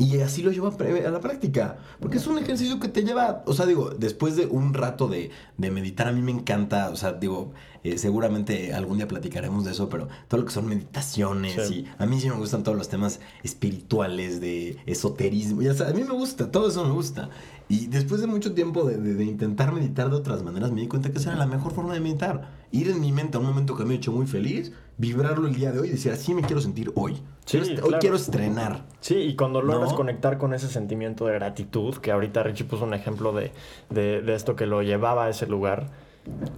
Y 0.00 0.18
así 0.20 0.42
lo 0.42 0.50
llevo 0.50 0.68
a, 0.68 1.10
la 1.10 1.20
práctica. 1.20 1.76
Porque 2.00 2.16
es 2.16 2.26
un 2.26 2.38
ejercicio 2.38 2.80
que 2.80 2.88
te 2.88 3.02
lleva, 3.02 3.42
o 3.46 3.52
sea, 3.52 3.66
digo, 3.66 3.90
después 3.90 4.34
de 4.34 4.46
un 4.46 4.72
rato 4.72 5.08
de, 5.08 5.30
de 5.58 5.70
meditar, 5.70 6.08
a 6.08 6.12
mí 6.12 6.22
me 6.22 6.32
encanta, 6.32 6.88
o 6.88 6.96
sea, 6.96 7.12
digo, 7.12 7.52
eh, 7.84 7.98
seguramente 7.98 8.72
algún 8.72 8.96
día 8.96 9.06
platicaremos 9.06 9.64
de 9.64 9.72
eso, 9.72 9.88
pero 9.90 10.08
todo 10.28 10.40
lo 10.40 10.46
que 10.46 10.52
son 10.52 10.66
meditaciones 10.66 11.70
y 11.70 11.86
a 11.98 12.06
mí 12.06 12.20
sí 12.20 12.28
me 12.28 12.36
gustan 12.36 12.62
todos 12.62 12.76
los 12.76 12.88
temas 12.88 13.20
espirituales, 13.42 14.40
de 14.40 14.78
esoterismo, 14.86 15.62
ya 15.62 15.74
sabes, 15.74 15.94
a 15.94 15.96
mí 15.96 16.04
me 16.04 16.14
gusta, 16.14 16.50
todo 16.50 16.68
eso 16.68 16.84
me 16.84 16.92
gusta. 16.92 17.28
Y 17.68 17.86
después 17.86 18.20
de 18.20 18.26
mucho 18.26 18.52
tiempo 18.52 18.84
de, 18.84 18.96
de, 18.96 19.24
intentar 19.24 19.72
meditar 19.72 20.10
de 20.10 20.16
otras 20.16 20.42
maneras, 20.42 20.72
me 20.72 20.80
di 20.80 20.88
cuenta 20.88 21.10
que 21.10 21.18
esa 21.18 21.30
era 21.30 21.38
la 21.38 21.46
mejor 21.46 21.72
forma 21.72 21.94
de 21.94 22.00
meditar. 22.00 22.50
Ir 22.72 22.88
en 22.88 23.00
mi 23.00 23.12
mente 23.12 23.36
a 23.36 23.40
un 23.40 23.46
momento 23.46 23.76
que 23.76 23.84
me 23.84 23.94
ha 23.94 23.96
hecho 23.96 24.12
muy 24.12 24.26
feliz, 24.26 24.72
vibrarlo 25.00 25.48
el 25.48 25.54
día 25.54 25.72
de 25.72 25.80
hoy 25.80 25.88
y 25.88 25.92
decir, 25.92 26.12
así 26.12 26.34
me 26.34 26.42
quiero 26.42 26.60
sentir 26.60 26.92
hoy. 26.94 27.22
hoy 27.54 27.94
quiero 28.00 28.16
estrenar. 28.16 28.84
Sí, 29.00 29.16
y 29.16 29.34
cuando 29.34 29.62
logras 29.62 29.94
conectar 29.94 30.36
con 30.36 30.52
ese 30.52 30.68
sentimiento 30.68 31.24
de 31.26 31.32
gratitud, 31.32 31.96
que 31.96 32.12
ahorita 32.12 32.42
Richie 32.42 32.66
puso 32.66 32.84
un 32.84 32.92
ejemplo 32.92 33.32
de, 33.32 33.50
de, 33.88 34.20
de 34.20 34.34
esto 34.34 34.56
que 34.56 34.66
lo 34.66 34.82
llevaba 34.82 35.24
a 35.24 35.30
ese 35.30 35.46
lugar, 35.46 35.86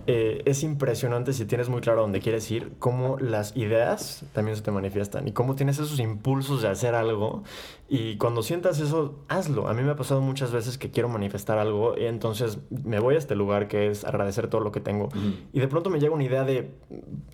eh, 0.09 0.43
es 0.45 0.65
impresionante 0.65 1.33
si 1.33 1.45
tienes 1.45 1.69
muy 1.69 1.81
claro 1.81 2.01
dónde 2.03 2.21
quieres 2.21 2.51
ir, 2.51 2.73
cómo 2.81 3.17
las 3.19 3.57
ideas 3.57 4.25
también 4.33 4.57
se 4.57 4.63
te 4.63 4.73
manifiestan 4.73 5.29
y 5.29 5.33
cómo 5.33 5.55
tienes 5.55 5.79
esos 5.79 6.01
impulsos 6.01 6.63
de 6.63 6.69
hacer 6.69 6.97
algo. 6.97 7.45
Y 7.89 8.17
cuando 8.17 8.43
sientas 8.43 8.81
eso, 8.81 9.17
hazlo. 9.29 9.69
A 9.69 9.75
mí 9.75 9.83
me 9.83 9.91
ha 9.91 9.97
pasado 9.97 10.21
muchas 10.23 10.51
veces 10.51 10.79
que 10.79 10.91
quiero 10.91 11.09
manifestar 11.09 11.59
algo 11.59 11.95
y 11.99 12.05
entonces 12.05 12.59
me 12.71 13.01
voy 13.01 13.17
a 13.17 13.19
este 13.19 13.35
lugar 13.35 13.69
que 13.69 13.91
es 13.91 14.05
agradecer 14.05 14.49
todo 14.49 14.63
lo 14.63 14.73
que 14.73 14.81
tengo. 14.81 15.11
Y 15.53 15.61
de 15.61 15.69
pronto 15.69 15.91
me 15.91 16.01
llega 16.01 16.15
una 16.15 16.25
idea 16.25 16.45
de 16.45 16.71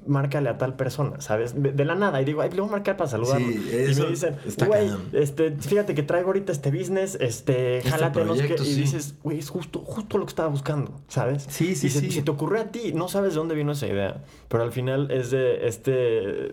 márcale 0.07 0.49
a 0.49 0.59
tal 0.59 0.75
persona, 0.75 1.21
¿sabes? 1.21 1.55
De 1.57 1.85
la 1.85 1.95
nada. 1.95 2.21
Y 2.21 2.25
digo, 2.25 2.41
ay, 2.41 2.51
le 2.51 2.61
voy 2.61 2.69
a 2.69 2.73
marcar 2.73 2.97
para 2.97 3.09
saludarlo. 3.09 3.49
y 3.49 3.59
me 3.59 4.07
dicen, 4.09 4.37
güey, 4.67 4.91
este, 5.13 5.53
fíjate 5.53 5.95
que 5.95 6.03
traigo 6.03 6.29
ahorita 6.29 6.51
este 6.51 6.71
business, 6.71 7.17
este, 7.21 7.79
este 7.79 7.91
jálate, 7.91 8.21
Y 8.65 8.75
dices, 8.75 9.15
güey, 9.23 9.39
es 9.39 9.51
justo, 9.51 9.81
justo 9.81 10.19
lo 10.19 10.25
que 10.25 10.31
estaba 10.31 10.49
buscando, 10.49 11.01
¿sabes? 11.09 11.47
Sí, 11.49 11.75
sí, 11.75 11.89
sí 11.89 12.11
si 12.11 12.23
te 12.23 12.31
ocurre 12.31 12.61
a 12.61 12.71
ti, 12.71 12.93
no 12.93 13.09
sabes 13.09 13.35
de 13.35 13.39
dónde 13.39 13.55
vino 13.55 13.73
esa 13.73 13.87
idea, 13.87 14.25
pero 14.49 14.63
al 14.63 14.73
final 14.73 15.11
es 15.11 15.31
de 15.31 15.69
este, 15.69 16.53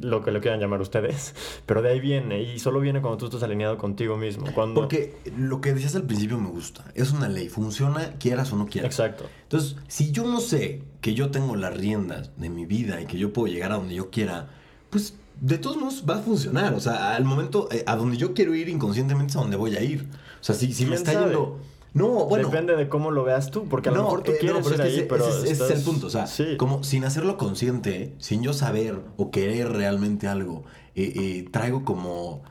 lo 0.00 0.22
que 0.22 0.30
lo 0.30 0.40
quieran 0.40 0.60
llamar 0.60 0.80
ustedes, 0.80 1.34
pero 1.66 1.82
de 1.82 1.90
ahí 1.90 2.00
viene 2.00 2.42
y 2.42 2.58
solo 2.58 2.80
viene 2.80 3.00
cuando 3.00 3.18
tú 3.18 3.26
estás 3.26 3.41
alineado 3.42 3.78
contigo 3.78 4.16
mismo. 4.16 4.46
Cuando... 4.54 4.80
Porque 4.80 5.16
lo 5.36 5.60
que 5.60 5.72
decías 5.72 5.94
al 5.94 6.04
principio 6.04 6.38
me 6.38 6.48
gusta, 6.48 6.84
es 6.94 7.12
una 7.12 7.28
ley, 7.28 7.48
funciona 7.48 8.14
quieras 8.18 8.52
o 8.52 8.56
no 8.56 8.66
quieras. 8.66 8.90
Exacto. 8.90 9.26
Entonces, 9.44 9.76
si 9.88 10.12
yo 10.12 10.24
no 10.24 10.40
sé 10.40 10.82
que 11.00 11.14
yo 11.14 11.30
tengo 11.30 11.56
las 11.56 11.76
riendas 11.76 12.30
de 12.36 12.48
mi 12.48 12.66
vida 12.66 13.00
y 13.00 13.06
que 13.06 13.18
yo 13.18 13.32
puedo 13.32 13.52
llegar 13.52 13.72
a 13.72 13.76
donde 13.76 13.94
yo 13.94 14.10
quiera, 14.10 14.50
pues 14.90 15.16
de 15.40 15.58
todos 15.58 15.76
modos 15.76 16.04
va 16.08 16.16
a 16.16 16.20
funcionar. 16.20 16.74
O 16.74 16.80
sea, 16.80 17.16
al 17.16 17.24
momento, 17.24 17.68
eh, 17.72 17.84
a 17.86 17.96
donde 17.96 18.16
yo 18.16 18.34
quiero 18.34 18.54
ir 18.54 18.68
inconscientemente 18.68 19.32
es 19.32 19.36
a 19.36 19.40
donde 19.40 19.56
voy 19.56 19.76
a 19.76 19.82
ir. 19.82 20.08
O 20.40 20.44
sea, 20.44 20.54
si, 20.54 20.72
si 20.72 20.86
me 20.86 20.96
está 20.96 21.12
yendo 21.12 21.58
no, 21.94 22.26
bueno. 22.26 22.48
Depende 22.48 22.74
de 22.76 22.88
cómo 22.88 23.10
lo 23.10 23.22
veas 23.24 23.50
tú, 23.50 23.68
porque 23.68 23.90
a 23.90 23.92
lo 23.92 24.04
mejor 24.04 24.22
tú 24.22 24.32
eh, 24.32 24.38
quieres 24.40 24.66
ir 24.70 24.80
ahí, 24.80 25.06
pero. 25.08 25.28
Ese, 25.28 25.50
es 25.50 25.60
el 25.70 25.82
punto. 25.82 26.06
O 26.06 26.10
sea, 26.10 26.26
como 26.56 26.84
sin 26.84 27.04
hacerlo 27.04 27.36
consciente, 27.36 28.14
sin 28.18 28.42
yo 28.42 28.52
saber 28.52 29.00
o 29.16 29.30
querer 29.30 29.70
realmente 29.70 30.26
algo, 30.26 30.64
eh, 30.94 31.12
eh, 31.14 31.48
traigo 31.50 31.84
como. 31.84 32.42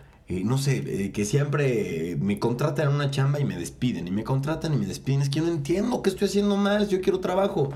No 0.44 0.58
sé, 0.58 1.12
que 1.12 1.26
siempre 1.26 2.18
me 2.20 2.40
contratan 2.40 2.90
en 2.90 2.96
una 2.96 3.12
chamba 3.12 3.40
y 3.40 3.46
me 3.46 3.58
despiden, 3.58 4.08
y 4.08 4.12
me 4.12 4.24
contratan 4.24 4.74
y 4.74 4.78
me 4.78 4.86
despiden. 4.86 5.22
Es 5.22 5.30
que 5.30 5.40
yo 5.40 5.46
no 5.46 5.52
entiendo 5.52 6.02
qué 6.02 6.10
estoy 6.10 6.28
haciendo 6.28 6.58
mal, 6.58 6.88
yo 6.88 7.02
quiero 7.02 7.20
trabajo. 7.20 7.72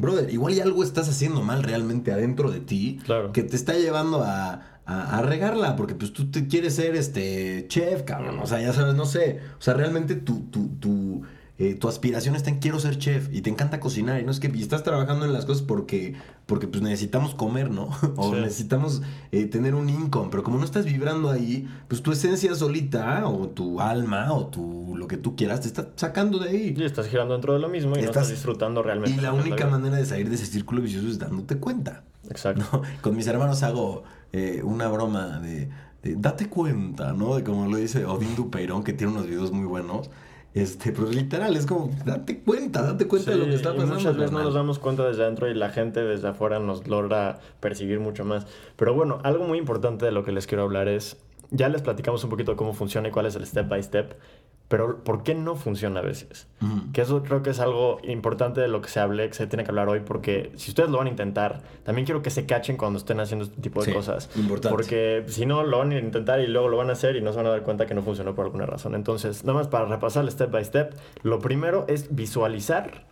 Brother, 0.00 0.30
igual 0.32 0.54
y 0.54 0.60
algo 0.60 0.82
estás 0.82 1.08
haciendo 1.08 1.42
mal 1.42 1.62
realmente 1.62 2.12
adentro 2.12 2.50
de 2.50 2.60
ti 2.60 3.00
que 3.32 3.42
te 3.42 3.56
está 3.56 3.74
llevando 3.74 4.22
a, 4.22 4.62
a, 4.88 5.20
regarla, 5.22 5.76
porque 5.76 5.94
pues 5.94 6.12
tú 6.14 6.30
te 6.30 6.46
quieres 6.46 6.74
ser 6.74 6.96
este 6.96 7.66
chef, 7.68 8.02
cabrón. 8.04 8.38
O 8.38 8.46
sea, 8.46 8.60
ya 8.60 8.72
sabes, 8.72 8.94
no 8.94 9.04
sé. 9.04 9.40
O 9.58 9.62
sea, 9.62 9.74
realmente 9.74 10.14
tu, 10.14 10.44
tu, 10.50 10.68
tu, 10.80 11.22
eh, 11.58 11.74
tu 11.74 11.88
aspiración 11.88 12.36
está 12.36 12.50
en 12.50 12.60
quiero 12.60 12.78
ser 12.78 12.98
chef 12.98 13.28
y 13.32 13.40
te 13.40 13.50
encanta 13.50 13.80
cocinar. 13.80 14.20
Y 14.20 14.24
no 14.24 14.30
es 14.30 14.38
que 14.38 14.50
y 14.54 14.62
estás 14.62 14.84
trabajando 14.84 15.24
en 15.26 15.32
las 15.32 15.44
cosas 15.44 15.62
porque, 15.62 16.14
porque 16.46 16.68
pues 16.68 16.82
necesitamos 16.82 17.34
comer, 17.34 17.70
¿no? 17.70 17.88
o 18.16 18.34
necesitamos 18.34 19.02
eh, 19.32 19.46
tener 19.46 19.74
un 19.74 19.88
income. 19.88 20.28
Pero 20.30 20.44
como 20.44 20.58
no 20.58 20.64
estás 20.64 20.84
vibrando 20.84 21.30
ahí, 21.30 21.68
pues 21.88 22.02
tu 22.02 22.12
esencia 22.12 22.54
solita, 22.54 23.26
o 23.26 23.48
tu 23.48 23.80
alma, 23.80 24.32
o 24.32 24.46
tu 24.46 24.96
lo 24.96 25.08
que 25.08 25.16
tú 25.16 25.34
quieras, 25.36 25.62
te 25.62 25.68
está 25.68 25.88
sacando 25.96 26.38
de 26.38 26.50
ahí. 26.50 26.74
Y 26.76 26.84
estás 26.84 27.08
girando 27.08 27.34
dentro 27.34 27.54
de 27.54 27.58
lo 27.58 27.68
mismo 27.68 27.96
y 27.96 28.02
no 28.02 28.06
estás 28.06 28.28
disfrutando 28.28 28.82
realmente. 28.82 29.18
Y 29.18 29.20
la 29.20 29.32
única 29.32 29.66
manera 29.66 29.96
de 29.96 30.04
salir 30.04 30.28
de 30.28 30.34
ese 30.34 30.46
círculo 30.46 30.82
vicioso 30.82 31.08
es 31.08 31.18
dándote 31.18 31.58
cuenta. 31.58 32.04
Exacto. 32.28 32.82
Con 33.00 33.16
mis 33.16 33.26
hermanos 33.26 33.62
hago 33.62 34.04
eh, 34.32 34.60
una 34.62 34.88
broma 34.88 35.40
de, 35.40 35.70
date 36.02 36.48
cuenta, 36.48 37.12
¿no? 37.12 37.36
De 37.36 37.42
como 37.42 37.66
lo 37.66 37.76
dice 37.78 38.04
Odín 38.04 38.36
Dupeirón, 38.36 38.84
que 38.84 38.92
tiene 38.92 39.12
unos 39.12 39.26
videos 39.26 39.50
muy 39.52 39.66
buenos. 39.66 40.10
Este, 40.58 40.90
pero 40.90 41.08
literal, 41.08 41.54
es 41.54 41.66
como, 41.66 41.88
date 42.04 42.40
cuenta, 42.40 42.82
date 42.82 43.06
cuenta 43.06 43.30
de 43.30 43.36
lo 43.36 43.44
que 43.44 43.54
está 43.54 43.72
pasando. 43.72 43.94
muchas 43.94 44.16
veces 44.16 44.32
no 44.32 44.42
nos 44.42 44.54
damos 44.54 44.80
cuenta 44.80 45.06
desde 45.06 45.22
adentro 45.22 45.48
y 45.48 45.54
la 45.54 45.70
gente 45.70 46.02
desde 46.02 46.26
afuera 46.26 46.58
nos 46.58 46.88
logra 46.88 47.38
percibir 47.60 48.00
mucho 48.00 48.24
más. 48.24 48.44
Pero 48.74 48.92
bueno, 48.92 49.20
algo 49.22 49.44
muy 49.44 49.58
importante 49.58 50.04
de 50.04 50.10
lo 50.10 50.24
que 50.24 50.32
les 50.32 50.48
quiero 50.48 50.64
hablar 50.64 50.88
es, 50.88 51.16
ya 51.50 51.68
les 51.68 51.82
platicamos 51.82 52.24
un 52.24 52.30
poquito 52.30 52.50
de 52.50 52.56
cómo 52.56 52.72
funciona 52.72 53.06
y 53.06 53.10
cuál 53.12 53.26
es 53.26 53.36
el 53.36 53.46
step 53.46 53.68
by 53.68 53.80
step, 53.84 54.14
pero 54.68 55.02
¿por 55.02 55.22
qué 55.22 55.34
no 55.34 55.56
funciona 55.56 56.00
a 56.00 56.02
veces? 56.02 56.46
Que 56.92 57.00
eso 57.00 57.22
creo 57.22 57.42
que 57.42 57.50
es 57.50 57.58
algo 57.60 57.98
importante 58.02 58.60
de 58.60 58.68
lo 58.68 58.82
que 58.82 58.88
se 58.90 59.00
hable, 59.00 59.26
que 59.28 59.34
se 59.34 59.46
tiene 59.46 59.64
que 59.64 59.70
hablar 59.70 59.88
hoy, 59.88 60.00
porque 60.00 60.52
si 60.56 60.70
ustedes 60.72 60.90
lo 60.90 60.98
van 60.98 61.06
a 61.06 61.10
intentar, 61.10 61.62
también 61.84 62.04
quiero 62.04 62.20
que 62.20 62.28
se 62.30 62.44
cachen 62.44 62.76
cuando 62.76 62.98
estén 62.98 63.18
haciendo 63.20 63.46
este 63.46 63.60
tipo 63.62 63.80
de 63.80 63.86
Sí, 63.86 63.92
cosas. 63.92 64.28
importante. 64.36 64.68
Porque 64.74 65.24
si 65.28 65.46
no, 65.46 65.62
lo 65.64 65.78
van 65.78 65.92
a 65.92 65.98
intentar 65.98 66.40
y 66.40 66.46
luego 66.48 66.68
lo 66.68 66.76
van 66.76 66.90
a 66.90 66.92
hacer 66.92 67.16
y 67.16 67.22
no 67.22 67.30
se 67.32 67.38
van 67.38 67.46
a 67.46 67.50
dar 67.50 67.62
cuenta 67.62 67.86
que 67.86 67.94
no 67.94 68.02
funcionó 68.02 68.34
por 68.34 68.44
alguna 68.44 68.66
razón. 68.66 68.94
Entonces, 68.94 69.42
nada 69.44 69.58
más 69.58 69.68
para 69.68 69.86
repasar 69.86 70.24
el 70.24 70.30
step 70.30 70.50
by 70.50 70.64
step, 70.64 70.94
lo 71.22 71.38
primero 71.38 71.86
es 71.88 72.14
visualizar 72.14 73.06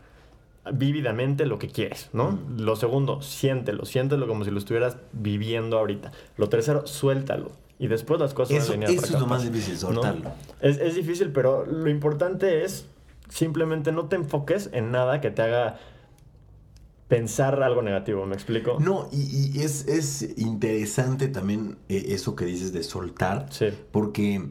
vívidamente 0.72 1.46
lo 1.46 1.58
que 1.58 1.68
quieres, 1.68 2.10
¿no? 2.12 2.32
Mm. 2.32 2.60
Lo 2.60 2.76
segundo, 2.76 3.22
siéntelo, 3.22 3.84
siéntelo 3.84 4.26
como 4.26 4.44
si 4.44 4.50
lo 4.50 4.58
estuvieras 4.58 4.96
viviendo 5.12 5.78
ahorita. 5.78 6.10
Lo 6.36 6.48
tercero, 6.48 6.86
suéltalo. 6.86 7.52
Y 7.78 7.88
después 7.88 8.18
las 8.20 8.32
cosas 8.34 8.52
van 8.52 8.60
a 8.60 8.62
Eso, 8.64 8.72
venir 8.72 8.88
eso 8.90 9.14
es 9.14 9.20
lo 9.20 9.26
más 9.26 9.42
difícil, 9.42 9.76
soltarlo. 9.76 10.30
Es, 10.60 10.78
es 10.78 10.94
difícil, 10.94 11.30
pero 11.30 11.66
lo 11.66 11.90
importante 11.90 12.64
es 12.64 12.86
simplemente 13.28 13.92
no 13.92 14.06
te 14.06 14.16
enfoques 14.16 14.70
en 14.72 14.90
nada 14.92 15.20
que 15.20 15.30
te 15.30 15.42
haga 15.42 15.78
pensar 17.08 17.62
algo 17.62 17.82
negativo, 17.82 18.26
¿me 18.26 18.34
explico? 18.34 18.78
No, 18.80 19.08
y, 19.12 19.52
y 19.58 19.62
es, 19.62 19.86
es 19.86 20.38
interesante 20.38 21.28
también 21.28 21.76
eh, 21.88 22.06
eso 22.08 22.34
que 22.34 22.44
dices 22.46 22.72
de 22.72 22.82
soltar, 22.82 23.46
Sí. 23.50 23.66
porque 23.92 24.42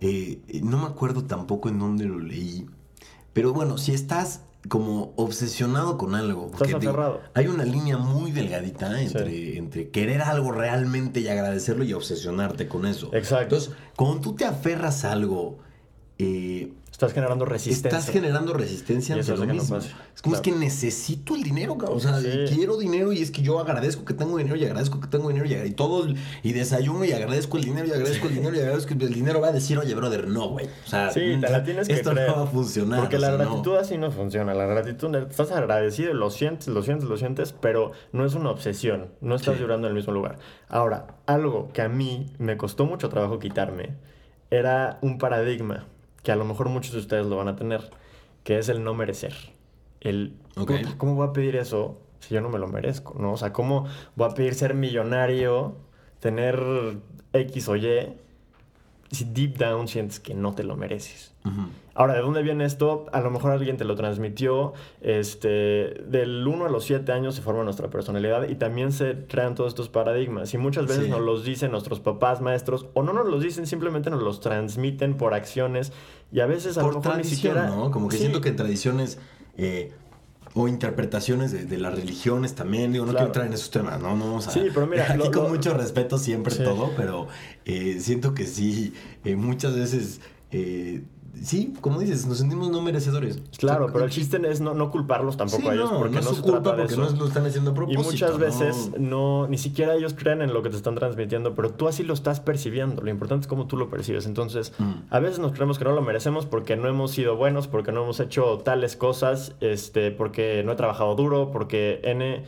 eh, 0.00 0.40
no 0.62 0.78
me 0.78 0.86
acuerdo 0.86 1.24
tampoco 1.24 1.68
en 1.70 1.78
dónde 1.78 2.04
lo 2.04 2.18
leí, 2.18 2.66
pero 3.32 3.52
bueno, 3.54 3.78
si 3.78 3.92
estás 3.92 4.42
como 4.68 5.12
obsesionado 5.16 5.98
con 5.98 6.14
algo, 6.14 6.50
Estás 6.52 6.80
digo, 6.80 7.20
hay 7.34 7.48
una 7.48 7.64
línea 7.64 7.98
muy 7.98 8.32
delgadita 8.32 9.00
entre, 9.00 9.58
entre 9.58 9.90
querer 9.90 10.22
algo 10.22 10.52
realmente 10.52 11.20
y 11.20 11.28
agradecerlo 11.28 11.84
y 11.84 11.92
obsesionarte 11.92 12.66
con 12.66 12.86
eso. 12.86 13.10
Exacto. 13.12 13.56
Entonces, 13.56 13.72
cuando 13.96 14.20
tú 14.20 14.34
te 14.34 14.44
aferras 14.44 15.04
a 15.04 15.12
algo, 15.12 15.58
eh, 16.18 16.72
Estás 16.94 17.12
generando 17.12 17.44
resistencia. 17.44 17.98
Estás 17.98 18.12
generando 18.12 18.52
resistencia 18.52 19.16
ante 19.16 19.28
lo 19.36 19.44
no 19.46 19.52
mismo. 19.54 19.78
es 19.78 20.22
como 20.22 20.36
es 20.36 20.40
que 20.40 20.52
necesito 20.52 21.34
el 21.34 21.42
dinero, 21.42 21.76
cabrón. 21.76 21.98
O 21.98 22.00
sea, 22.00 22.20
Sí. 22.20 22.44
quiero 22.54 22.76
dinero 22.76 23.12
y 23.12 23.20
es 23.20 23.32
que 23.32 23.42
yo 23.42 23.58
agradezco 23.58 24.04
que 24.04 24.14
tengo 24.14 24.38
dinero 24.38 24.54
y 24.54 24.64
agradezco 24.64 25.00
que 25.00 25.08
tengo 25.08 25.28
dinero 25.28 25.44
y, 25.44 25.54
y 25.54 25.72
todo 25.72 26.06
y 26.44 26.52
desayuno 26.52 27.04
y 27.04 27.10
agradezco 27.10 27.56
el 27.56 27.64
dinero 27.64 27.88
y 27.88 27.90
agradezco 27.90 28.28
el 28.28 28.34
dinero 28.34 28.54
y 28.56 28.60
agradezco 28.60 28.96
que 28.96 29.04
el 29.06 29.12
dinero 29.12 29.40
va 29.40 29.48
a 29.48 29.52
decir, 29.52 29.76
oye, 29.76 29.92
brother, 29.96 30.28
no, 30.28 30.50
güey. 30.50 30.66
O 30.66 30.88
sea, 30.88 31.10
Sí, 31.10 31.36
te 31.40 31.50
la 31.50 31.64
tienes 31.64 31.88
que 31.88 31.94
esto 31.94 32.12
creer. 32.12 32.28
no 32.30 32.36
va 32.36 32.42
a 32.44 32.46
funcionar. 32.46 33.00
Porque 33.00 33.16
o 33.16 33.18
la 33.18 33.30
no. 33.32 33.38
gratitud 33.38 33.76
así 33.76 33.98
no 33.98 34.12
funciona. 34.12 34.54
La 34.54 34.66
gratitud, 34.66 35.12
estás 35.16 35.50
agradecido, 35.50 36.14
lo 36.14 36.30
sientes, 36.30 36.68
lo 36.68 36.84
sientes, 36.84 37.08
lo 37.08 37.16
sientes, 37.16 37.52
pero 37.52 37.90
no 38.12 38.24
es 38.24 38.34
una 38.34 38.50
obsesión. 38.50 39.08
No 39.20 39.34
estás 39.34 39.56
Sí. 39.56 39.60
llorando 39.62 39.88
en 39.88 39.90
el 39.90 39.96
mismo 39.96 40.12
lugar. 40.12 40.38
Ahora, 40.68 41.08
algo 41.26 41.70
que 41.72 41.82
a 41.82 41.88
mí 41.88 42.32
me 42.38 42.56
costó 42.56 42.86
mucho 42.86 43.08
trabajo 43.08 43.40
quitarme 43.40 43.96
era 44.52 44.98
un 45.02 45.18
paradigma 45.18 45.88
que 46.24 46.32
a 46.32 46.36
lo 46.36 46.44
mejor 46.44 46.68
muchos 46.68 46.92
de 46.92 46.98
ustedes 46.98 47.26
lo 47.26 47.36
van 47.36 47.46
a 47.46 47.54
tener, 47.54 47.90
que 48.42 48.58
es 48.58 48.68
el 48.68 48.82
no 48.82 48.94
merecer. 48.94 49.34
El, 50.00 50.34
puta, 50.54 50.96
¿cómo 50.96 51.14
voy 51.14 51.28
a 51.28 51.32
pedir 51.32 51.54
eso 51.54 52.00
si 52.18 52.34
yo 52.34 52.40
no 52.40 52.48
me 52.48 52.58
lo 52.58 52.66
merezco? 52.66 53.14
¿no? 53.18 53.32
O 53.32 53.36
sea, 53.36 53.52
¿cómo 53.52 53.86
voy 54.16 54.30
a 54.30 54.34
pedir 54.34 54.54
ser 54.54 54.74
millonario, 54.74 55.76
tener 56.18 56.98
X 57.32 57.68
o 57.68 57.76
Y, 57.76 58.16
si 59.10 59.24
deep 59.26 59.58
down 59.58 59.86
sientes 59.86 60.18
que 60.18 60.34
no 60.34 60.54
te 60.54 60.64
lo 60.64 60.76
mereces? 60.76 61.32
Ahora, 61.96 62.14
¿de 62.14 62.20
dónde 62.22 62.42
viene 62.42 62.64
esto? 62.64 63.06
A 63.12 63.20
lo 63.20 63.30
mejor 63.30 63.52
alguien 63.52 63.76
te 63.76 63.84
lo 63.84 63.94
transmitió. 63.94 64.72
Este, 65.00 65.48
del 66.08 66.46
1 66.46 66.66
a 66.66 66.68
los 66.68 66.84
7 66.84 67.12
años 67.12 67.36
se 67.36 67.42
forma 67.42 67.62
nuestra 67.62 67.88
personalidad 67.88 68.48
y 68.48 68.56
también 68.56 68.90
se 68.90 69.26
crean 69.28 69.54
todos 69.54 69.68
estos 69.70 69.88
paradigmas. 69.88 70.52
Y 70.54 70.58
muchas 70.58 70.86
veces 70.86 71.04
Sí. 71.04 71.10
nos 71.10 71.20
los 71.20 71.44
dicen 71.44 71.70
nuestros 71.70 72.00
papás, 72.00 72.40
maestros, 72.40 72.86
o 72.94 73.02
no 73.04 73.12
nos 73.12 73.26
los 73.28 73.42
dicen, 73.42 73.66
simplemente 73.66 74.10
nos 74.10 74.22
los 74.22 74.40
transmiten 74.40 75.16
por 75.16 75.34
acciones. 75.34 75.92
Y 76.32 76.40
a 76.40 76.46
veces 76.46 76.78
a 76.78 76.82
Por 76.82 76.94
lo 76.94 76.98
mejor 77.00 77.16
ni 77.16 77.22
tradición, 77.22 77.36
siquiera. 77.54 77.66
¿no? 77.68 77.90
Como 77.92 78.08
que 78.08 78.16
Sí. 78.16 78.22
siento 78.22 78.40
que 78.40 78.48
en 78.48 78.56
tradiciones 78.56 79.18
eh, 79.56 79.92
o 80.54 80.66
interpretaciones 80.66 81.52
de, 81.52 81.64
de 81.64 81.78
las 81.78 81.94
religiones 81.94 82.56
también, 82.56 82.92
digo, 82.92 83.04
no 83.06 83.12
Claro. 83.12 83.26
quiero 83.26 83.28
entrar 83.28 83.46
en 83.46 83.52
esos 83.52 83.70
temas, 83.70 84.00
¿no? 84.00 84.16
No 84.16 84.24
vamos 84.26 84.48
a... 84.48 84.50
Sí, 84.50 84.66
pero 84.74 84.86
mira, 84.88 85.04
Aquí 85.08 85.18
lo- 85.18 85.30
con 85.30 85.44
lo- 85.44 85.48
mucho 85.50 85.74
respeto 85.74 86.18
siempre 86.18 86.52
Sí. 86.54 86.64
todo, 86.64 86.90
pero 86.96 87.28
eh, 87.64 87.98
siento 88.00 88.34
que 88.34 88.46
sí, 88.46 88.92
eh, 89.24 89.36
muchas 89.36 89.76
veces... 89.76 90.20
eh, 90.50 91.02
sí, 91.42 91.74
como 91.80 92.00
dices, 92.00 92.26
nos 92.26 92.38
sentimos 92.38 92.70
no 92.70 92.80
merecedores. 92.82 93.40
Claro, 93.58 93.84
O 93.84 93.88
sea, 93.88 93.92
pero 93.92 94.04
el 94.06 94.10
chiste 94.10 94.40
es 94.50 94.60
no, 94.60 94.74
no 94.74 94.90
culparlos 94.90 95.36
tampoco 95.36 95.62
Sí, 95.62 95.68
a 95.68 95.74
ellos, 95.74 95.92
no, 95.92 95.98
porque 95.98 96.14
no 96.16 96.20
no, 96.22 96.30
es 96.30 96.30
se 96.30 96.34
su 96.36 96.42
culpa 96.42 96.62
trata 96.62 96.76
de 96.76 96.82
porque 96.88 96.94
eso. 97.02 97.12
no 97.14 97.18
lo 97.20 97.26
están 97.28 97.46
haciendo 97.46 97.70
a 97.70 97.72
Y 97.72 97.76
propósito. 97.76 98.02
muchas 98.04 98.30
¿no? 98.32 98.38
veces 98.38 98.90
no, 98.98 99.46
ni 99.48 99.58
siquiera 99.58 99.94
ellos 99.94 100.14
creen 100.14 100.42
en 100.42 100.52
lo 100.54 100.62
que 100.62 100.70
te 100.70 100.76
están 100.76 100.94
transmitiendo, 100.94 101.54
pero 101.54 101.70
tú 101.70 101.88
así 101.88 102.02
lo 102.02 102.14
estás 102.14 102.40
percibiendo. 102.40 103.02
Lo 103.02 103.10
importante 103.10 103.42
es 103.44 103.48
cómo 103.48 103.66
tú 103.66 103.76
lo 103.76 103.88
percibes. 103.90 104.26
Entonces, 104.26 104.72
Mm. 104.78 104.92
a 105.10 105.18
veces 105.20 105.38
nos 105.38 105.52
creemos 105.52 105.78
que 105.78 105.84
no 105.84 105.92
lo 105.92 106.02
merecemos 106.02 106.46
porque 106.46 106.76
no 106.76 106.88
hemos 106.88 107.10
sido 107.12 107.36
buenos, 107.36 107.68
porque 107.68 107.92
no 107.92 108.02
hemos 108.02 108.20
hecho 108.20 108.58
tales 108.64 108.96
cosas, 108.96 109.54
este, 109.60 110.10
porque 110.10 110.62
no 110.64 110.72
he 110.72 110.76
trabajado 110.76 111.14
duro, 111.14 111.50
porque 111.50 112.00
N, 112.04 112.44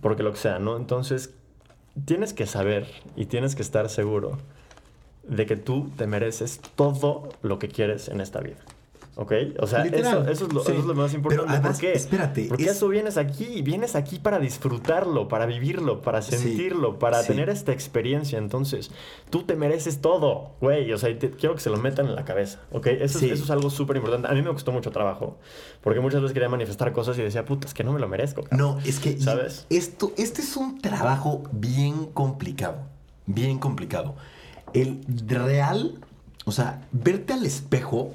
porque 0.00 0.22
lo 0.22 0.32
que 0.32 0.38
sea, 0.38 0.58
¿no? 0.58 0.76
Entonces, 0.76 1.34
tienes 2.04 2.32
que 2.32 2.46
saber 2.46 2.86
y 3.16 3.26
tienes 3.26 3.54
que 3.56 3.62
estar 3.62 3.88
seguro 3.88 4.38
de 5.30 5.46
que 5.46 5.56
tú 5.56 5.90
te 5.96 6.06
mereces 6.06 6.60
todo 6.76 7.28
lo 7.42 7.58
que 7.58 7.68
quieres 7.68 8.08
en 8.08 8.20
esta 8.20 8.40
vida. 8.40 8.56
¿Ok? 9.16 9.32
O 9.58 9.66
sea, 9.66 9.84
eso, 9.84 10.22
eso 10.30 10.46
es 10.46 10.52
lo, 10.52 10.64
sí. 10.64 10.70
eso 10.70 10.80
es 10.80 10.86
lo 10.86 10.94
más 10.94 11.10
Pero 11.10 11.18
importante. 11.18 11.52
además, 11.52 11.72
¿Por 11.72 11.80
qué? 11.80 11.92
espérate, 11.92 12.46
Porque 12.48 12.64
es- 12.64 12.70
eso 12.70 12.88
vienes 12.88 13.18
aquí, 13.18 13.60
vienes 13.60 13.94
aquí 13.94 14.18
para 14.18 14.38
disfrutarlo, 14.38 15.28
para 15.28 15.44
vivirlo, 15.44 16.00
para 16.00 16.22
Sí, 16.22 16.36
sentirlo, 16.36 16.98
para 16.98 17.20
sí. 17.20 17.26
tener 17.28 17.50
esta 17.50 17.72
experiencia. 17.72 18.38
Entonces, 18.38 18.90
tú 19.28 19.42
te 19.42 19.56
mereces 19.56 20.00
todo, 20.00 20.52
güey. 20.60 20.90
O 20.92 20.96
sea, 20.96 21.16
te- 21.18 21.30
quiero 21.32 21.54
que 21.54 21.60
se 21.60 21.68
lo 21.68 21.76
metan 21.76 22.06
en 22.06 22.14
la 22.14 22.24
cabeza, 22.24 22.60
¿ok? 22.72 22.86
Eso, 22.86 23.18
es, 23.18 23.24
eso 23.24 23.44
es 23.44 23.50
algo 23.50 23.68
súper 23.68 23.96
importante. 23.96 24.26
A 24.28 24.32
mí 24.32 24.40
me 24.42 24.50
costó 24.52 24.72
mucho 24.72 24.90
trabajo, 24.90 25.36
porque 25.82 26.00
muchas 26.00 26.22
veces 26.22 26.32
quería 26.32 26.48
manifestar 26.48 26.92
cosas 26.92 27.18
y 27.18 27.22
decía, 27.22 27.44
puta, 27.44 27.66
es 27.66 27.74
que 27.74 27.84
no 27.84 27.92
me 27.92 28.00
lo 28.00 28.08
merezco. 28.08 28.42
cabrón". 28.44 28.76
No, 28.76 28.80
es 28.86 29.00
que 29.00 29.20
¿Sabes? 29.20 29.66
esto, 29.68 30.12
este 30.16 30.40
es 30.40 30.56
un 30.56 30.80
trabajo 30.80 31.42
bien 31.52 32.06
complicado, 32.06 32.78
bien 33.26 33.58
complicado. 33.58 34.14
El 34.74 35.00
real, 35.26 36.00
o 36.44 36.52
sea, 36.52 36.86
verte 36.92 37.32
al 37.32 37.44
espejo 37.46 38.12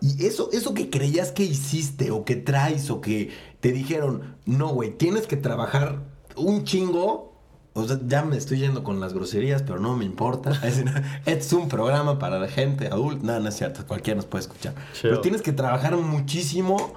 y 0.00 0.24
eso, 0.26 0.48
eso 0.52 0.72
que 0.72 0.88
creías 0.88 1.30
que 1.30 1.44
hiciste 1.44 2.10
o 2.10 2.24
que 2.24 2.36
traes 2.36 2.90
o 2.90 3.00
que 3.00 3.30
te 3.60 3.72
dijeron, 3.72 4.36
no, 4.46 4.68
güey, 4.68 4.96
tienes 4.96 5.26
que 5.26 5.36
trabajar 5.36 6.00
un 6.36 6.64
chingo. 6.64 7.30
O 7.74 7.86
sea, 7.86 8.00
ya 8.04 8.22
me 8.22 8.36
estoy 8.36 8.58
yendo 8.58 8.82
con 8.82 8.98
las 8.98 9.12
groserías, 9.12 9.62
pero 9.62 9.78
no 9.78 9.96
me 9.96 10.04
importa. 10.04 10.50
Es, 10.64 10.82
es 11.26 11.52
un 11.52 11.68
programa 11.68 12.18
para 12.18 12.38
la 12.38 12.48
gente 12.48 12.86
adulta. 12.88 13.24
No, 13.24 13.40
no 13.40 13.48
es 13.48 13.56
cierto, 13.56 13.86
cualquiera 13.86 14.16
nos 14.16 14.26
puede 14.26 14.42
escuchar. 14.42 14.74
Chill. 14.94 15.10
Pero 15.10 15.20
tienes 15.20 15.42
que 15.42 15.52
trabajar 15.52 15.96
muchísimo 15.96 16.94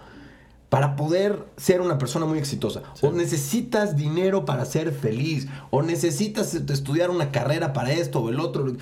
para 0.74 0.96
poder 0.96 1.46
ser 1.56 1.82
una 1.82 2.00
persona 2.00 2.26
muy 2.26 2.40
exitosa. 2.40 2.82
Sí. 2.96 3.06
O 3.06 3.12
necesitas 3.12 3.96
dinero 3.96 4.44
para 4.44 4.66
ser 4.66 4.92
feliz. 4.92 5.48
O 5.70 5.84
necesitas 5.84 6.56
estudiar 6.56 7.12
una 7.12 7.32
carrera 7.32 7.74
para 7.74 7.92
esto 7.92 8.22
o 8.22 8.30
el 8.32 8.40
otro. 8.40 8.76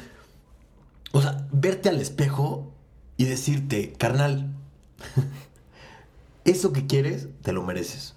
O 1.12 1.22
sea, 1.22 1.46
verte 1.52 1.89
al 1.89 2.00
espejo 2.00 2.72
y 3.18 3.26
decirte, 3.26 3.92
carnal, 3.92 4.54
eso 6.46 6.72
que 6.72 6.88
quieres, 6.88 7.28
te 7.42 7.52
lo 7.52 7.62
mereces. 7.62 8.16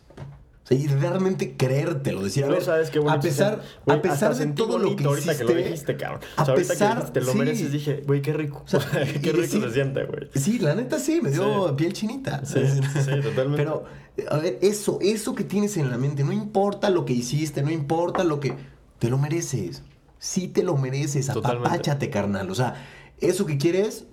O 0.64 0.66
sea, 0.66 0.78
y 0.78 0.86
realmente 0.86 1.56
creértelo, 1.58 2.22
decir, 2.22 2.44
a 2.44 2.46
No 2.46 2.54
ver, 2.54 2.64
sabes 2.64 2.88
qué 2.88 2.98
a 3.06 3.20
pesar, 3.20 3.62
a 3.86 4.00
pesar 4.00 4.34
de 4.34 4.46
todo 4.46 4.78
lo 4.78 4.96
que 4.96 5.04
hiciste, 5.04 5.36
que 5.36 5.44
lo 5.44 5.54
dijiste, 5.54 5.96
cabrón. 5.98 6.20
O 6.38 6.40
a 6.40 6.44
sea, 6.46 6.54
ahorita 6.54 6.68
pesar- 6.72 7.04
que 7.04 7.10
te 7.12 7.20
lo 7.20 7.32
sí. 7.32 7.38
mereces, 7.38 7.70
dije, 7.72 8.02
güey, 8.06 8.22
qué 8.22 8.32
rico. 8.32 8.62
O 8.64 8.68
sea, 8.68 8.80
qué 9.22 9.32
rico 9.32 9.60
se 9.60 9.70
siente, 9.72 10.04
güey. 10.04 10.30
Sí, 10.34 10.58
la 10.58 10.74
neta 10.74 10.98
sí, 10.98 11.20
me 11.20 11.30
dio 11.30 11.68
Sí. 11.68 11.74
piel 11.76 11.92
chinita. 11.92 12.46
Sí, 12.46 12.60
sí, 12.66 13.10
totalmente. 13.22 13.56
Pero, 13.58 13.84
a 14.30 14.38
ver, 14.38 14.58
eso, 14.62 14.98
eso 15.02 15.34
que 15.34 15.44
tienes 15.44 15.76
en 15.76 15.90
la 15.90 15.98
mente, 15.98 16.24
no 16.24 16.32
importa 16.32 16.88
lo 16.88 17.04
que 17.04 17.12
hiciste, 17.12 17.62
no 17.62 17.70
importa 17.70 18.24
lo 18.24 18.40
que... 18.40 18.54
Te 18.98 19.10
lo 19.10 19.18
mereces. 19.18 19.82
Sí 20.18 20.48
te 20.48 20.62
lo 20.62 20.78
mereces. 20.78 21.28
Apapáchate, 21.28 22.08
carnal. 22.08 22.50
O 22.50 22.54
sea, 22.54 22.86
eso 23.20 23.44
que 23.44 23.58
quieres, 23.58 24.06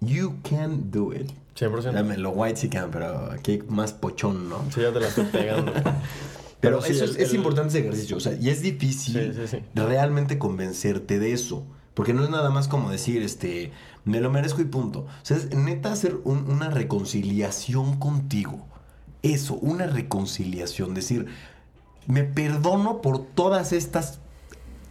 you 0.00 0.36
can 0.48 0.90
do 0.90 1.12
it. 1.12 1.30
100%. 1.58 1.92
Dame 1.92 2.16
lo 2.18 2.30
white 2.30 2.56
sí 2.60 2.68
can, 2.68 2.90
pero 2.90 3.30
aquí 3.32 3.60
más 3.68 3.92
pochón, 3.92 4.48
¿no? 4.48 4.62
Sí, 4.74 4.80
ya 4.82 4.92
te 4.92 5.00
la 5.00 5.08
estoy 5.08 5.24
pegando. 5.26 5.72
Pero, 6.60 6.80
sí, 6.82 6.92
eso 6.92 7.04
el- 7.04 7.10
es, 7.10 7.16
es 7.16 7.30
el- 7.30 7.36
importante 7.36 7.68
ese 7.68 7.80
ejercicio. 7.80 8.16
O 8.16 8.20
sea, 8.20 8.32
y 8.32 8.48
es 8.48 8.62
difícil 8.62 9.34
Sí, 9.34 9.40
sí, 9.46 9.56
sí. 9.58 9.62
realmente 9.74 10.38
convencerte 10.38 11.18
de 11.18 11.32
eso. 11.32 11.64
Porque 11.94 12.12
no 12.14 12.24
es 12.24 12.30
nada 12.30 12.50
más 12.50 12.66
como 12.66 12.90
decir, 12.90 13.22
este, 13.22 13.72
me 14.04 14.20
lo 14.20 14.30
merezco 14.30 14.62
y 14.62 14.64
punto. 14.64 15.00
O 15.00 15.08
sea, 15.22 15.36
es 15.36 15.54
neta 15.54 15.92
hacer 15.92 16.16
un- 16.24 16.50
una 16.50 16.68
reconciliación 16.70 17.98
contigo. 17.98 18.66
Eso, 19.22 19.54
una 19.54 19.86
reconciliación. 19.86 20.94
Decir, 20.94 21.26
me 22.06 22.24
perdono 22.24 23.00
por 23.02 23.24
todas 23.24 23.72
estas 23.72 24.18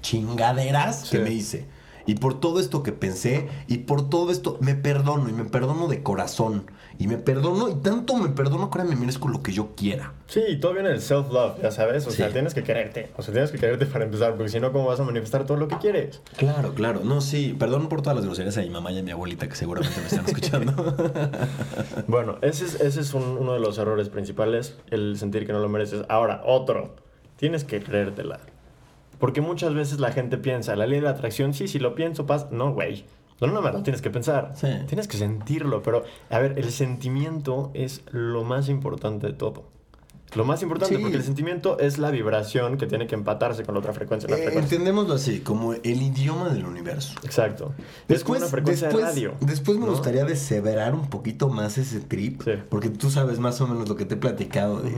chingaderas 0.01 1.09
que 1.09 1.19
me 1.19 1.31
hice. 1.31 1.65
Y 2.07 2.15
por 2.15 2.39
todo 2.39 2.59
esto 2.59 2.83
que 2.83 2.91
pensé, 2.91 3.47
y 3.67 3.79
por 3.79 4.09
todo 4.09 4.31
esto, 4.31 4.57
me 4.61 4.75
perdono, 4.75 5.27
y 5.27 5.33
me 5.33 5.43
perdono 5.45 5.87
de 5.87 6.03
corazón. 6.03 6.69
Y 6.97 7.07
me 7.07 7.17
perdono, 7.17 7.67
y 7.67 7.75
tanto 7.75 8.15
me 8.15 8.29
perdono 8.29 8.69
que 8.69 8.79
ahora 8.79 8.89
me 8.89 8.95
merezco 8.95 9.27
lo 9.27 9.41
que 9.43 9.51
yo 9.51 9.75
quiera. 9.75 10.13
Sí, 10.27 10.41
y 10.47 10.59
todo 10.59 10.73
viene 10.73 10.89
del 10.89 11.01
self-love, 11.01 11.61
ya 11.61 11.71
sabes. 11.71 12.07
O 12.07 12.11
sea, 12.11 12.31
tienes 12.31 12.53
que 12.53 12.63
quererte. 12.63 13.11
O 13.17 13.21
sea, 13.21 13.33
tienes 13.33 13.51
que 13.51 13.57
quererte 13.57 13.85
para 13.85 14.05
empezar, 14.05 14.35
porque 14.35 14.49
si 14.49 14.59
no, 14.59 14.71
¿cómo 14.71 14.85
vas 14.85 14.99
a 14.99 15.03
manifestar 15.03 15.45
todo 15.45 15.57
lo 15.57 15.67
que 15.67 15.77
quieres? 15.77 16.21
Claro, 16.37 16.73
claro. 16.73 17.01
No, 17.03 17.19
sí, 17.21 17.55
perdón 17.57 17.89
por 17.89 18.01
todas 18.01 18.15
las 18.15 18.25
groserías 18.25 18.57
a 18.57 18.61
mi 18.61 18.69
mamá 18.69 18.91
y 18.91 18.99
a 18.99 19.03
mi 19.03 19.11
abuelita 19.11 19.47
que 19.49 19.55
seguramente 19.55 19.99
me 19.99 20.07
están 20.07 20.25
escuchando. 20.25 20.95
Bueno, 22.07 22.37
ese 22.41 22.65
es, 22.65 22.79
ese 22.81 23.01
es 23.01 23.13
un- 23.13 23.37
uno 23.39 23.53
de 23.53 23.59
los 23.59 23.77
errores 23.77 24.09
principales, 24.09 24.75
el 24.91 25.17
sentir 25.17 25.45
que 25.45 25.53
no 25.53 25.59
lo 25.59 25.69
mereces. 25.69 26.03
Ahora, 26.09 26.41
otro, 26.45 26.95
tienes 27.37 27.63
que 27.63 27.81
creértela. 27.81 28.39
Porque 29.19 29.41
muchas 29.41 29.73
veces 29.73 29.99
la 29.99 30.11
gente 30.11 30.37
piensa, 30.37 30.75
la 30.75 30.85
ley 30.87 30.99
de 30.99 31.05
la 31.05 31.11
atracción, 31.11 31.53
sí, 31.53 31.67
si 31.67 31.79
lo 31.79 31.95
pienso, 31.95 32.25
pasa. 32.25 32.47
No, 32.51 32.73
güey. 32.73 33.05
No, 33.41 33.47
no, 33.47 33.59
no, 33.61 33.83
tienes 33.83 34.01
que 34.01 34.09
pensar. 34.09 34.53
Sí. 34.55 34.67
Tienes 34.87 35.07
que 35.09 35.17
sentirlo. 35.17 35.83
Pero, 35.83 36.03
a 36.29 36.39
ver, 36.39 36.57
el 36.57 36.71
sentimiento 36.71 37.71
es 37.73 38.01
lo 38.11 38.43
más 38.43 38.69
importante 38.69 39.27
de 39.27 39.33
todo. 39.33 39.65
Lo 40.33 40.43
más 40.43 40.61
importante, 40.63 40.95
Sí. 40.95 41.01
porque 41.01 41.17
el 41.17 41.23
sentimiento 41.23 41.77
es 41.79 41.97
la 41.97 42.11
vibración 42.11 42.77
que 42.77 42.87
tiene 42.87 43.07
que 43.07 43.15
empatarse 43.15 43.63
con 43.63 43.75
la 43.75 43.79
otra 43.79 43.93
frecuencia. 43.93 44.29
La 44.29 44.35
Eh, 44.37 44.43
frecuencia. 44.43 44.75
entendémoslo 44.75 45.13
así, 45.13 45.39
como 45.41 45.73
el 45.73 46.01
idioma 46.01 46.49
del 46.49 46.65
universo. 46.65 47.13
Exacto. 47.23 47.73
es 47.77 48.07
Después, 48.07 48.23
como 48.23 48.37
una 48.39 48.47
frecuencia 48.47 48.87
después, 48.87 49.05
de 49.05 49.11
radio. 49.11 49.33
después 49.41 49.77
me 49.77 49.85
¿no? 49.85 49.91
gustaría 49.91 50.25
deseverar 50.25 50.93
un 50.93 51.09
poquito 51.09 51.47
más 51.47 51.77
ese 51.77 51.99
trip, 52.01 52.41
Sí. 52.43 52.51
porque 52.69 52.89
tú 52.89 53.11
sabes 53.11 53.39
más 53.39 53.61
o 53.61 53.67
menos 53.67 53.87
lo 53.87 53.95
que 53.95 54.03
te 54.05 54.15
he 54.15 54.17
platicado. 54.17 54.81
De. 54.81 54.91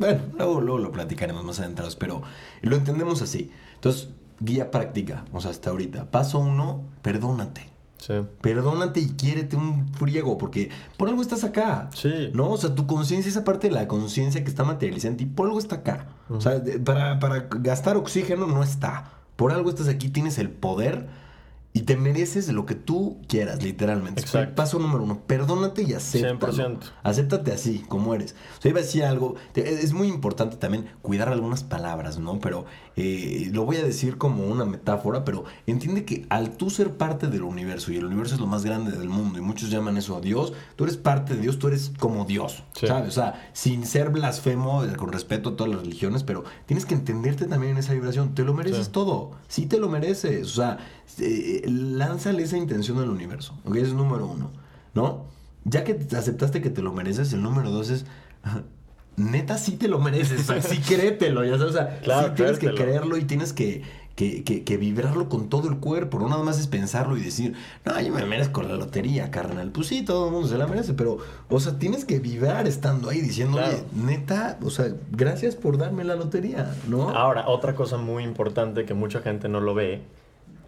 Bueno, 0.00 0.22
luego, 0.36 0.60
luego 0.62 0.78
lo 0.78 0.92
platicaremos 0.92 1.44
más 1.44 1.60
adentrados, 1.60 1.94
pero 1.94 2.22
lo 2.62 2.74
entendemos 2.74 3.20
así. 3.20 3.52
Entonces, 3.74 4.08
guía 4.40 4.70
práctica, 4.70 5.26
o 5.32 5.40
sea, 5.40 5.50
hasta 5.50 5.70
ahorita. 5.70 6.10
Paso 6.10 6.38
uno, 6.38 6.82
perdónate. 7.02 7.68
Sí. 7.98 8.14
Perdónate 8.40 9.00
y 9.00 9.08
quiérete 9.10 9.56
un 9.56 9.92
friego, 9.92 10.38
porque 10.38 10.70
por 10.96 11.10
algo 11.10 11.20
estás 11.20 11.44
acá. 11.44 11.90
Sí. 11.94 12.30
¿No? 12.32 12.50
O 12.50 12.56
sea, 12.56 12.74
tu 12.74 12.86
conciencia, 12.86 13.28
esa 13.28 13.44
parte 13.44 13.68
de 13.68 13.74
la 13.74 13.86
conciencia 13.86 14.42
que 14.42 14.48
está 14.48 14.64
materializada 14.64 15.12
en 15.12 15.16
ti, 15.18 15.26
por 15.26 15.46
algo 15.46 15.58
está 15.58 15.76
acá. 15.76 16.08
O 16.30 16.40
sea, 16.40 16.62
para, 16.82 17.20
para 17.20 17.48
gastar 17.50 17.98
oxígeno 17.98 18.46
no 18.46 18.62
está. 18.62 19.12
Por 19.36 19.52
algo 19.52 19.68
estás 19.68 19.88
aquí, 19.88 20.08
tienes 20.08 20.38
el 20.38 20.48
poder 20.48 21.08
y 21.72 21.82
te 21.82 21.96
mereces 21.96 22.48
lo 22.48 22.66
que 22.66 22.74
tú 22.74 23.18
quieras, 23.28 23.62
literalmente. 23.62 24.20
Exacto. 24.20 24.56
Paso 24.56 24.78
número 24.80 25.04
uno, 25.04 25.20
perdónate 25.26 25.82
y 25.82 25.92
acéptalo. 25.92 26.52
100%. 26.52 26.78
Acéptate 27.04 27.52
así, 27.52 27.84
como 27.88 28.12
eres. 28.12 28.34
O 28.58 28.62
sea, 28.62 28.70
iba 28.70 28.80
a 28.80 28.82
decir 28.82 29.04
algo, 29.04 29.36
te- 29.52 29.72
es 29.82 29.92
muy 29.92 30.08
importante 30.08 30.56
también 30.56 30.86
cuidar 31.00 31.28
algunas 31.28 31.62
palabras, 31.62 32.18
¿no? 32.18 32.40
Pero 32.40 32.64
eh, 32.96 33.50
lo 33.52 33.64
voy 33.64 33.76
a 33.76 33.84
decir 33.84 34.18
como 34.18 34.46
una 34.48 34.64
metáfora, 34.64 35.24
pero 35.24 35.44
entiende 35.68 36.04
que 36.04 36.26
al 36.28 36.56
tú 36.56 36.70
ser 36.70 36.96
parte 36.96 37.28
del 37.28 37.44
universo, 37.44 37.92
y 37.92 37.96
el 37.96 38.04
universo 38.04 38.34
es 38.34 38.40
lo 38.40 38.46
más 38.48 38.64
grande 38.64 38.90
del 38.90 39.08
mundo, 39.08 39.38
y 39.38 39.42
muchos 39.42 39.70
llaman 39.70 39.96
eso 39.96 40.16
a 40.16 40.20
Dios, 40.20 40.52
tú 40.74 40.82
eres 40.84 40.96
parte 40.96 41.34
de 41.34 41.40
Dios, 41.40 41.60
tú 41.60 41.68
eres 41.68 41.92
como 42.00 42.24
Dios, 42.24 42.64
Sí. 42.72 42.88
¿sabes? 42.88 43.08
O 43.10 43.12
sea, 43.12 43.48
sin 43.52 43.86
ser 43.86 44.10
blasfemo, 44.10 44.82
eh, 44.84 44.96
con 44.96 45.12
respeto 45.12 45.50
a 45.50 45.56
todas 45.56 45.72
las 45.72 45.82
religiones, 45.82 46.24
pero 46.24 46.42
tienes 46.66 46.84
que 46.84 46.94
entenderte 46.94 47.46
también 47.46 47.72
en 47.72 47.78
esa 47.78 47.92
vibración, 47.94 48.34
te 48.34 48.42
lo 48.42 48.54
mereces 48.54 48.86
Sí. 48.86 48.92
todo, 48.92 49.30
sí 49.48 49.66
te 49.66 49.78
lo 49.78 49.88
mereces, 49.88 50.46
o 50.48 50.54
sea, 50.54 50.78
eh, 51.18 51.62
lánzale 51.66 52.42
esa 52.42 52.56
intención 52.56 52.98
al 52.98 53.08
universo, 53.10 53.58
¿ok? 53.64 53.76
Es 53.76 53.92
número 53.92 54.26
uno, 54.26 54.50
¿no? 54.94 55.24
Ya 55.64 55.84
que 55.84 55.94
te 55.94 56.16
aceptaste 56.16 56.60
que 56.62 56.70
te 56.70 56.82
lo 56.82 56.92
mereces, 56.92 57.32
el 57.32 57.42
número 57.42 57.70
dos 57.70 57.90
es, 57.90 58.06
neta 59.16 59.58
sí 59.58 59.72
te 59.76 59.88
lo 59.88 59.98
mereces, 59.98 60.40
o 60.48 60.52
sea, 60.52 60.62
sí 60.62 60.78
créetelo, 60.78 61.44
ya 61.44 61.58
sabes, 61.58 61.74
o 61.74 61.78
sea, 61.78 61.98
Claro, 62.00 62.28
sí 62.28 62.34
tienes 62.36 62.58
que 62.58 62.74
creerlo 62.74 63.16
y 63.18 63.24
tienes 63.24 63.52
que, 63.52 63.82
que, 64.16 64.42
que- 64.44 64.64
que 64.64 64.76
vibrarlo 64.78 65.28
con 65.28 65.48
todo 65.50 65.68
el 65.68 65.76
cuerpo, 65.78 66.18
no 66.18 66.28
nada 66.28 66.42
más 66.42 66.58
es 66.58 66.66
pensarlo 66.66 67.16
y 67.18 67.20
decir, 67.22 67.54
no, 67.84 68.00
yo 68.00 68.12
me 68.14 68.24
merezco 68.24 68.62
la 68.62 68.74
lotería, 68.76 69.30
carnal, 69.30 69.70
pues 69.72 69.88
sí, 69.88 70.02
todo 70.02 70.26
el 70.28 70.32
mundo 70.32 70.48
se 70.48 70.56
la 70.56 70.66
merece, 70.66 70.94
pero, 70.94 71.18
o 71.50 71.60
sea, 71.60 71.78
tienes 71.78 72.04
que 72.06 72.18
vibrar 72.18 72.66
estando 72.66 73.10
ahí 73.10 73.20
diciendo, 73.20 73.58
Claro. 73.58 73.74
oye, 73.76 73.84
neta, 73.94 74.58
o 74.62 74.70
sea, 74.70 74.86
gracias 75.10 75.54
por 75.56 75.76
darme 75.76 76.04
la 76.04 76.14
lotería, 76.16 76.74
¿no? 76.88 77.10
Ahora, 77.10 77.46
otra 77.48 77.74
cosa 77.74 77.98
muy 77.98 78.24
importante 78.24 78.86
que 78.86 78.94
mucha 78.94 79.20
gente 79.20 79.48
no 79.50 79.60
lo 79.60 79.74
ve, 79.74 80.02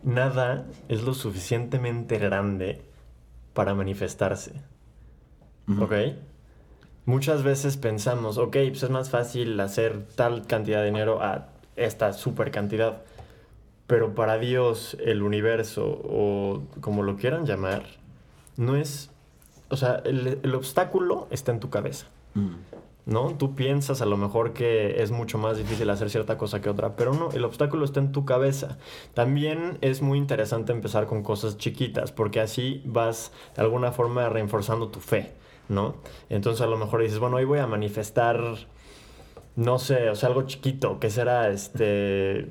nada 0.03 0.66
es 0.88 1.03
lo 1.03 1.14
suficientemente 1.14 2.18
grande 2.18 2.82
para 3.55 3.74
manifestarse. 3.74 4.53
¿Ok? 5.80 5.92
Muchas 7.05 7.42
veces 7.42 7.76
pensamos, 7.76 8.38
ok, 8.38 8.57
pues 8.68 8.82
es 8.82 8.90
más 8.90 9.11
fácil 9.11 9.59
hacer 9.61 10.07
tal 10.14 10.46
cantidad 10.46 10.80
de 10.80 10.86
dinero 10.86 11.22
a 11.22 11.48
esta 11.76 12.12
super 12.12 12.50
cantidad. 12.50 13.03
Pero 13.86 14.14
para 14.14 14.38
Dios, 14.38 14.96
el 15.05 15.22
universo, 15.22 15.84
o 15.86 16.62
como 16.80 17.03
lo 17.03 17.16
quieran 17.16 17.46
llamar, 17.46 17.84
no 18.57 18.76
es... 18.76 19.11
O 19.68 19.76
sea, 19.76 20.03
el, 20.05 20.38
el 20.42 20.55
obstáculo 20.55 21.26
está 21.30 21.53
en 21.53 21.61
tu 21.61 21.70
cabeza. 21.70 22.07
¿No? 23.05 23.34
Tú 23.36 23.55
piensas 23.55 24.00
a 24.00 24.07
lo 24.07 24.16
mejor 24.16 24.53
que 24.53 25.03
es 25.03 25.11
mucho 25.11 25.38
más 25.38 25.57
difícil 25.57 25.90
hacer 25.90 26.09
cierta 26.11 26.38
cosa 26.38 26.61
que 26.61 26.70
otra, 26.70 26.94
pero 26.96 27.14
no, 27.14 27.30
el 27.32 27.44
obstáculo 27.44 27.84
está 27.84 28.00
en 28.00 28.12
tu 28.12 28.24
cabeza. 28.24 28.78
También 29.14 29.78
es 29.80 30.03
muy 30.03 30.18
interesante 30.18 30.72
empezar 30.72 31.07
con 31.07 31.22
cosas 31.22 31.59
chiquitas, 31.59 32.12
porque 32.12 32.40
así 32.40 32.82
vas 32.84 33.32
de 33.57 33.62
alguna 33.62 33.90
forma 33.92 34.28
reforzando 34.28 34.88
tu 34.88 35.00
fe, 35.00 35.32
¿no? 35.68 35.96
Entonces 36.28 36.62
a 36.62 36.66
lo 36.66 36.76
mejor 36.76 37.03
dices, 37.03 37.18
bueno, 37.18 37.36
hoy 37.36 37.44
voy 37.44 37.59
a 37.59 37.66
manifestar, 37.66 38.40
no 39.57 39.78
sé, 39.78 40.09
o 40.09 40.14
sea, 40.14 40.28
algo 40.28 40.42
chiquito, 40.42 41.00
que 41.00 41.11
será 41.11 41.50
este... 41.50 42.48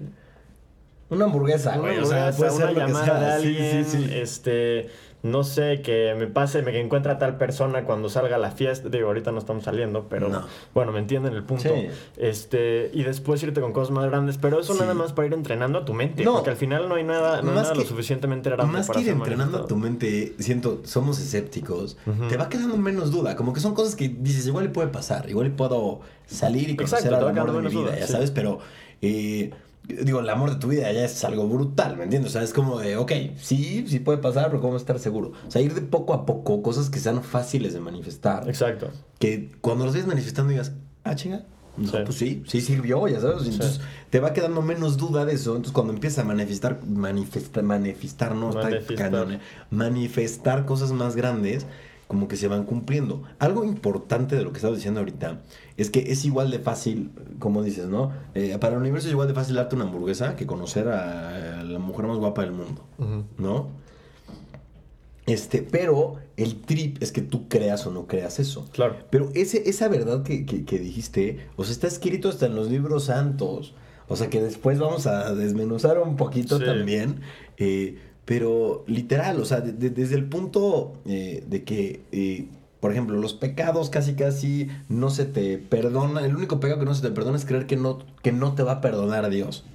Una 1.09 1.25
hamburguesa, 1.25 1.77
Una 1.79 2.01
o 2.01 2.05
sea, 2.05 2.31
puede 2.31 2.51
ser 2.51 2.69
una 2.69 2.87
llamada 2.87 3.37
de 3.37 3.41
Sí, 3.41 3.55
sí, 3.55 3.61
alguien, 3.61 3.85
sí. 3.85 4.09
este, 4.17 4.89
no 5.23 5.43
sé, 5.43 5.81
que 5.81 6.15
me 6.17 6.25
pase, 6.27 6.63
me 6.63 6.71
que 6.71 6.79
encuentre 6.79 7.11
a 7.11 7.17
tal 7.19 7.37
persona 7.37 7.83
cuando 7.85 8.09
salga 8.09 8.37
a 8.37 8.39
la 8.39 8.49
fiesta, 8.51 8.89
digo, 8.89 9.07
ahorita 9.07 9.31
no 9.31 9.37
estamos 9.37 9.63
saliendo, 9.63 10.07
pero 10.09 10.29
No. 10.29 10.47
bueno, 10.73 10.91
me 10.91 10.99
entienden 10.99 11.33
el 11.33 11.43
punto. 11.43 11.63
Sí. 11.69 11.87
Este, 12.17 12.89
y 12.93 13.03
después 13.03 13.41
irte 13.43 13.61
con 13.61 13.71
cosas 13.73 13.91
más 13.91 14.05
grandes, 14.05 14.37
pero 14.37 14.59
eso 14.59 14.73
Sí. 14.73 14.79
nada 14.79 14.93
más 14.93 15.13
para 15.13 15.27
ir 15.27 15.33
entrenando 15.33 15.79
a 15.79 15.85
tu 15.85 15.93
mente, 15.93 16.23
No. 16.23 16.33
porque 16.33 16.49
al 16.49 16.55
final 16.55 16.89
no 16.89 16.95
hay 16.95 17.03
nada, 17.03 17.41
no 17.41 17.49
hay 17.51 17.55
nada 17.55 17.73
lo 17.75 17.81
que- 17.83 17.87
suficientemente 17.87 18.49
grande 18.49 18.71
Más 18.73 18.87
para 18.87 18.99
que 18.99 19.05
ir 19.05 19.11
entrenando 19.11 19.59
a 19.59 19.67
tu 19.67 19.75
mente, 19.75 20.33
siento, 20.39 20.81
somos 20.85 21.19
escépticos, 21.19 21.97
Ujú. 22.07 22.27
te 22.27 22.37
va 22.37 22.49
quedando 22.49 22.77
menos 22.77 23.11
duda. 23.11 23.35
Como 23.35 23.53
que 23.53 23.59
son 23.59 23.73
cosas 23.75 23.95
que 23.95 24.09
dices, 24.09 24.47
igual 24.47 24.65
y 24.65 24.69
puede 24.69 24.87
pasar, 24.87 25.29
igual 25.29 25.47
y 25.47 25.51
puedo 25.51 26.01
salir 26.25 26.69
y 26.69 26.75
conocer 26.75 26.99
Exacto, 26.99 27.09
te 27.09 27.15
al 27.15 27.25
va 27.25 27.29
amor 27.29 27.33
de 27.33 27.41
quedando 27.41 27.53
mi 27.53 27.57
menos 27.59 27.73
vida, 27.73 27.91
duda, 27.91 27.99
ya 27.99 28.07
sí. 28.07 28.13
sabes, 28.13 28.31
pero 28.31 28.59
eh, 29.03 29.51
digo, 29.91 30.19
el 30.19 30.29
amor 30.29 30.51
de 30.51 30.55
tu 30.57 30.67
vida 30.67 30.91
ya 30.91 31.05
es 31.05 31.23
algo 31.23 31.47
brutal, 31.47 31.97
¿me 31.97 32.03
entiendes? 32.03 32.31
O 32.31 32.33
sea, 32.33 32.43
es 32.43 32.53
como 32.53 32.79
de, 32.79 32.97
ok, 32.97 33.11
sí, 33.37 33.85
sí 33.87 33.99
puede 33.99 34.17
pasar, 34.19 34.47
pero 34.49 34.61
¿cómo 34.61 34.77
estar 34.77 34.97
seguro? 34.99 35.31
O 35.47 35.51
sea, 35.51 35.61
ir 35.61 35.73
de 35.73 35.81
poco 35.81 36.13
a 36.13 36.25
poco, 36.25 36.61
cosas 36.61 36.89
que 36.89 36.99
sean 36.99 37.23
fáciles 37.23 37.73
de 37.73 37.79
manifestar. 37.79 38.47
Exacto. 38.49 38.89
que 39.19 39.51
cuando 39.61 39.85
los 39.85 39.93
vayas 39.93 40.07
manifestando 40.07 40.51
digas, 40.51 40.71
ah, 41.03 41.15
chinga. 41.15 41.45
No, 41.77 41.87
Sí. 41.89 41.97
pues 42.05 42.17
sí, 42.17 42.43
sí 42.47 42.59
sirvió, 42.59 43.07
ya 43.07 43.21
sabes. 43.21 43.47
Entonces 43.47 43.79
te 44.09 44.19
va 44.19 44.33
quedando 44.33 44.61
menos 44.61 44.97
duda 44.97 45.23
de 45.23 45.33
eso. 45.35 45.51
Entonces 45.51 45.71
cuando 45.71 45.93
empiezas 45.93 46.19
a 46.19 46.27
manifestar, 46.27 46.81
manifestar, 46.85 47.63
manifestar, 47.63 48.35
no, 48.35 48.49
está 48.49 48.95
cañón, 48.95 49.33
¿eh? 49.35 49.39
manifestar 49.69 50.65
cosas 50.65 50.91
más 50.91 51.15
grandes, 51.15 51.65
como 52.11 52.27
que 52.27 52.35
se 52.35 52.49
van 52.49 52.65
cumpliendo. 52.65 53.23
Algo 53.39 53.63
importante 53.63 54.35
de 54.35 54.41
lo 54.43 54.51
que 54.51 54.57
estaba 54.57 54.75
diciendo 54.75 54.99
ahorita 54.99 55.39
es 55.77 55.89
que 55.89 56.11
es 56.11 56.25
igual 56.25 56.51
de 56.51 56.59
fácil, 56.59 57.09
como 57.39 57.63
dices, 57.63 57.87
¿no? 57.87 58.11
Eh, 58.35 58.57
para 58.59 58.75
el 58.75 58.81
universo 58.81 59.07
es 59.07 59.13
igual 59.13 59.29
de 59.29 59.33
fácil 59.33 59.55
darte 59.55 59.75
una 59.77 59.85
hamburguesa 59.85 60.35
que 60.35 60.45
conocer 60.45 60.89
a 60.89 61.63
la 61.63 61.79
mujer 61.79 62.07
más 62.07 62.17
guapa 62.17 62.41
del 62.41 62.51
mundo. 62.51 62.83
¿no? 63.37 63.69
Este, 65.25 65.61
pero 65.61 66.17
el 66.35 66.59
trip 66.61 67.01
es 67.01 67.11
que 67.13 67.21
tú 67.21 67.47
creas 67.47 67.85
o 67.87 67.91
no 67.91 68.07
creas 68.07 68.39
eso. 68.39 68.67
Claro. 68.73 68.97
Pero 69.09 69.29
ese, 69.35 69.69
esa 69.69 69.87
verdad 69.87 70.23
que, 70.23 70.45
que- 70.45 70.65
que 70.65 70.79
dijiste, 70.79 71.47
o 71.55 71.63
sea, 71.63 71.71
está 71.71 71.87
escrito 71.87 72.27
hasta 72.27 72.47
en 72.47 72.55
los 72.55 72.69
libros 72.69 73.05
santos. 73.05 73.73
O 74.09 74.17
sea, 74.17 74.29
que 74.29 74.41
después 74.41 74.77
vamos 74.79 75.07
a 75.07 75.33
desmenuzar 75.33 75.97
un 75.99 76.17
poquito 76.17 76.57
Sí. 76.59 76.65
también. 76.65 77.21
eh, 77.57 77.99
pero 78.25 78.83
literal, 78.87 79.39
o 79.39 79.45
sea, 79.45 79.61
de- 79.61 79.73
de- 79.73 79.89
desde 79.89 80.15
el 80.15 80.25
punto 80.25 80.93
eh, 81.05 81.43
de 81.47 81.63
que, 81.63 82.01
eh, 82.11 82.47
por 82.79 82.91
ejemplo, 82.91 83.17
los 83.17 83.33
pecados 83.33 83.89
casi 83.89 84.13
casi 84.15 84.67
no 84.89 85.09
se 85.09 85.25
te 85.25 85.57
perdona. 85.57 86.25
El 86.25 86.35
único 86.35 86.59
pecado 86.59 86.79
que 86.79 86.85
no 86.85 86.95
se 86.95 87.01
te 87.01 87.11
perdona 87.11 87.37
es 87.37 87.45
creer 87.45 87.67
que 87.67 87.77
no, 87.77 87.99
que 88.23 88.31
no 88.31 88.53
te 88.55 88.63
va 88.63 88.73
a 88.73 88.81
perdonar 88.81 89.29
Dios. 89.29 89.65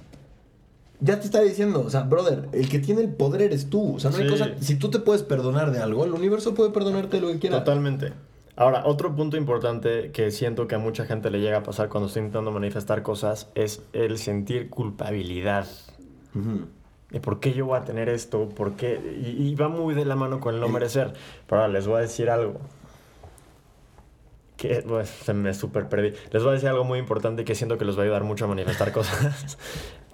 Ya 0.99 1.19
te 1.19 1.25
está 1.25 1.41
diciendo, 1.41 1.83
o 1.85 1.89
sea, 1.91 2.01
brother, 2.01 2.49
el 2.53 2.69
que 2.69 2.79
tiene 2.79 3.01
el 3.01 3.09
poder 3.09 3.43
eres 3.43 3.69
tú. 3.69 3.95
O 3.95 3.99
sea, 3.99 4.09
no 4.09 4.17
hay 4.17 4.27
cosa. 4.27 4.49
Si 4.59 4.75
tú 4.77 4.89
te 4.89 4.97
puedes 4.99 5.21
perdonar 5.21 5.71
de 5.71 5.79
algo, 5.79 6.03
el 6.05 6.11
universo 6.11 6.55
puede 6.55 6.71
perdonarte 6.71 7.21
lo 7.21 7.27
que 7.27 7.37
quiera. 7.37 7.59
Totalmente. 7.59 8.13
Ahora, 8.55 8.81
otro 8.87 9.15
punto 9.15 9.37
importante 9.37 10.09
que 10.11 10.31
siento 10.31 10.67
que 10.67 10.73
a 10.73 10.79
mucha 10.79 11.05
gente 11.05 11.29
le 11.29 11.39
llega 11.39 11.57
a 11.59 11.63
pasar 11.63 11.89
cuando 11.89 12.07
está 12.07 12.19
intentando 12.19 12.49
manifestar 12.51 13.03
cosas 13.03 13.47
es 13.53 13.83
el 13.93 14.17
sentir 14.17 14.71
culpabilidad. 14.71 15.67
Ujú. 16.33 16.65
¿Y 17.11 17.19
por 17.19 17.39
qué 17.39 17.53
yo 17.53 17.65
voy 17.65 17.77
a 17.77 17.85
tener 17.85 18.09
esto? 18.09 18.49
¿Por 18.49 18.75
qué? 18.75 18.99
Y, 19.21 19.47
y 19.47 19.55
va 19.55 19.69
muy 19.69 19.95
de 19.95 20.05
la 20.05 20.15
mano 20.15 20.39
con 20.39 20.55
el 20.55 20.61
no 20.61 20.67
merecer. 20.67 21.13
Pero 21.47 21.61
ahora 21.61 21.73
les 21.73 21.87
voy 21.87 21.97
a 21.97 22.01
decir 22.01 22.29
algo. 22.29 22.59
Que 24.57 24.83
pues, 24.87 25.09
se 25.09 25.33
me 25.33 25.53
super 25.53 25.87
perdí. 25.87 26.13
Les 26.31 26.43
voy 26.43 26.51
a 26.51 26.53
decir 26.53 26.69
algo 26.69 26.83
muy 26.83 26.99
importante 26.99 27.45
que 27.45 27.55
siento 27.55 27.77
que 27.77 27.85
les 27.85 27.95
va 27.95 28.01
a 28.01 28.03
ayudar 28.03 28.23
mucho 28.23 28.45
a 28.45 28.47
manifestar 28.47 28.91
cosas. 28.93 29.57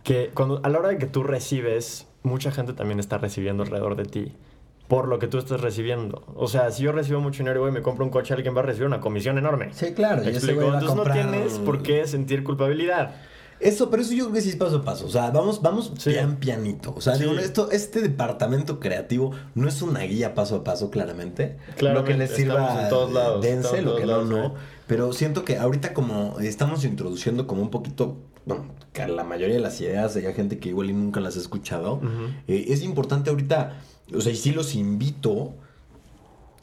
que 0.04 0.32
cuando, 0.34 0.62
a 0.64 0.70
la 0.70 0.80
hora 0.80 0.90
de 0.90 0.98
que 0.98 1.08
tú 1.08 1.24
recibes, 1.24 2.08
mucha 2.22 2.52
gente 2.52 2.74
también 2.74 3.00
está 3.00 3.18
recibiendo 3.18 3.64
alrededor 3.64 3.96
de 3.96 4.06
ti 4.06 4.36
por 4.88 5.08
lo 5.08 5.18
que 5.18 5.28
tú 5.28 5.38
estás 5.38 5.62
recibiendo. 5.62 6.24
O 6.36 6.48
sea, 6.48 6.70
si 6.70 6.84
yo 6.84 6.92
recibo 6.92 7.20
mucho 7.20 7.40
dinero 7.40 7.68
y 7.68 7.72
me 7.72 7.82
compro 7.82 8.06
un 8.06 8.12
coche, 8.12 8.34
alguien 8.34 8.56
va 8.56 8.60
a 8.60 8.64
recibir 8.64 8.86
una 8.86 9.00
comisión 9.00 9.38
enorme. 9.38 9.70
Sí, 9.74 9.94
claro. 9.94 10.22
Entonces 10.22 10.56
no 10.56 11.04
tienes 11.04 11.54
por 11.60 11.82
qué 11.82 12.06
sentir 12.06 12.44
culpabilidad. 12.44 13.16
Eso, 13.60 13.90
pero 13.90 14.02
eso 14.02 14.14
yo 14.14 14.26
creo 14.26 14.34
que 14.36 14.42
sí 14.42 14.50
es 14.50 14.56
paso 14.56 14.78
a 14.78 14.84
paso. 14.84 15.06
O 15.06 15.10
sea, 15.10 15.30
vamos, 15.32 15.62
vamos 15.62 15.92
Sí. 15.98 16.10
pian 16.12 16.36
pianito. 16.38 16.94
O 16.96 17.02
sea, 17.02 17.16
Sí. 17.16 17.24
digo, 17.24 17.38
esto, 17.40 17.72
este 17.72 18.02
departamento 18.02 18.80
creativo 18.80 19.32
no 19.56 19.68
es 19.70 19.82
una 19.82 20.02
guía 20.02 20.34
paso 20.36 20.56
a 20.58 20.64
paso, 20.64 20.90
claramente. 20.90 21.58
Claramente, 21.78 21.94
Lo 21.94 22.04
que 22.04 22.18
les 22.28 22.36
sirva, 22.36 22.84
en 22.84 22.90
todos 22.90 23.14
lados, 23.14 23.42
dense, 23.42 23.82
lo 23.82 23.96
que 23.96 24.06
no, 24.06 24.26
no. 24.26 24.46
¿eh? 24.48 24.52
Pero 24.88 25.14
siento 25.14 25.46
que 25.46 25.58
ahorita 25.58 25.94
como 25.94 26.40
estamos 26.40 26.84
introduciendo 26.84 27.48
como 27.48 27.62
un 27.62 27.70
poquito, 27.70 28.18
bueno, 28.46 28.66
que 28.92 29.08
la 29.08 29.24
mayoría 29.24 29.56
de 29.56 29.62
las 29.62 29.80
ideas 29.80 30.16
hay 30.18 30.34
gente 30.34 30.60
que 30.60 30.70
igual 30.70 30.90
y 30.90 30.94
nunca 30.94 31.22
las 31.22 31.38
ha 31.38 31.40
escuchado. 31.40 32.02
Eh, 32.48 32.66
es 32.68 32.84
importante 32.84 33.30
ahorita, 33.30 33.80
o 34.14 34.20
sea, 34.20 34.34
y 34.34 34.36
sí 34.36 34.52
los 34.52 34.76
invito 34.76 35.54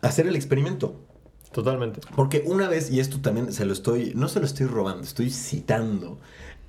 a 0.03 0.09
hacer 0.09 0.27
el 0.27 0.37
experimento. 0.37 0.95
Totalmente. 1.53 2.01
Porque 2.15 2.45
una 2.47 2.69
vez, 2.69 2.91
y 2.93 3.01
esto 3.01 3.19
también 3.21 3.53
se 3.53 3.65
lo 3.65 3.73
estoy, 3.73 4.13
no 4.15 4.29
se 4.29 4.39
lo 4.39 4.47
estoy 4.47 4.67
robando, 4.67 5.03
estoy 5.03 5.31
citando. 5.31 6.19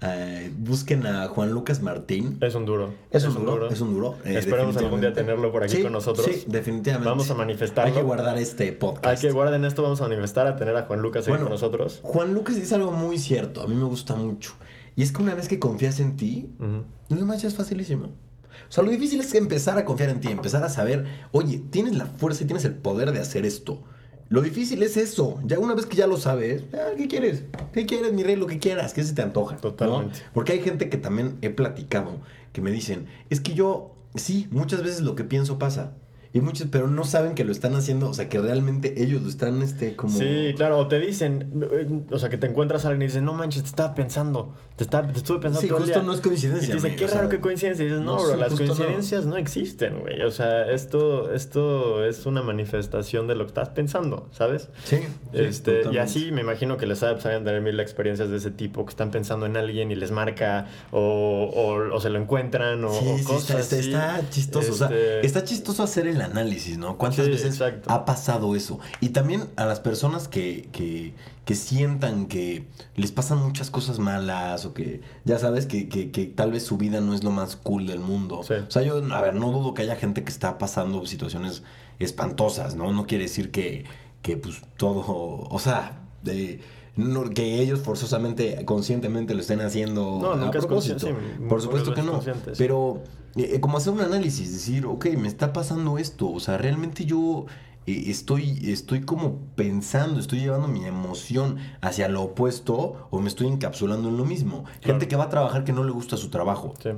Eh, 0.02 0.52
busquen 0.58 1.06
a 1.06 1.28
Juan 1.28 1.52
Lucas 1.52 1.82
Martín. 1.82 2.38
Es 2.42 2.56
un 2.56 2.66
duro. 2.66 2.94
Es 3.12 3.24
un 3.26 3.46
duro, 3.46 3.70
es 3.70 3.82
un 3.82 3.94
duro. 3.94 4.18
eh, 4.26 4.36
Esperemos 4.38 4.76
algún 4.78 5.00
día 5.02 5.14
tenerlo 5.14 5.52
por 5.52 5.64
aquí 5.64 5.78
Sí, 5.78 5.84
con 5.84 5.92
nosotros. 5.92 6.26
Sí, 6.26 6.44
definitivamente. 6.48 7.08
Vamos 7.10 7.30
a 7.30 7.36
manifestarlo. 7.36 7.92
Hay 7.92 7.98
que 7.98 8.04
guardar 8.04 8.38
este 8.38 8.72
podcast. 8.74 9.06
Hay 9.06 9.18
que 9.18 9.32
guarden 9.32 9.64
esto, 9.66 9.84
vamos 9.84 10.02
a 10.02 10.08
manifestar 10.08 10.48
a 10.48 10.56
tener 10.56 10.76
a 10.76 10.84
Juan 10.84 11.02
Lucas 11.02 11.28
Bueno, 11.28 11.44
con 11.44 11.52
nosotros. 11.54 12.00
Juan 12.04 12.34
Lucas 12.34 12.56
dice 12.56 12.76
algo 12.76 12.92
muy 12.92 13.18
cierto, 13.20 13.62
a 13.62 13.68
mí 13.68 13.76
me 13.76 13.84
gusta 13.86 14.16
mucho. 14.16 14.54
Y 14.96 15.04
es 15.04 15.12
que 15.12 15.22
una 15.22 15.36
vez 15.36 15.48
que 15.48 15.60
confías 15.60 16.00
en 16.00 16.18
ti, 16.18 16.50
Ujú. 16.60 16.84
lo 17.10 17.16
demás 17.16 17.42
ya 17.42 17.48
es 17.48 17.56
facilísimo. 17.56 18.06
O 18.08 18.72
sea, 18.74 18.84
lo 18.84 18.90
difícil 18.92 19.20
es 19.22 19.34
empezar 19.36 19.78
a 19.78 19.86
confiar 19.86 20.10
en 20.10 20.20
ti, 20.20 20.30
empezar 20.30 20.64
a 20.64 20.70
saber, 20.70 21.06
oye, 21.32 21.62
tienes 21.70 21.96
la 21.96 22.06
fuerza 22.06 22.44
y 22.44 22.48
tienes 22.48 22.66
el 22.66 22.74
poder 22.74 23.12
de 23.12 23.20
hacer 23.20 23.46
esto. 23.46 23.84
Lo 24.32 24.42
difícil 24.42 24.82
es 24.82 24.96
eso. 24.96 25.42
Ya 25.44 25.60
una 25.60 25.76
vez 25.76 25.86
que 25.86 25.98
ya 25.98 26.08
lo 26.08 26.16
sabes, 26.16 26.64
ah, 26.74 26.92
¿qué 26.96 27.10
quieres? 27.10 27.44
¿Qué 27.74 27.86
quieres, 27.86 28.14
mi 28.14 28.24
rey? 28.24 28.38
Lo 28.38 28.48
que 28.48 28.60
quieras, 28.60 28.94
¿qué 28.94 29.04
se 29.04 29.14
te 29.14 29.22
antoja? 29.22 29.56
¿no? 29.56 29.62
Totalmente. 29.62 30.20
Porque 30.34 30.54
hay 30.54 30.62
gente 30.62 30.90
que 30.90 30.96
también 30.96 31.38
he 31.42 31.50
platicado 31.50 32.22
que 32.54 32.62
me 32.62 32.72
dicen, 32.72 33.08
es 33.30 33.42
que 33.42 33.54
yo, 33.54 33.94
sí, 34.16 34.48
muchas 34.50 34.84
veces 34.84 35.02
lo 35.02 35.16
que 35.16 35.26
pienso 35.26 35.60
pasa. 35.60 35.98
Y 36.34 36.40
muchos, 36.40 36.68
pero 36.72 36.88
no 36.88 37.04
saben 37.04 37.36
que 37.36 37.44
lo 37.44 37.52
están 37.52 37.76
haciendo, 37.76 38.10
o 38.10 38.14
sea, 38.14 38.30
que 38.30 38.40
realmente 38.40 39.04
ellos 39.04 39.22
lo 39.22 39.28
están, 39.28 39.62
este, 39.62 39.98
como... 39.98 40.18
Sí, 40.18 40.54
claro, 40.56 40.78
o 40.78 40.88
te 40.88 40.98
dicen, 41.00 41.52
eh, 41.72 42.04
o 42.10 42.18
sea, 42.20 42.30
que 42.30 42.38
te 42.38 42.48
encuentras 42.48 42.86
a 42.86 42.88
alguien 42.88 43.02
y 43.04 43.06
dices, 43.08 43.22
no 43.22 43.34
manches, 43.34 43.64
te 43.64 43.68
estaba 43.70 43.94
pensando, 43.96 44.54
te, 44.78 44.86
estaba, 44.86 45.08
te 45.12 45.18
estuve 45.18 45.40
pensando 45.40 45.60
Sí, 45.62 45.68
todo 45.68 45.80
el 45.80 45.84
justo 45.84 46.00
día". 46.00 46.08
no 46.08 46.14
es 46.14 46.22
coincidencia, 46.22 46.64
Y 46.68 46.70
te 46.70 46.74
dicen, 46.76 46.96
qué 46.96 47.08
raro 47.08 47.28
que 47.28 47.42
coincidencia. 47.42 47.84
Y 47.84 47.88
dices, 47.90 48.02
no, 48.02 48.16
no, 48.16 48.24
bro, 48.24 48.34
sí, 48.36 48.40
las 48.40 48.52
no. 48.52 48.58
coincidencias 48.60 49.26
no. 49.26 49.36
existen, 49.36 50.00
güey. 50.00 50.22
O 50.22 50.32
sea, 50.32 50.72
esto, 50.72 51.34
esto 51.34 52.06
es 52.06 52.26
una 52.26 52.42
manifestación 52.42 53.28
de 53.28 53.36
lo 53.36 53.44
que 53.44 53.50
estás 53.50 53.70
pensando, 53.70 54.30
¿sabes? 54.32 54.70
Sí, 54.86 55.00
sí, 55.00 55.04
este, 55.34 55.82
y 55.92 55.98
así 55.98 56.32
me 56.32 56.40
imagino 56.42 56.78
que 56.78 56.86
les 56.86 57.04
ha 57.04 57.14
de 57.14 57.16
tener 57.16 57.60
mil 57.62 57.78
experiencias 57.82 58.30
de 58.30 58.38
ese 58.38 58.52
tipo, 58.52 58.86
que 58.86 58.92
están 58.92 59.12
pensando 59.12 59.46
en 59.48 59.58
alguien 59.58 59.92
y 59.92 59.96
les 59.96 60.12
marca, 60.12 60.68
o, 60.92 61.50
o, 61.54 61.94
o 61.94 62.00
se 62.00 62.10
lo 62.10 62.20
encuentran, 62.20 62.86
o, 62.86 62.90
o 62.92 63.18
sí, 63.18 63.24
cosas 63.26 63.74
está, 63.74 63.78
está- 63.80 64.18
está 64.20 64.30
chistoso. 64.30 64.72
O 64.72 64.76
sea, 64.76 64.88
Este, 64.88 65.26
está 65.26 65.44
chistoso 65.44 65.84
hacer 65.84 66.08
el 66.08 66.21
análisis, 66.22 66.78
¿no? 66.78 66.98
¿Cuántas 66.98 67.26
Sí, 67.26 67.32
veces 67.32 67.54
exacto. 67.54 67.92
ha 67.92 68.06
pasado 68.06 68.56
eso? 68.56 68.80
Y 69.00 69.10
también 69.10 69.50
a 69.56 69.66
las 69.66 69.80
personas 69.80 70.28
que, 70.28 70.70
que, 70.72 71.14
que 71.46 71.56
sientan 71.56 72.28
que 72.28 72.66
les 72.96 73.12
pasan 73.12 73.40
muchas 73.40 73.70
cosas 73.70 74.00
malas 74.00 74.66
o 74.66 74.74
que, 74.74 75.02
ya 75.26 75.38
sabes, 75.40 75.66
que, 75.66 75.90
que, 75.90 76.12
que 76.12 76.26
tal 76.26 76.52
vez 76.52 76.64
su 76.66 76.78
vida 76.78 77.02
no 77.02 77.14
es 77.14 77.24
lo 77.24 77.32
más 77.32 77.56
cool 77.56 77.88
del 77.88 78.00
mundo. 78.00 78.42
Sí. 78.44 78.54
O 78.54 78.72
sea, 78.72 78.82
yo, 78.82 79.02
a 79.14 79.22
ver, 79.22 79.36
no 79.36 79.52
dudo 79.52 79.74
que 79.74 79.82
haya 79.82 79.96
gente 79.96 80.24
que 80.24 80.30
está 80.32 80.58
pasando 80.58 81.06
situaciones 81.06 81.64
espantosas, 82.00 82.76
¿no? 82.76 82.92
No 82.94 83.06
quiere 83.08 83.26
decir 83.26 83.52
que, 83.52 83.86
que 84.22 84.38
pues, 84.38 84.62
todo, 84.78 85.48
o 85.50 85.60
sea, 85.60 86.00
de... 86.24 86.62
no- 86.96 87.30
que 87.30 87.62
ellos 87.62 87.80
forzosamente, 87.80 88.64
conscientemente 88.66 89.34
lo 89.34 89.42
estén 89.42 89.62
haciendo 89.62 90.20
No, 90.22 90.32
a 90.34 90.36
nunca 90.36 90.60
es 90.60 90.66
propósito. 90.66 91.08
consciente, 91.08 91.38
sí, 91.38 91.44
Por 91.48 91.62
supuesto 91.62 91.94
que 91.94 92.02
no. 92.04 92.22
Pero 92.58 93.02
eh, 93.36 93.60
como 93.62 93.78
hacer 93.78 93.94
un 93.94 94.02
análisis, 94.02 94.52
decir, 94.52 94.86
ok, 94.86 95.06
me 95.18 95.28
está 95.28 95.54
pasando 95.54 95.98
esto. 95.98 96.30
O 96.30 96.40
sea, 96.40 96.58
realmente 96.58 97.06
yo 97.06 97.46
eh, 97.88 98.04
estoy, 98.08 98.60
estoy 98.70 99.02
como 99.02 99.40
pensando, 99.56 100.20
estoy 100.20 100.40
llevando 100.42 100.68
mi 100.68 100.86
emoción 100.86 101.58
hacia 101.82 102.08
lo 102.10 102.22
opuesto 102.24 103.08
o 103.10 103.20
me 103.22 103.28
estoy 103.30 103.48
encapsulando 103.48 104.10
en 104.10 104.18
lo 104.18 104.26
mismo. 104.26 104.64
Claro. 104.66 104.80
Gente 104.82 105.08
que 105.08 105.16
va 105.16 105.24
a 105.26 105.30
trabajar 105.30 105.64
que 105.64 105.74
no 105.74 105.84
le 105.84 105.92
gusta 105.92 106.18
su 106.18 106.30
trabajo, 106.30 106.74
Sí. 106.84 106.90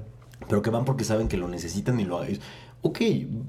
pero 0.49 0.61
que 0.61 0.69
van 0.71 0.83
porque 0.85 1.03
saben 1.05 1.27
que 1.27 1.37
lo 1.37 1.47
necesitan 1.47 1.99
y 1.99 2.03
lo. 2.05 2.19
Ok, 2.85 2.99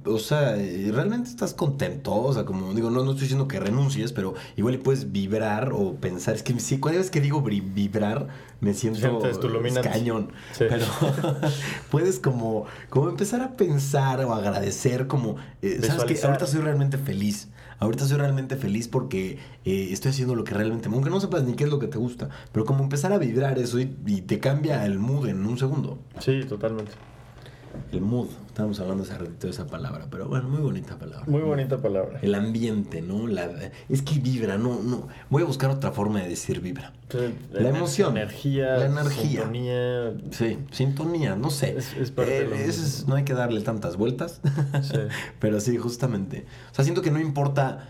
o 0.06 0.20
sea, 0.20 0.56
eh, 0.56 0.92
realmente 0.94 1.28
estás 1.28 1.54
contento, 1.54 2.14
o 2.14 2.32
sea, 2.32 2.44
como 2.44 2.72
digo, 2.72 2.88
no, 2.90 3.02
no 3.02 3.10
estoy 3.10 3.22
diciendo 3.22 3.48
que 3.48 3.58
renuncies, 3.58 4.12
pero 4.12 4.34
igual 4.56 4.74
y 4.74 4.78
puedes 4.78 5.10
vibrar 5.10 5.72
o 5.72 5.96
pensar, 5.96 6.36
es 6.36 6.44
que 6.44 6.58
sí, 6.60 6.78
cada 6.80 6.98
vez 6.98 7.10
que 7.10 7.20
digo 7.20 7.42
vibrar, 7.42 8.28
me 8.60 8.74
siento 8.74 9.00
Sientes 9.00 9.38
cañón, 9.82 10.28
Sí. 10.52 10.66
pero 10.68 10.86
puedes 11.90 12.20
como, 12.20 12.66
como 12.90 13.08
empezar 13.08 13.40
a 13.40 13.56
pensar 13.56 14.24
o 14.24 14.32
agradecer 14.32 15.08
como, 15.08 15.34
eh, 15.62 15.78
¿sabes? 15.80 15.94
Visualizar. 15.94 16.30
Ahorita 16.30 16.46
soy 16.46 16.60
realmente 16.60 16.96
feliz, 16.96 17.48
ahorita 17.80 18.06
soy 18.06 18.18
realmente 18.18 18.54
feliz 18.54 18.86
porque 18.86 19.38
eh, 19.64 19.88
estoy 19.90 20.12
haciendo 20.12 20.36
lo 20.36 20.44
que 20.44 20.54
realmente, 20.54 20.88
aunque 20.88 21.10
no 21.10 21.18
sepas 21.18 21.42
ni 21.42 21.54
qué 21.54 21.64
es 21.64 21.70
lo 21.70 21.80
que 21.80 21.88
te 21.88 21.98
gusta, 21.98 22.28
pero 22.52 22.64
como 22.64 22.84
empezar 22.84 23.12
a 23.12 23.18
vibrar 23.18 23.58
eso 23.58 23.80
y, 23.80 23.96
y 24.06 24.20
te 24.20 24.38
cambia 24.38 24.86
el 24.86 25.00
mood 25.00 25.26
en 25.26 25.44
un 25.44 25.58
segundo. 25.58 25.98
Sí, 26.20 26.44
totalmente. 26.48 26.92
El 27.92 28.00
mood, 28.00 28.26
estábamos 28.48 28.80
hablando 28.80 29.02
hace 29.04 29.14
ratito 29.16 29.46
de 29.46 29.52
esa 29.52 29.66
palabra, 29.66 30.06
pero 30.10 30.28
bueno, 30.28 30.48
muy 30.48 30.60
bonita 30.60 30.96
palabra. 30.98 31.24
Muy 31.26 31.42
bonita 31.42 31.78
palabra. 31.78 32.18
El 32.22 32.34
ambiente, 32.34 33.02
¿no? 33.02 33.26
La, 33.26 33.48
es 33.88 34.02
que 34.02 34.18
vibra, 34.18 34.58
no, 34.58 34.80
no. 34.82 35.08
Voy 35.30 35.42
a 35.42 35.46
buscar 35.46 35.70
otra 35.70 35.92
forma 35.92 36.20
de 36.22 36.28
decir 36.28 36.60
vibra. 36.60 36.92
La 37.52 37.68
emoción, 37.68 38.16
Energía. 38.16 38.76
la 38.78 38.86
energía. 38.86 39.40
sintonía. 39.42 40.12
Sí, 40.32 40.58
sintonía, 40.72 41.36
no 41.36 41.50
sé. 41.50 41.76
Es- 41.78 41.94
es 41.94 42.10
parte 42.10 42.32
de 42.32 42.44
mismo. 42.46 42.64
es- 42.64 43.06
no 43.06 43.14
hay 43.14 43.24
que 43.24 43.34
darle 43.34 43.60
tantas 43.60 43.96
vueltas. 43.96 44.40
Sí. 44.82 44.98
Pero 45.40 45.60
sí, 45.60 45.76
justamente. 45.76 46.46
O 46.72 46.74
sea, 46.74 46.84
siento 46.84 47.02
que 47.02 47.10
no 47.10 47.20
importa 47.20 47.88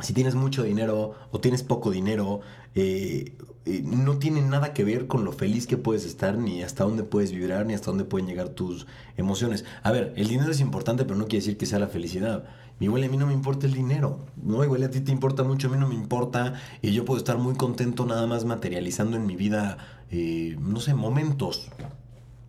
si 0.00 0.12
tienes 0.14 0.34
mucho 0.34 0.62
dinero 0.62 1.14
o 1.30 1.40
tienes 1.40 1.62
poco 1.62 1.90
dinero, 1.90 2.40
eh, 2.74 3.34
eh, 3.66 3.82
no 3.84 4.18
tiene 4.18 4.40
nada 4.40 4.72
que 4.72 4.84
ver 4.84 5.06
con 5.06 5.24
lo 5.24 5.32
feliz 5.32 5.66
que 5.66 5.76
puedes 5.76 6.06
estar, 6.06 6.38
ni 6.38 6.62
hasta 6.62 6.84
dónde 6.84 7.02
puedes 7.02 7.30
vibrar, 7.32 7.66
ni 7.66 7.74
hasta 7.74 7.90
dónde 7.90 8.04
pueden 8.04 8.26
llegar 8.26 8.48
tus 8.48 8.86
emociones. 9.18 9.66
A 9.82 9.92
ver, 9.92 10.14
el 10.16 10.28
dinero 10.28 10.50
es 10.50 10.60
importante, 10.60 11.04
pero 11.04 11.18
no 11.18 11.24
quiere 11.24 11.44
decir 11.44 11.58
que 11.58 11.66
sea 11.66 11.78
la 11.78 11.88
felicidad. 11.88 12.44
Igual 12.80 13.04
a 13.04 13.08
mí 13.08 13.18
no 13.18 13.26
me 13.26 13.34
importa 13.34 13.66
el 13.66 13.74
dinero, 13.74 14.20
¿no? 14.42 14.64
Igual 14.64 14.82
a 14.84 14.90
ti 14.90 15.00
te 15.02 15.12
importa 15.12 15.42
mucho, 15.42 15.68
a 15.68 15.70
mí 15.70 15.76
no 15.76 15.86
me 15.86 15.94
importa, 15.94 16.54
y 16.80 16.92
yo 16.92 17.04
puedo 17.04 17.18
estar 17.18 17.36
muy 17.36 17.54
contento 17.54 18.06
nada 18.06 18.26
más 18.26 18.46
materializando 18.46 19.18
en 19.18 19.26
mi 19.26 19.36
vida, 19.36 19.76
eh, 20.10 20.56
no 20.58 20.80
sé, 20.80 20.94
momentos. 20.94 21.70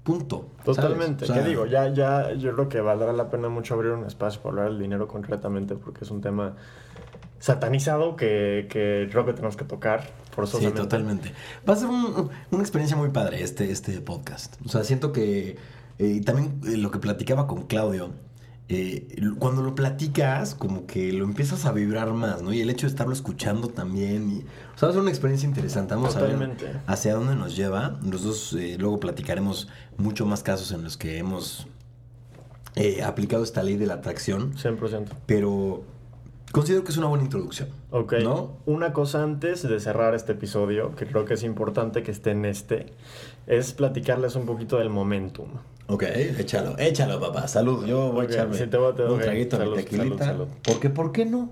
Punto. 0.04 0.48
Totalmente. 0.64 1.26
O 1.26 1.28
sea, 1.28 1.44
¿Qué 1.44 1.50
digo? 1.50 1.66
Ya, 1.66 1.94
ya, 1.94 2.32
yo 2.34 2.54
creo 2.54 2.70
que 2.70 2.80
valdrá 2.80 3.12
la 3.12 3.30
pena 3.30 3.50
mucho 3.50 3.74
abrir 3.74 3.92
un 3.92 4.06
espacio 4.06 4.42
para 4.42 4.54
hablar 4.54 4.70
del 4.70 4.80
dinero 4.80 5.10
concretamente, 5.10 5.76
porque 5.76 6.06
es 6.06 6.10
un 6.10 6.22
tema 6.22 6.56
satanizado 7.40 8.16
que, 8.16 8.68
que 8.70 9.10
creo 9.12 9.26
que 9.26 9.34
tenemos 9.34 9.58
que 9.58 9.66
tocar 9.66 10.21
Sí, 10.32 10.36
forzosamente. 10.36 10.80
totalmente. 10.82 11.34
Va 11.68 11.74
a 11.74 11.76
ser 11.78 11.88
un- 11.90 12.30
una 12.52 12.62
experiencia 12.62 12.98
muy 12.98 13.10
padre 13.10 13.44
este, 13.44 13.72
este 13.72 14.00
podcast. 14.02 14.56
O 14.66 14.70
sea, 14.70 14.84
siento 14.84 15.12
que 15.12 15.58
eh, 16.00 16.22
también 16.26 16.60
eh, 16.66 16.78
lo 16.78 16.90
que 16.92 17.00
platicaba 17.00 17.46
con 17.48 17.64
Claudio, 17.68 18.12
eh, 18.70 19.06
cuando 19.38 19.62
lo 19.62 19.76
platicas, 19.76 20.56
como 20.56 20.86
que 20.88 21.12
lo 21.12 21.26
empiezas 21.26 21.66
a 21.66 21.74
vibrar 21.74 22.14
más, 22.14 22.42
¿no? 22.42 22.54
Y 22.54 22.62
el 22.62 22.70
hecho 22.70 22.88
de 22.88 22.92
estarlo 22.92 23.12
escuchando 23.14 23.68
también. 23.68 24.32
Y, 24.32 24.38
o 24.40 24.78
sea, 24.78 24.88
va 24.88 24.90
a 24.90 24.92
ser 24.94 25.02
una 25.02 25.10
experiencia 25.12 25.48
interesante. 25.48 25.94
Vamos 25.94 26.14
Totalmente. 26.14 26.66
a 26.66 26.72
ver 26.72 26.82
hacia 26.88 27.14
dónde 27.14 27.36
nos 27.36 27.56
lleva. 27.56 28.00
Nosotros 28.02 28.54
eh, 28.58 28.78
luego 28.80 29.00
platicaremos 29.00 29.68
mucho 29.98 30.26
más 30.26 30.42
casos 30.42 30.72
en 30.72 30.84
los 30.84 30.96
que 30.96 31.18
hemos 31.18 31.68
eh, 32.76 33.04
aplicado 33.04 33.44
esta 33.44 33.62
ley 33.62 33.76
de 33.76 33.86
la 33.88 33.96
atracción, 33.96 34.54
100%. 34.56 35.08
pero 35.26 35.84
considero 36.52 36.84
que 36.84 36.92
es 36.92 36.98
una 36.98 37.08
buena 37.08 37.24
introducción. 37.24 37.70
Ok. 37.92 38.14
¿No? 38.24 38.58
Una 38.66 38.94
cosa 38.94 39.24
antes 39.24 39.62
de 39.68 39.80
cerrar 39.80 40.16
este 40.16 40.32
episodio, 40.34 40.96
que 40.96 41.06
creo 41.06 41.26
que 41.26 41.36
es 41.36 41.44
importante 41.44 42.04
que 42.04 42.12
esté 42.12 42.32
en 42.32 42.46
este, 42.46 42.88
es 43.48 43.74
platicarles 43.74 44.36
un 44.36 44.46
poquito 44.46 44.78
del 44.78 44.90
momentum. 44.90 45.48
Ok, 45.88 46.04
échalo, 46.04 46.78
échalo, 46.78 47.20
papá. 47.20 47.48
Salud, 47.48 47.86
yo 47.86 48.12
voy 48.12 48.26
Ok, 48.26 48.32
a 48.32 48.34
echarme 48.34 48.58
sí, 48.58 48.68
te 48.68 48.78
voy 48.78 48.92
a- 48.92 48.96
te 48.96 49.04
un 49.04 49.20
traguito 49.20 49.58
salud, 49.58 49.76
tequilita. 49.76 50.26
salud, 50.26 50.46
salud. 50.46 50.48
Porque, 50.64 50.90
¿por 50.90 51.12
qué 51.12 51.26
no? 51.26 51.52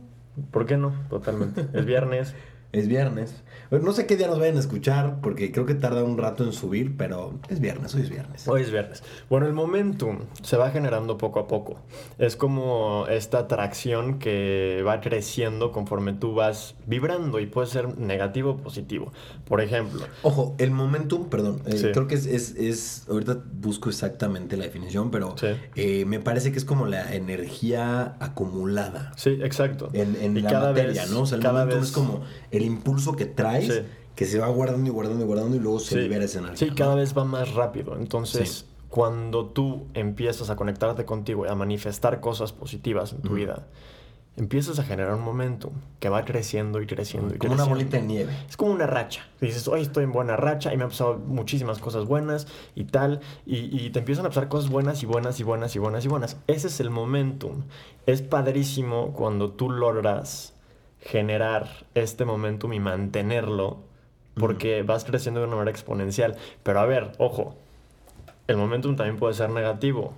¿Por 0.51 0.65
qué 0.65 0.77
no? 0.77 0.93
Totalmente. 1.09 1.67
Es 1.73 1.85
viernes. 1.85 2.33
Es 2.71 2.87
viernes. 2.87 3.33
No 3.71 3.93
sé 3.93 4.05
qué 4.05 4.15
día 4.15 4.27
nos 4.27 4.39
vayan 4.39 4.57
a 4.57 4.59
escuchar, 4.59 5.21
porque 5.21 5.51
creo 5.51 5.65
que 5.65 5.73
tarda 5.73 6.03
un 6.03 6.17
rato 6.17 6.43
en 6.43 6.53
subir, 6.53 6.95
pero 6.97 7.39
es 7.49 7.59
viernes, 7.59 7.93
hoy 7.95 8.01
es 8.01 8.09
viernes. 8.09 8.47
Hoy 8.47 8.61
es 8.61 8.71
viernes. 8.71 9.03
Bueno, 9.29 9.47
el 9.47 9.53
momentum 9.53 10.19
se 10.43 10.55
va 10.57 10.69
generando 10.69 11.17
poco 11.17 11.39
a 11.39 11.47
poco. 11.47 11.77
Es 12.19 12.35
como 12.35 13.05
esta 13.09 13.39
atracción 13.39 14.19
que 14.19 14.83
va 14.85 15.01
creciendo 15.01 15.71
conforme 15.71 16.13
tú 16.13 16.35
vas 16.35 16.75
vibrando 16.85 17.39
y 17.39 17.47
puede 17.47 17.67
ser 17.67 17.97
negativo 17.97 18.51
o 18.51 18.57
positivo. 18.57 19.11
Por 19.45 19.61
ejemplo. 19.61 20.01
Ojo, 20.21 20.55
el 20.59 20.69
momentum, 20.69 21.29
perdón, 21.29 21.61
eh, 21.65 21.91
creo 21.93 22.07
que 22.07 22.15
es, 22.15 22.25
es, 22.25 23.05
ahorita 23.09 23.37
busco 23.51 23.89
exactamente 23.89 24.57
la 24.57 24.65
definición, 24.65 25.09
pero 25.09 25.35
eh, 25.75 26.05
me 26.05 26.19
parece 26.19 26.51
que 26.51 26.59
es 26.59 26.65
como 26.65 26.85
la 26.85 27.15
energía 27.15 28.15
acumulada. 28.19 29.11
Sí, 29.15 29.39
exacto. 29.41 29.89
En, 29.93 30.15
en 30.21 30.43
la 30.43 30.49
cada 30.49 30.69
materia, 30.69 31.05
¿no? 31.07 31.21
O 31.21 31.25
sea, 31.25 31.37
el 31.37 31.43
momentum 31.43 31.81
es 31.81 31.91
como 31.91 32.21
el 32.59 32.65
impulso 32.65 33.15
que 33.15 33.25
traes, 33.25 33.83
que 34.15 34.25
se 34.25 34.39
va 34.39 34.47
guardando 34.47 34.87
y 34.87 34.91
guardando 34.91 35.23
y 35.23 35.27
guardando 35.27 35.55
y 35.55 35.59
luego 35.59 35.79
se 35.79 35.97
libera 35.97 36.25
esa 36.25 36.39
energía. 36.39 36.67
Sí, 36.67 36.75
cada 36.75 36.95
vez 36.95 37.17
va 37.17 37.23
más 37.23 37.53
rápido. 37.53 37.95
Entonces, 37.97 38.65
cuando 38.89 39.45
tú 39.45 39.87
empiezas 39.93 40.49
a 40.49 40.55
conectarte 40.55 41.05
contigo 41.05 41.45
y 41.45 41.49
a 41.49 41.55
manifestar 41.55 42.19
cosas 42.19 42.51
positivas 42.51 43.13
en 43.13 43.21
tu 43.21 43.35
vida, 43.35 43.67
empiezas 44.35 44.79
a 44.79 44.83
generar 44.83 45.13
un 45.13 45.21
momentum 45.21 45.73
que 45.99 46.09
va 46.09 46.25
creciendo 46.25 46.81
y 46.81 46.87
creciendo. 46.87 47.35
Y 47.35 47.37
como 47.37 47.53
una 47.53 47.65
bolita 47.65 47.97
de 47.97 48.03
nieve. 48.03 48.33
Es 48.49 48.57
como 48.57 48.71
una 48.71 48.87
racha. 48.87 49.27
Dices, 49.41 49.67
hoy 49.67 49.81
estoy 49.81 50.05
en 50.05 50.11
buena 50.11 50.35
racha 50.37 50.73
y 50.73 50.77
me 50.77 50.83
han 50.83 50.89
pasado 50.89 51.17
muchísimas 51.17 51.79
cosas 51.79 52.05
buenas 52.05 52.47
y 52.75 52.85
tal. 52.85 53.19
Y, 53.45 53.85
y, 53.85 53.89
te 53.91 53.99
empiezan 53.99 54.25
a 54.25 54.29
pasar 54.29 54.47
cosas 54.47 54.69
buenas 54.69 55.03
y 55.03 55.05
buenas 55.05 55.39
y 55.39 55.43
buenas 55.43 55.75
y 55.75 55.79
buenas 55.79 56.05
y 56.05 56.07
buenas. 56.07 56.37
Ese 56.47 56.67
es 56.67 56.79
el 56.79 56.89
momentum. 56.89 57.63
Es 58.05 58.21
padrísimo 58.21 59.13
cuando 59.13 59.51
tú 59.51 59.69
logras 59.69 60.53
generar 61.01 61.67
este 61.95 62.25
momentum 62.25 62.73
y 62.73 62.79
mantenerlo 62.79 63.77
porque 64.35 64.83
vas 64.83 65.05
creciendo 65.05 65.41
de 65.41 65.47
una 65.47 65.55
manera 65.57 65.71
exponencial. 65.71 66.35
Pero 66.63 66.79
a 66.79 66.85
ver, 66.85 67.11
ojo, 67.17 67.55
el 68.47 68.57
momentum 68.57 68.95
también 68.95 69.17
puede 69.17 69.33
ser 69.33 69.49
negativo. 69.49 70.13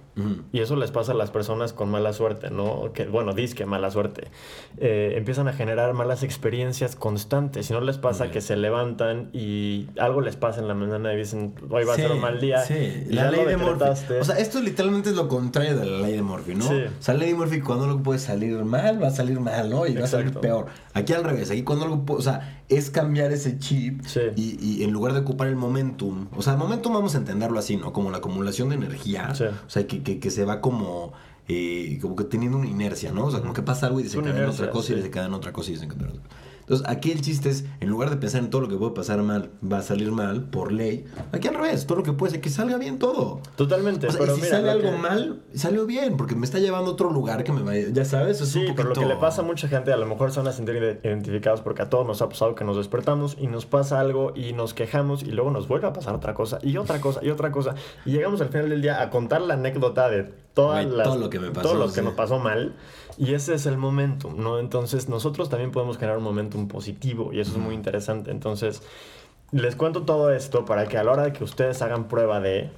Y 0.52 0.60
eso 0.60 0.76
les 0.76 0.92
pasa 0.92 1.14
a 1.14 1.16
las 1.16 1.32
personas 1.32 1.74
con 1.74 1.90
mala 1.90 2.14
suerte, 2.14 2.50
¿no? 2.50 2.92
Que, 2.94 3.06
bueno, 3.06 3.34
que 3.34 3.66
mala 3.66 3.92
suerte. 3.92 4.28
Eh, 4.78 5.14
empiezan 5.16 5.48
a 5.48 5.54
generar 5.54 5.94
malas 5.94 6.24
experiencias 6.24 6.96
constantes. 6.96 7.68
Si 7.68 7.74
no 7.74 7.82
les 7.82 7.98
pasa 7.98 8.30
que 8.30 8.42
se 8.42 8.56
levantan 8.56 9.30
y 9.34 9.88
algo 9.98 10.22
les 10.22 10.36
pasa 10.36 10.60
en 10.60 10.68
la 10.68 10.74
mañana 10.74 11.14
y 11.14 11.18
dicen, 11.18 11.56
hoy 11.70 11.86
va 11.86 11.94
a 11.94 11.96
ser 11.96 12.12
un 12.12 12.20
mal 12.20 12.40
día. 12.40 12.62
Sí, 12.62 13.06
la 13.10 13.32
ley 13.32 13.46
de 13.46 13.58
Murphy. 13.58 14.14
O 14.20 14.24
sea, 14.24 14.38
esto 14.38 14.62
literalmente 14.62 15.10
es 15.10 15.16
lo 15.16 15.28
contrario 15.28 15.78
de 15.78 15.86
la 15.86 16.00
ley 16.00 16.14
de 16.14 16.22
Murphy, 16.22 16.56
¿no? 16.56 16.68
Sí. 16.68 16.84
O 17.00 17.02
sea, 17.02 17.14
la 17.14 17.22
ley 17.22 17.30
de 17.30 17.36
Murphy, 17.36 17.62
cuando 17.62 17.86
algo 17.86 18.04
puede 18.04 18.20
salir 18.20 18.58
mal, 18.66 19.02
va 19.02 19.08
a 19.08 19.12
salir 19.12 19.40
mal, 19.40 19.70
¿no? 19.70 19.88
Y 19.88 19.96
va 19.96 20.06
a 20.06 20.08
salir 20.08 20.34
peor. 20.34 20.68
Aquí 20.94 21.14
al 21.14 21.24
revés, 21.24 21.50
aquí 21.52 21.64
cuando 21.64 21.86
algo 21.86 22.06
puede, 22.06 22.20
o 22.20 22.24
sea, 22.24 22.62
es 22.72 22.90
cambiar 22.90 23.32
ese 23.32 23.58
chip 23.60 24.02
y, 24.36 24.58
y, 24.62 24.84
en 24.84 24.92
lugar 24.92 25.14
de 25.14 25.20
ocupar 25.20 25.48
el 25.48 25.58
momentum, 25.58 26.28
o 26.36 26.42
sea, 26.42 26.54
el 26.54 26.60
momentum 26.60 26.94
vamos 26.94 27.16
a 27.16 27.18
entenderlo 27.18 27.60
así, 27.60 27.76
¿no? 27.76 27.92
Como 27.92 28.12
la 28.12 28.18
acumulación 28.18 28.70
de 28.70 28.76
energía, 28.76 29.30
o 29.32 29.36
sea, 29.70 29.88
que, 29.88 30.01
que, 30.04 30.20
que, 30.20 30.30
se 30.30 30.46
va 30.46 30.62
como, 30.62 31.14
eh, 31.48 31.98
como 32.02 32.16
que 32.16 32.24
teniendo 32.26 32.58
una 32.58 32.68
inercia, 32.68 33.12
¿no? 33.12 33.26
O 33.26 33.32
sea, 33.32 33.42
como 33.42 33.54
que 33.54 33.62
pasa 33.62 33.88
algo 33.88 34.00
y 34.00 34.04
en 34.04 34.46
otra 34.46 34.70
cosa 34.70 34.94
y 34.94 34.96
en 34.96 35.34
otra 35.34 35.52
cosa 35.54 35.72
y 35.72 35.76
en 35.76 35.92
otra 35.92 36.08
cosa. 36.08 36.22
Entonces, 36.62 36.88
aquí 36.88 37.12
el 37.12 37.22
chiste 37.22 37.50
es, 37.50 37.66
en 37.80 37.90
lugar 37.90 38.10
de 38.10 38.18
pensar 38.18 38.42
en 38.42 38.50
todo 38.50 38.62
lo 38.62 38.70
que 38.70 38.76
puede 38.76 38.94
pasar 38.94 39.22
mal, 39.22 39.52
va 39.62 39.80
a 39.80 39.82
salir 39.82 40.12
mal 40.12 40.46
por 40.46 40.72
ley, 40.72 41.06
aquí 41.32 41.48
al 41.48 41.56
revés, 41.56 41.86
todo 41.86 42.00
lo 42.00 42.04
que 42.04 42.14
puede 42.14 42.32
ser 42.32 42.42
que 42.42 42.50
salga 42.50 42.78
bien 42.78 43.00
todo. 43.00 43.42
Totalmente. 43.56 44.08
O 44.08 44.12
sea, 44.12 44.20
pero 44.20 44.36
si 44.36 44.42
sale 44.42 44.70
algo 44.70 44.92
mal, 44.94 45.42
salió 45.54 45.86
bien, 45.86 46.18
porque 46.18 46.36
me 46.36 46.46
está 46.46 46.60
llevando 46.60 46.92
a 46.92 46.94
otro 46.94 47.10
lugar 47.10 47.44
que 47.44 47.52
me 47.52 47.62
vaya, 47.62 47.90
ya 47.92 48.06
sabes, 48.06 48.42
es 48.42 48.50
sí, 48.50 48.68
pero 48.76 48.90
lo 48.90 48.96
que 48.96 49.06
le 49.06 49.16
pasa 49.16 49.42
a 49.42 49.46
mucha 49.46 49.68
gente, 49.68 49.92
a 49.92 49.98
lo 49.98 50.06
mejor 50.06 50.32
son 50.32 50.48
a 50.48 50.52
sentir 50.52 51.00
identificados 51.04 51.62
porque 51.62 51.82
a 51.82 51.90
todos 51.90 52.06
nos 52.06 52.22
ha 52.22 52.30
pasado 52.30 52.56
que 52.56 52.64
nos 52.64 52.78
despertamos 52.78 53.38
y 53.40 53.48
nos 53.48 53.66
pasa 53.66 54.00
algo 54.00 54.34
y 54.36 54.54
nos 54.54 54.74
quejamos 54.74 55.24
y 55.24 55.32
luego 55.32 55.52
nos 55.52 55.68
vuelve 55.68 55.88
a 55.88 55.94
pasar 55.94 56.16
otra 56.16 56.34
cosa 56.34 56.60
y 56.62 56.78
otra 56.78 57.00
cosa 57.02 57.20
y 57.24 57.30
otra 57.30 57.52
cosa 57.52 57.76
y 58.06 58.12
llegamos 58.12 58.42
al 58.42 58.50
final 58.50 58.70
del 58.70 58.82
día 58.82 59.02
a 59.02 59.10
contar 59.10 59.42
la 59.42 59.56
anécdota 59.56 60.10
de 60.10 60.32
todas 60.54 60.86
las, 60.86 61.08
todo 61.08 61.18
lo 61.18 61.30
que 61.30 61.40
me 61.40 61.52
pasó, 61.52 61.70
todo 61.70 61.88
lo 61.88 61.94
que 61.94 62.02
nos 62.02 62.14
pasó 62.14 62.40
mal 62.40 62.76
y 63.18 63.34
ese 63.34 63.54
es 63.54 63.66
el 63.66 63.78
momentum, 63.78 64.42
¿no? 64.42 64.60
Entonces 64.60 65.10
nosotros 65.10 65.50
también 65.50 65.72
podemos 65.72 65.98
generar 65.98 66.18
un 66.18 66.24
momentum 66.24 66.68
positivo 66.68 67.34
y 67.34 67.40
eso 67.40 67.52
es 67.52 67.58
muy 67.58 67.76
interesante. 67.76 68.32
Entonces 68.32 68.82
les 69.52 69.76
cuento 69.76 70.04
todo 70.04 70.32
esto 70.32 70.66
para 70.66 70.88
que 70.88 70.98
a 70.98 71.04
la 71.04 71.12
hora 71.12 71.24
de 71.24 71.34
que 71.34 71.44
ustedes 71.44 71.82
hagan 71.82 72.08
prueba 72.08 72.40
de, 72.40 72.72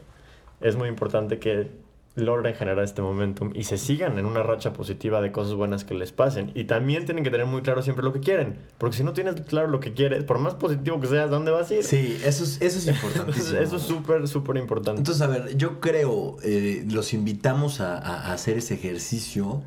es 0.60 0.76
muy 0.76 0.90
importante 0.90 1.40
que 1.40 1.72
logren 2.16 2.54
generar 2.54 2.84
este 2.84 3.02
momentum 3.02 3.52
y 3.56 3.64
se 3.64 3.78
sigan 3.78 4.20
en 4.20 4.26
una 4.26 4.44
racha 4.44 4.72
positiva 4.72 5.20
de 5.22 5.32
cosas 5.32 5.56
buenas 5.56 5.84
que 5.84 5.96
les 5.96 6.12
pasen. 6.12 6.52
Y 6.54 6.66
también 6.66 7.06
tienen 7.06 7.24
que 7.24 7.32
tener 7.32 7.48
muy 7.48 7.62
claro 7.62 7.82
siempre 7.82 8.04
lo 8.04 8.14
que 8.14 8.20
quieren, 8.20 8.60
porque 8.78 8.98
si 8.98 9.04
no 9.04 9.14
tienes 9.14 9.42
claro 9.42 9.68
lo 9.68 9.80
que 9.80 9.94
quieres, 9.94 10.24
por 10.24 10.40
más 10.40 10.54
positivo 10.56 11.00
que 11.00 11.08
seas, 11.08 11.30
¿dónde 11.30 11.52
vas 11.52 11.72
a 11.72 11.76
ir? 11.76 11.84
Sí, 11.84 12.20
eso 12.24 12.44
es, 12.44 12.62
eso 12.62 12.78
es 12.78 12.88
importantísimo. 12.96 13.60
eso 13.60 13.78
es 13.78 13.82
súper, 13.82 14.28
súper 14.28 14.58
importante. 14.58 15.00
Entonces, 15.00 15.22
a 15.22 15.28
ver, 15.28 15.58
yo 15.58 15.80
creo, 15.80 16.38
eh, 16.44 16.86
los 16.90 17.14
invitamos 17.14 17.82
a, 17.82 17.98
a 17.98 18.34
hacer 18.34 18.58
ese 18.58 18.76
ejercicio 18.76 19.64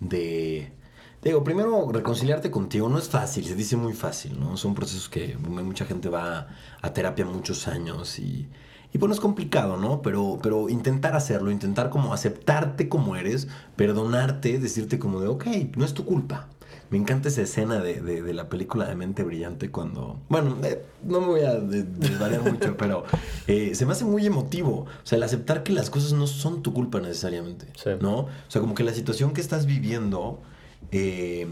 de... 0.00 0.72
Digo, 1.22 1.42
primero, 1.42 1.90
reconciliarte 1.90 2.50
contigo 2.52 2.88
no 2.88 2.98
es 2.98 3.08
fácil, 3.08 3.44
se 3.46 3.56
dice 3.56 3.76
muy 3.76 3.94
fácil, 3.94 4.38
¿no? 4.38 4.56
Son 4.56 4.74
procesos 4.74 5.08
que 5.08 5.36
mucha 5.38 5.84
gente 5.84 6.08
va 6.08 6.48
a 6.82 6.92
terapia 6.92 7.24
muchos 7.24 7.66
años 7.66 8.20
y, 8.20 8.46
y 8.96 8.98
bueno, 8.98 9.14
es 9.14 9.20
complicado, 9.20 9.76
¿no? 9.76 10.00
Pero, 10.00 10.38
pero 10.42 10.70
intentar 10.70 11.14
hacerlo, 11.14 11.50
intentar 11.50 11.90
como 11.90 12.14
aceptarte 12.14 12.88
como 12.88 13.14
eres, 13.14 13.46
perdonarte, 13.76 14.58
decirte 14.58 14.98
como 14.98 15.20
de, 15.20 15.28
ok, 15.28 15.44
no 15.76 15.84
es 15.84 15.92
tu 15.92 16.06
culpa. 16.06 16.48
Me 16.88 16.96
encanta 16.96 17.28
esa 17.28 17.42
escena 17.42 17.78
de, 17.78 18.00
de, 18.00 18.32
la 18.32 18.48
película 18.48 18.86
de 18.86 18.94
Mente 18.94 19.22
Brillante 19.22 19.70
cuando... 19.70 20.18
Bueno, 20.30 20.56
eh, 20.62 20.82
no 21.04 21.20
me 21.20 21.26
voy 21.26 21.40
a 21.42 21.56
desvariar 21.56 22.40
mucho, 22.50 22.74
pero 22.78 23.04
eh, 23.46 23.74
se 23.74 23.84
me 23.84 23.92
hace 23.92 24.06
muy 24.06 24.24
emotivo. 24.24 24.86
O 24.86 24.86
sea, 25.02 25.18
el 25.18 25.24
aceptar 25.24 25.62
que 25.62 25.74
las 25.74 25.90
cosas 25.90 26.14
no 26.14 26.26
son 26.26 26.62
tu 26.62 26.72
culpa 26.72 26.98
necesariamente, 26.98 27.66
¿no? 28.00 28.20
O 28.20 28.30
sea, 28.48 28.62
como 28.62 28.74
que 28.74 28.82
la 28.82 28.94
situación 28.94 29.34
que 29.34 29.42
estás 29.42 29.66
viviendo... 29.66 30.40
Eh, 30.90 31.46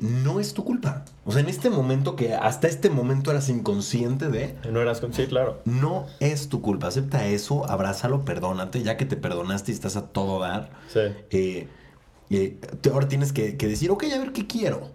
no 0.00 0.40
es 0.40 0.54
tu 0.54 0.64
culpa. 0.64 1.04
O 1.24 1.32
sea, 1.32 1.40
en 1.40 1.48
este 1.48 1.68
momento 1.68 2.14
que 2.14 2.34
hasta 2.34 2.68
este 2.68 2.90
momento 2.90 3.30
eras 3.30 3.48
inconsciente 3.48 4.28
de... 4.28 4.56
No 4.70 4.80
eras 4.80 5.00
consciente, 5.00 5.30
claro. 5.30 5.62
No 5.64 6.06
es 6.20 6.48
tu 6.48 6.62
culpa. 6.62 6.86
Acepta 6.86 7.26
eso, 7.26 7.68
abrázalo, 7.68 8.24
perdónate. 8.24 8.82
Ya 8.82 8.96
que 8.96 9.04
te 9.04 9.16
perdonaste 9.16 9.72
y 9.72 9.74
estás 9.74 9.96
a 9.96 10.06
todo 10.08 10.38
dar. 10.38 10.70
Sí. 10.92 11.00
Eh, 11.30 11.68
eh, 12.30 12.60
ahora 12.92 13.08
tienes 13.08 13.32
que, 13.32 13.52
decir, 13.52 13.90
ok, 13.90 14.04
a 14.14 14.18
ver 14.18 14.32
qué 14.32 14.46
quiero. 14.46 14.90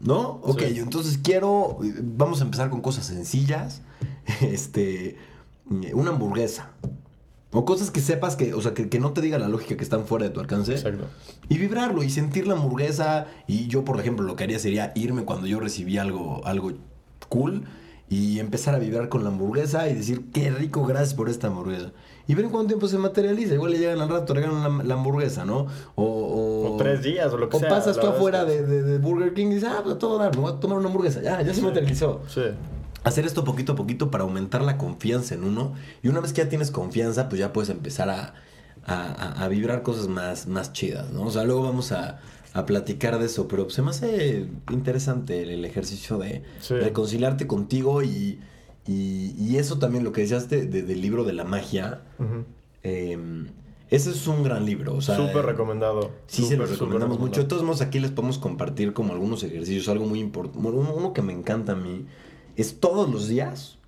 ¿No? 0.00 0.40
Ok, 0.42 0.62
entonces 0.62 1.18
quiero... 1.22 1.78
Vamos 2.02 2.40
a 2.40 2.44
empezar 2.44 2.70
con 2.70 2.80
cosas 2.80 3.06
sencillas. 3.06 3.82
Este... 4.40 5.16
Una 5.94 6.10
hamburguesa. 6.10 6.72
O 7.54 7.66
cosas 7.66 7.90
que 7.90 8.00
sepas 8.00 8.34
que, 8.34 8.54
o 8.54 8.62
sea, 8.62 8.72
que, 8.72 8.98
no 8.98 9.12
te 9.12 9.20
diga 9.20 9.38
la 9.38 9.48
lógica 9.48 9.76
que 9.76 9.84
están 9.84 10.06
fuera 10.06 10.24
de 10.24 10.30
tu 10.30 10.40
alcance. 10.40 10.72
Exacto. 10.72 11.04
Y 11.50 11.58
vibrarlo 11.58 12.02
y 12.02 12.08
sentir 12.08 12.46
la 12.46 12.54
hamburguesa. 12.54 13.26
Y 13.46 13.66
yo, 13.66 13.84
por 13.84 14.00
ejemplo, 14.00 14.24
lo 14.24 14.36
que 14.36 14.44
haría 14.44 14.58
sería 14.58 14.92
irme 14.94 15.24
cuando 15.24 15.46
yo 15.46 15.60
recibí 15.60 15.98
algo, 15.98 16.40
algo 16.46 16.72
cool 17.28 17.64
y 18.08 18.40
empezar 18.40 18.74
a 18.74 18.78
vibrar 18.78 19.10
con 19.10 19.22
la 19.22 19.28
hamburguesa 19.28 19.88
y 19.88 19.94
decir, 19.94 20.30
qué 20.32 20.50
rico, 20.50 20.84
gracias 20.86 21.12
por 21.12 21.28
esta 21.28 21.48
hamburguesa. 21.48 21.92
Y 22.26 22.34
ver 22.34 22.46
en 22.46 22.50
cuánto 22.50 22.68
tiempo 22.68 22.88
se 22.88 22.96
materializa. 22.96 23.54
Igual 23.54 23.72
le 23.72 23.78
llegan 23.78 24.00
al 24.00 24.08
rato, 24.08 24.32
regalan 24.32 24.88
la, 24.88 24.94
hamburguesa, 24.94 25.44
¿no? 25.44 25.66
O, 25.94 26.72
o, 26.72 26.76
tres 26.78 27.02
días 27.02 27.30
o 27.34 27.36
lo 27.36 27.50
que 27.50 27.58
sea. 27.58 27.68
O 27.68 27.70
pasas 27.70 28.00
tú 28.00 28.06
afuera 28.06 28.46
de, 28.46 28.96
Burger 28.98 29.34
King 29.34 29.48
y 29.48 29.54
dices, 29.56 29.68
ah, 29.70 29.82
pues 29.84 29.98
todo 29.98 30.18
dar, 30.18 30.34
me 30.34 30.40
voy 30.40 30.52
a 30.52 30.56
tomar 30.60 30.78
una 30.78 30.88
hamburguesa. 30.88 31.20
Ya, 31.20 31.42
ya 31.42 31.52
se 31.52 31.60
materializó. 31.60 32.22
Sí 32.28 32.42
hacer 33.04 33.26
esto 33.26 33.44
poquito 33.44 33.72
a 33.72 33.76
poquito 33.76 34.10
para 34.10 34.24
aumentar 34.24 34.62
la 34.62 34.78
confianza 34.78 35.34
en 35.34 35.44
uno. 35.44 35.74
Y 36.02 36.08
una 36.08 36.20
vez 36.20 36.32
que 36.32 36.42
ya 36.42 36.48
tienes 36.48 36.70
confianza, 36.70 37.28
pues 37.28 37.38
ya 37.38 37.52
puedes 37.52 37.70
empezar 37.70 38.08
a, 38.10 38.34
a, 38.84 39.48
vibrar 39.48 39.82
cosas 39.82 40.08
más, 40.08 40.46
más 40.46 40.72
chidas, 40.72 41.10
¿no? 41.10 41.22
O 41.22 41.30
sea, 41.30 41.44
luego 41.44 41.62
vamos 41.62 41.92
a, 41.92 42.20
a 42.52 42.66
platicar 42.66 43.18
de 43.18 43.26
eso, 43.26 43.48
pero 43.48 43.70
se 43.70 43.82
me 43.82 43.90
hace 43.90 44.46
interesante 44.70 45.42
el, 45.42 45.64
ejercicio 45.64 46.18
de 46.18 46.42
reconciliarte 46.68 47.46
contigo 47.46 48.02
y, 48.02 48.40
y, 48.86 49.56
eso 49.56 49.78
también, 49.78 50.04
lo 50.04 50.12
que 50.12 50.22
decías 50.22 50.48
de, 50.48 50.66
del 50.66 51.00
libro 51.00 51.24
de 51.24 51.32
la 51.32 51.44
magia. 51.44 52.02
Em, 52.82 53.48
ese 53.90 54.10
es 54.10 54.26
un 54.26 54.42
gran 54.42 54.64
libro. 54.64 54.94
O 54.94 55.00
súper 55.02 55.44
recomendado. 55.44 56.10
Sí, 56.26 56.44
se 56.44 56.56
lo 56.56 56.66
recomendamos 56.66 57.18
mucho. 57.18 57.42
De 57.42 57.46
todos 57.46 57.62
modos, 57.62 57.82
aquí 57.82 58.00
les 58.00 58.10
podemos 58.10 58.38
compartir 58.38 58.92
como 58.94 59.12
algunos 59.12 59.44
ejercicios, 59.44 59.88
algo 59.88 60.06
muy 60.06 60.18
importante. 60.18 60.58
uno 60.58 61.12
que 61.12 61.22
me 61.22 61.32
encanta 61.32 61.72
a 61.72 61.76
mí 61.76 62.06
es 62.56 62.80
todos 62.80 63.08
los 63.08 63.28
días 63.28 63.78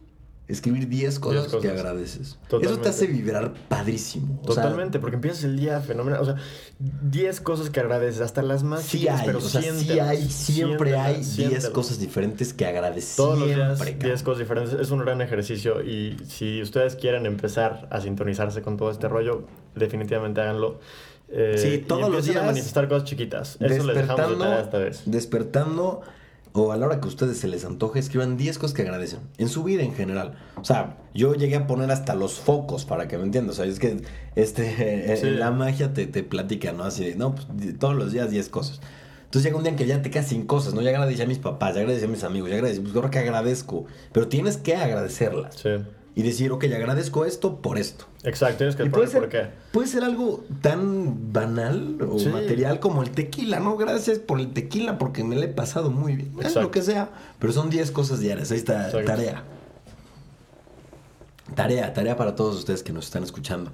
escribir 0.47 0.89
10 0.89 1.19
cosas, 1.21 1.55
que 1.55 1.69
agradeces. 1.69 2.39
Eso 2.61 2.79
te 2.79 2.89
hace 2.89 3.07
vibrar 3.07 3.55
padrísimo. 3.69 4.41
Totalmente, 4.45 4.99
porque 4.99 5.17
empiezas 5.17 5.45
el 5.45 5.59
día 5.59 5.81
fenomenal. 5.81 6.21
O 6.21 6.25
sea, 6.25 6.37
10 6.79 7.41
cosas 7.41 7.71
que 7.71 7.81
agradeces, 7.81 8.21
hasta 8.21 8.43
las 8.43 8.63
más 8.63 8.83
sí 8.83 9.09
hay, 9.09 9.25
pero 9.25 9.39
o 9.39 9.41
sea, 9.41 9.63
sí 9.63 9.99
hay, 9.99 10.29
siempre 10.29 10.97
hay 10.97 11.23
10 11.25 11.71
cosas 11.71 11.99
diferentes 11.99 12.53
que 12.53 12.67
agradeces. 12.67 13.17
Todos 13.17 13.39
los 13.39 13.49
días 13.49 13.99
10 13.99 14.23
cosas 14.23 14.39
diferentes. 14.41 14.75
Es 14.79 14.91
un 14.91 15.01
gran 15.01 15.21
ejercicio 15.23 15.83
y 15.83 16.17
si 16.29 16.61
ustedes 16.61 16.97
quieren 16.97 17.27
empezar 17.27 17.89
a 17.91 18.01
sintonizarse 18.01 18.61
con 18.61 18.77
todo 18.77 18.91
este 18.91 19.09
rollo, 19.09 19.47
definitivamente 19.75 20.43
háganlo. 20.43 20.81
Eh, 21.31 21.55
sí, 21.57 21.85
todos 21.89 22.11
los 22.11 22.27
días. 22.27 22.43
a 22.43 22.47
manifestar 22.47 22.87
cosas 22.87 23.09
chiquitas. 23.09 23.57
Eso 23.61 23.85
les 23.85 23.97
dejamos 23.97 24.39
de 24.39 24.61
esta 24.61 24.79
vez. 24.79 25.03
Despertando 25.07 26.03
o 26.57 26.71
a 26.71 26.77
la 26.77 26.87
hora 26.87 27.01
que 27.01 27.07
a 27.07 27.09
ustedes 27.09 27.37
se 27.39 27.49
les 27.49 27.65
antoje, 27.65 27.99
escriban 27.99 28.37
10 28.37 28.59
cosas 28.59 28.75
que 28.77 28.83
agradecen. 28.83 29.19
En 29.39 29.49
su 29.49 29.65
vida 29.65 29.83
en 29.83 29.93
general. 29.93 30.39
O 30.57 30.65
sea, 30.65 30.99
yo 31.13 31.35
llegué 31.35 31.57
a 31.57 31.67
poner 31.67 31.91
hasta 31.91 32.15
los 32.15 32.39
focos 32.39 32.85
para 32.85 33.09
que 33.09 33.19
me 33.19 33.25
entiendas. 33.25 33.59
O 33.59 33.63
sea, 33.63 33.71
es 33.71 33.81
que 33.81 34.03
este, 34.37 35.17
Sí. 35.21 35.31
la 35.31 35.51
magia 35.51 35.93
te, 35.93 36.07
te 36.07 36.23
platica, 36.23 36.73
¿no? 36.73 36.85
Así 36.85 37.05
de, 37.05 37.17
no, 37.17 37.35
pues 37.35 37.49
todos 37.81 37.97
los 37.97 38.13
días 38.13 38.31
10 38.31 38.49
cosas. 38.51 38.81
Entonces 39.25 39.43
llega 39.51 39.57
un 39.57 39.65
día 39.65 39.73
en 39.73 39.77
que 39.77 39.87
ya 39.87 40.01
te 40.01 40.11
quedas 40.13 40.29
sin 40.29 40.47
cosas, 40.47 40.75
¿no? 40.75 40.81
Ya 40.81 40.91
agradecí 40.91 41.21
a 41.21 41.27
mis 41.27 41.41
papás, 41.41 41.75
ya 41.75 41.81
agradecí 41.81 42.05
a 42.05 42.09
mis 42.09 42.23
amigos, 42.23 42.51
ya 42.51 42.55
agradecí, 42.55 42.81
pues 42.81 42.95
ahora 42.95 43.11
que 43.11 43.19
agradezco. 43.19 43.87
Pero 44.13 44.29
tienes 44.29 44.57
que 44.57 44.77
agradecerlas. 44.77 45.57
Sí. 45.57 45.71
Y 46.17 46.23
decir, 46.23 46.53
ok, 46.53 46.65
agradezco 46.65 47.25
esto 47.25 47.57
por 47.61 47.77
esto. 47.77 48.05
Exacto, 48.23 48.59
tienes 48.59 48.77
que 48.77 48.87
poner 48.87 49.11
por 49.11 49.29
qué. 49.29 49.49
puede 49.73 49.89
ser 49.89 50.05
algo 50.05 50.45
tan 50.63 51.33
banal 51.33 51.99
o 52.09 52.19
Sí. 52.21 52.29
material 52.29 52.79
como 52.79 53.03
el 53.03 53.11
tequila, 53.11 53.59
¿no? 53.59 53.77
Gracias 53.77 54.21
por 54.21 54.39
el 54.39 54.53
tequila 54.53 54.97
porque 54.97 55.25
me 55.25 55.35
lo 55.35 55.43
he 55.43 55.49
pasado 55.49 55.91
muy 55.91 56.15
bien. 56.17 56.33
Exacto. 56.37 56.63
lo 56.63 56.71
que 56.71 56.83
sea. 56.83 57.11
Pero 57.41 57.53
son 57.53 57.69
10 57.69 57.91
cosas 57.91 58.21
diarias. 58.21 58.53
Ahí 58.53 58.59
está, 58.59 58.87
Exacto. 58.87 59.07
tarea. 59.07 59.43
Tarea, 61.55 61.93
tarea 61.93 62.17
para 62.17 62.35
todos 62.35 62.57
ustedes 62.57 62.83
que 62.83 62.93
nos 62.93 63.07
están 63.07 63.23
escuchando. 63.23 63.73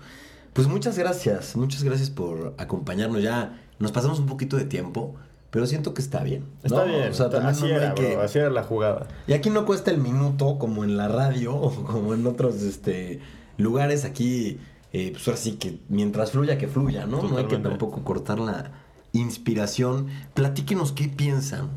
Pues 0.52 0.66
muchas 0.66 0.98
gracias, 0.98 1.54
muchas 1.56 1.84
gracias 1.84 2.10
por 2.10 2.54
acompañarnos. 2.58 3.22
Ya 3.22 3.60
nos 3.78 3.92
pasamos 3.92 4.18
un 4.18 4.26
poquito 4.26 4.56
de 4.56 4.64
tiempo, 4.64 5.14
pero 5.50 5.66
siento 5.66 5.94
que 5.94 6.02
está 6.02 6.22
bien. 6.22 6.42
¿no? 6.42 6.48
Está 6.64 6.84
bien, 6.84 7.08
O 7.10 7.12
sea, 7.14 7.28
también 7.30 7.50
así 7.50 7.62
no- 7.62 7.68
era, 7.68 7.88
hay 7.90 7.94
que- 7.94 8.12
bro, 8.14 8.22
así 8.22 8.38
era 8.38 8.50
la 8.50 8.62
jugada. 8.62 9.08
y 9.26 9.32
aquí 9.32 9.50
no 9.50 9.66
cuesta 9.66 9.90
el 9.90 9.98
minuto 9.98 10.58
como 10.58 10.84
en 10.84 10.96
la 10.96 11.08
radio 11.08 11.54
o 11.56 11.70
como 11.84 12.14
en 12.14 12.26
otros 12.26 12.62
este, 12.62 13.20
lugares. 13.58 14.04
Aquí, 14.04 14.58
eh, 14.92 15.10
pues 15.12 15.26
ahora 15.28 15.38
sí 15.38 15.52
que 15.52 15.78
mientras 15.88 16.32
fluya, 16.32 16.58
que 16.58 16.68
fluya, 16.68 17.06
¿no? 17.06 17.22
No 17.22 17.36
hay 17.38 17.46
que 17.46 17.56
tampoco 17.58 18.02
cortar 18.04 18.38
la 18.40 18.70
inspiración. 19.12 20.06
Platíquenos 20.34 20.92
qué 20.92 21.08
piensan, 21.08 21.70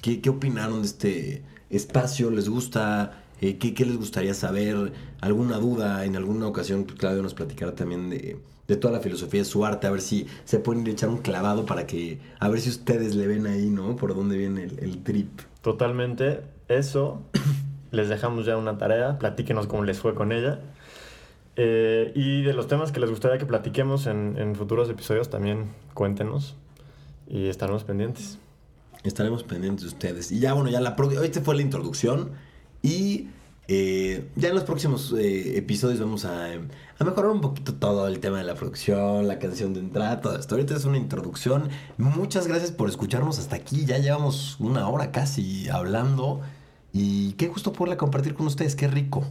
qué, 0.00 0.20
qué 0.20 0.30
opinaron 0.30 0.80
de 0.82 0.86
este 0.86 1.42
espacio, 1.70 2.30
les 2.30 2.48
gusta, 2.48 3.18
Eh, 3.40 3.58
¿qué, 3.58 3.74
qué 3.74 3.84
les 3.84 3.96
gustaría 3.96 4.34
saber, 4.34 4.92
alguna 5.20 5.58
duda. 5.58 6.04
En 6.04 6.14
alguna 6.14 6.46
ocasión, 6.46 6.84
pues, 6.84 6.96
Claudio 6.96 7.22
nos 7.24 7.34
platicará 7.34 7.74
también 7.74 8.08
de, 8.08 8.38
de 8.68 8.76
toda 8.76 8.94
la 8.94 9.00
filosofía 9.00 9.40
de 9.40 9.44
su 9.44 9.64
arte, 9.64 9.86
a 9.86 9.90
ver 9.90 10.00
si 10.00 10.26
se 10.44 10.58
pueden 10.58 10.86
echar 10.86 11.08
un 11.08 11.18
clavado 11.18 11.66
para 11.66 11.86
que, 11.86 12.20
a 12.38 12.48
ver 12.48 12.60
si 12.60 12.70
ustedes 12.70 13.14
le 13.14 13.26
ven 13.26 13.46
ahí, 13.46 13.68
¿no? 13.68 13.96
Por 13.96 14.14
dónde 14.14 14.36
viene 14.36 14.64
el, 14.64 14.78
el 14.78 15.02
trip. 15.02 15.40
Totalmente. 15.62 16.40
Eso, 16.68 17.22
les 17.90 18.08
dejamos 18.08 18.46
ya 18.46 18.56
una 18.56 18.78
tarea. 18.78 19.18
Platíquenos 19.18 19.66
cómo 19.66 19.84
les 19.84 19.98
fue 19.98 20.14
con 20.14 20.32
ella. 20.32 20.60
Eh, 21.56 22.12
y 22.14 22.42
de 22.42 22.54
los 22.54 22.66
temas 22.66 22.92
que 22.92 23.00
les 23.00 23.10
gustaría 23.10 23.36
que 23.38 23.44
platiquemos 23.46 24.06
en, 24.06 24.36
en 24.38 24.54
futuros 24.54 24.88
episodios, 24.88 25.28
también 25.28 25.66
cuéntenos. 25.94 26.56
Y 27.28 27.48
estaremos 27.48 27.84
pendientes. 27.84 28.38
Estaremos 29.04 29.42
pendientes 29.42 29.82
de 29.82 29.88
ustedes. 29.88 30.32
Y 30.32 30.38
ya, 30.38 30.52
bueno, 30.54 30.70
ya 30.70 30.80
la 30.80 30.96
pro- 30.96 31.10
Esta 31.10 31.40
fue 31.42 31.54
la 31.56 31.62
introducción. 31.62 32.30
Y 32.82 33.28
eh, 33.68 34.28
ya 34.34 34.48
en 34.48 34.54
los 34.54 34.64
próximos 34.64 35.14
eh, 35.16 35.56
episodios 35.56 36.00
vamos 36.00 36.24
a, 36.24 36.52
a 36.98 37.04
mejorar 37.04 37.30
un 37.30 37.40
poquito 37.40 37.74
todo 37.74 38.08
el 38.08 38.18
tema 38.18 38.38
de 38.38 38.44
la 38.44 38.54
producción, 38.54 39.28
la 39.28 39.38
canción 39.38 39.72
de 39.72 39.80
entrada, 39.80 40.20
todo 40.20 40.36
esto. 40.36 40.56
Ahorita 40.56 40.74
es 40.74 40.84
una 40.84 40.98
introducción. 40.98 41.68
Muchas 41.96 42.46
gracias 42.46 42.72
por 42.72 42.88
escucharnos 42.88 43.38
hasta 43.38 43.56
aquí. 43.56 43.84
Ya 43.84 43.98
llevamos 43.98 44.56
una 44.58 44.88
hora 44.88 45.12
casi 45.12 45.68
hablando. 45.68 46.40
Y 46.92 47.32
qué 47.34 47.48
gusto 47.48 47.72
poderla 47.72 47.96
compartir 47.96 48.34
con 48.34 48.46
ustedes. 48.46 48.76
Qué 48.76 48.88
rico. 48.88 49.24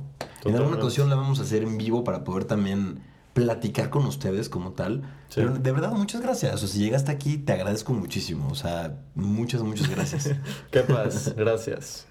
En 0.46 0.56
alguna 0.56 0.78
ocasión 0.78 1.10
la 1.10 1.16
vamos 1.16 1.40
a 1.40 1.44
hacer 1.44 1.62
en 1.64 1.78
vivo 1.78 2.04
para 2.04 2.24
poder 2.24 2.46
también 2.46 3.04
platicar 3.34 3.90
con 3.90 4.06
ustedes 4.06 4.50
como 4.50 4.72
tal. 4.72 5.02
Sí. 5.30 5.36
Pero 5.36 5.54
de 5.54 5.72
verdad, 5.72 5.92
muchas 5.92 6.22
gracias. 6.22 6.56
O 6.56 6.58
sea, 6.58 6.68
si 6.68 6.80
llegaste 6.80 7.12
aquí, 7.12 7.38
te 7.38 7.54
agradezco 7.54 7.94
muchísimo. 7.94 8.48
O 8.50 8.56
sea, 8.56 8.98
muchas, 9.14 9.62
muchas 9.62 9.90
gracias. 9.90 10.32
Qué 10.72 10.80
paz. 10.82 11.36
Gracias. 11.36 12.08